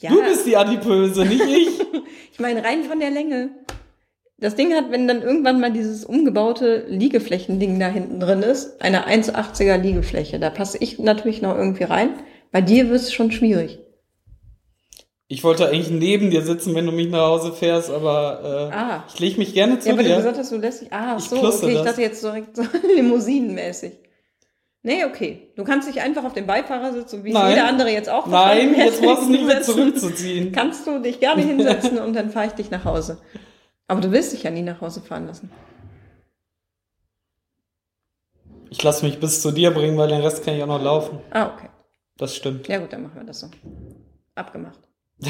Ja, 0.00 0.10
Du 0.10 0.22
bist 0.22 0.46
die 0.46 0.56
Adipöse, 0.56 1.26
nicht 1.26 1.42
ich. 1.42 1.80
ich 2.32 2.40
meine 2.40 2.64
rein 2.64 2.84
von 2.84 3.00
der 3.00 3.10
Länge. 3.10 3.50
Das 4.38 4.54
Ding 4.54 4.72
hat, 4.72 4.90
wenn 4.90 5.06
dann 5.06 5.20
irgendwann 5.20 5.60
mal 5.60 5.70
dieses 5.70 6.06
umgebaute 6.06 6.86
Liegeflächending 6.88 7.78
da 7.78 7.88
hinten 7.88 8.20
drin 8.20 8.42
ist, 8.42 8.80
eine 8.80 9.06
1,80er 9.06 9.76
Liegefläche, 9.76 10.38
da 10.38 10.48
passe 10.48 10.78
ich 10.80 10.98
natürlich 10.98 11.42
noch 11.42 11.54
irgendwie 11.54 11.84
rein. 11.84 12.14
Bei 12.50 12.62
dir 12.62 12.88
wird 12.88 13.02
es 13.02 13.12
schon 13.12 13.30
schwierig. 13.30 13.78
Ich 15.32 15.44
wollte 15.44 15.68
eigentlich 15.68 15.90
neben 15.90 16.30
dir 16.30 16.42
sitzen, 16.42 16.74
wenn 16.74 16.86
du 16.86 16.90
mich 16.90 17.08
nach 17.08 17.20
Hause 17.28 17.52
fährst, 17.52 17.88
aber 17.88 18.68
äh, 18.72 18.74
Ah. 18.74 19.04
ich 19.08 19.20
lege 19.20 19.38
mich 19.38 19.54
gerne 19.54 19.78
zu 19.78 19.88
Ja, 19.88 19.96
weil 19.96 20.02
du 20.02 20.10
dir. 20.10 20.16
gesagt 20.16 20.38
hast, 20.38 20.50
du 20.50 20.56
lässt 20.56 20.80
dich. 20.82 20.92
Ah, 20.92 21.14
Ich 21.18 21.24
so, 21.26 21.36
okay. 21.36 21.68
Ich 21.68 21.74
das. 21.76 21.84
dachte 21.84 22.02
jetzt 22.02 22.24
direkt 22.24 22.56
so 22.56 22.64
limousinenmäßig. 22.96 23.92
Nee, 24.82 25.04
okay. 25.04 25.52
Du 25.54 25.62
kannst 25.62 25.88
dich 25.88 26.00
einfach 26.00 26.24
auf 26.24 26.32
den 26.32 26.48
Beifahrersitz, 26.48 27.12
so 27.12 27.22
wie 27.22 27.28
es 27.28 27.34
Nein. 27.34 27.50
jeder 27.50 27.68
andere 27.68 27.90
jetzt 27.90 28.08
auch 28.10 28.26
Nein, 28.26 28.74
jetzt 28.74 29.00
brauchst 29.02 29.28
du 29.28 29.30
nicht 29.30 29.44
mehr 29.46 29.62
zurückzuziehen. 29.62 30.50
Kannst 30.50 30.84
du 30.88 30.98
dich 30.98 31.20
gerne 31.20 31.42
hinsetzen 31.46 31.98
und 31.98 32.14
dann 32.16 32.30
fahre 32.30 32.46
ich 32.48 32.52
dich 32.54 32.72
nach 32.72 32.84
Hause. 32.84 33.18
Aber 33.86 34.00
du 34.00 34.10
willst 34.10 34.32
dich 34.32 34.42
ja 34.42 34.50
nie 34.50 34.62
nach 34.62 34.80
Hause 34.80 35.00
fahren 35.00 35.28
lassen. 35.28 35.48
Ich 38.70 38.82
lasse 38.82 39.04
mich 39.04 39.20
bis 39.20 39.42
zu 39.42 39.52
dir 39.52 39.70
bringen, 39.70 39.96
weil 39.96 40.08
den 40.08 40.22
Rest 40.22 40.44
kann 40.44 40.54
ich 40.56 40.62
auch 40.64 40.66
noch 40.66 40.82
laufen. 40.82 41.20
Ah, 41.30 41.52
okay. 41.54 41.68
Das 42.16 42.34
stimmt. 42.34 42.66
Ja 42.66 42.78
gut, 42.78 42.92
dann 42.92 43.02
machen 43.04 43.14
wir 43.16 43.24
das 43.24 43.38
so. 43.40 43.46
Abgemacht. 44.34 44.78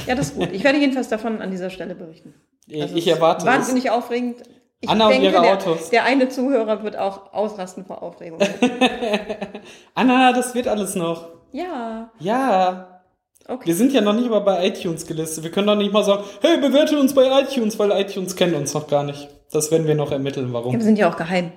Ja, 0.07 0.14
das 0.14 0.29
ist 0.29 0.37
gut. 0.37 0.50
Ich 0.53 0.62
werde 0.64 0.79
jedenfalls 0.79 1.09
davon 1.09 1.40
an 1.42 1.50
dieser 1.50 1.70
Stelle 1.70 1.94
berichten. 1.94 2.35
Ich, 2.66 2.81
Also 2.83 2.94
ich 2.96 3.07
es 3.07 3.14
erwarte 3.16 3.40
es. 3.40 3.46
Wahnsinnig 3.53 3.90
aufregend. 3.90 4.42
Ich 4.81 4.88
Anna 4.88 5.09
und 5.09 5.20
ihre 5.20 5.40
der, 5.42 5.55
Autos. 5.55 5.90
der 5.90 6.05
eine 6.05 6.29
Zuhörer 6.29 6.83
wird 6.83 6.96
auch 6.96 7.33
ausrasten 7.35 7.85
vor 7.85 8.03
Aufregung. 8.03 8.38
Anna, 9.94 10.33
das 10.33 10.55
wird 10.55 10.68
alles 10.68 10.94
noch. 10.94 11.29
ja, 11.53 12.11
Ja. 12.18 13.03
okay. 13.46 13.66
Wir 13.66 13.74
sind 13.74 13.92
ja 13.92 14.00
noch 14.00 14.14
nicht 14.14 14.31
mal 14.31 14.40
bei 14.40 14.66
iTunes 14.66 15.07
gelistet. 15.07 15.44
Wir 15.44 15.50
können 15.50 15.66
doch 15.66 15.76
nicht 15.76 15.92
mal 15.92 16.05
sagen, 16.05 16.24
hey, 16.40 16.59
bewerte 16.59 16.98
uns 16.98 17.14
bei 17.14 17.26
iTunes, 17.42 17.79
weil 17.79 17.90
iTunes 18.00 18.37
kennt 18.37 18.54
uns 18.54 18.73
noch 18.75 18.87
gar 18.88 19.02
nicht. 19.04 19.29
Das 19.52 19.71
werden 19.71 19.87
wir 19.87 19.94
noch 19.94 20.12
ermitteln, 20.12 20.46
Ja, 20.48 20.52
warum. 20.54 20.73
wir 20.75 20.81
sind 20.83 20.96
ja 20.98 21.10
auch 21.10 21.17
geheim. 21.17 21.52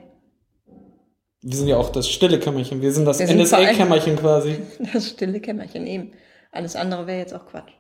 Wir 1.42 1.58
sind 1.58 1.68
ja 1.68 1.78
auch 1.78 1.90
das 1.90 2.10
stille 2.10 2.40
Kämmerchen. 2.40 2.82
Wir 2.82 2.92
sind 2.92 3.06
das 3.06 3.20
NSA-Kämmerchen 3.20 4.16
quasi. 4.18 4.60
Das 4.94 5.10
stille 5.10 5.40
Kämmerchen 5.40 5.86
eben. 5.88 6.14
Alles 6.52 6.76
andere 6.76 7.06
wäre 7.08 7.20
jetzt 7.20 7.34
auch 7.34 7.46
Quatsch. 7.46 7.72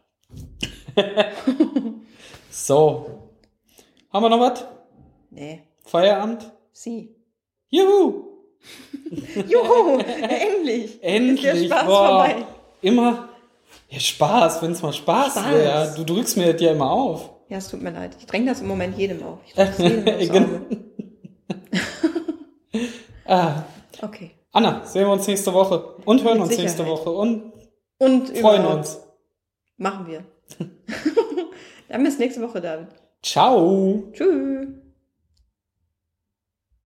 So. 2.49 3.05
Haben 4.11 4.23
wir 4.25 4.29
noch 4.29 4.39
was? 4.39 4.65
Nee. 5.31 5.63
Feierabend? 5.83 6.51
Sie. 6.71 7.15
Juhu! 7.69 8.25
Juhu, 9.47 9.97
endlich. 9.99 10.99
Endlich! 11.03 11.43
Ist 11.45 11.61
der 11.63 11.65
Spaß 11.67 11.85
Boah. 11.85 12.07
vorbei. 12.07 12.45
Immer. 12.81 13.29
Ja, 13.89 13.99
Spaß, 13.99 14.61
wenn 14.61 14.71
es 14.71 14.81
mal 14.81 14.93
Spaß, 14.93 15.33
Spaß. 15.33 15.49
wäre. 15.51 15.93
Du 15.97 16.03
drückst 16.03 16.37
mir 16.37 16.53
das 16.53 16.61
ja 16.61 16.71
immer 16.71 16.89
auf. 16.91 17.29
Ja, 17.49 17.57
es 17.57 17.67
tut 17.69 17.81
mir 17.81 17.91
leid. 17.91 18.15
Ich 18.19 18.25
dränge 18.27 18.45
das 18.51 18.61
im 18.61 18.67
Moment 18.67 18.97
jedem 18.97 19.23
auf. 19.23 19.39
Ich 19.45 19.53
das 19.55 19.77
jedem 19.77 20.07
aufs 20.07 20.29
Auge. 20.29 20.61
ah, 23.25 23.63
Okay. 24.01 24.31
Anna, 24.51 24.85
sehen 24.85 25.05
wir 25.07 25.11
uns 25.11 25.25
nächste 25.27 25.51
Woche 25.53 25.95
und 26.05 26.23
hören 26.23 26.33
Mit 26.39 26.43
uns 26.49 26.57
nächste 26.57 26.83
Sicherheit. 26.83 26.91
Woche 26.99 27.09
und 27.11 27.51
Und 27.97 28.37
freuen 28.37 28.65
uns. 28.67 28.99
Machen 29.83 30.07
wir. 30.07 30.23
Dann 31.89 32.03
bis 32.05 32.17
nächste 32.17 32.41
Woche, 32.41 32.61
David. 32.61 32.87
Ciao. 33.21 34.01
Tschüss. 34.13 34.69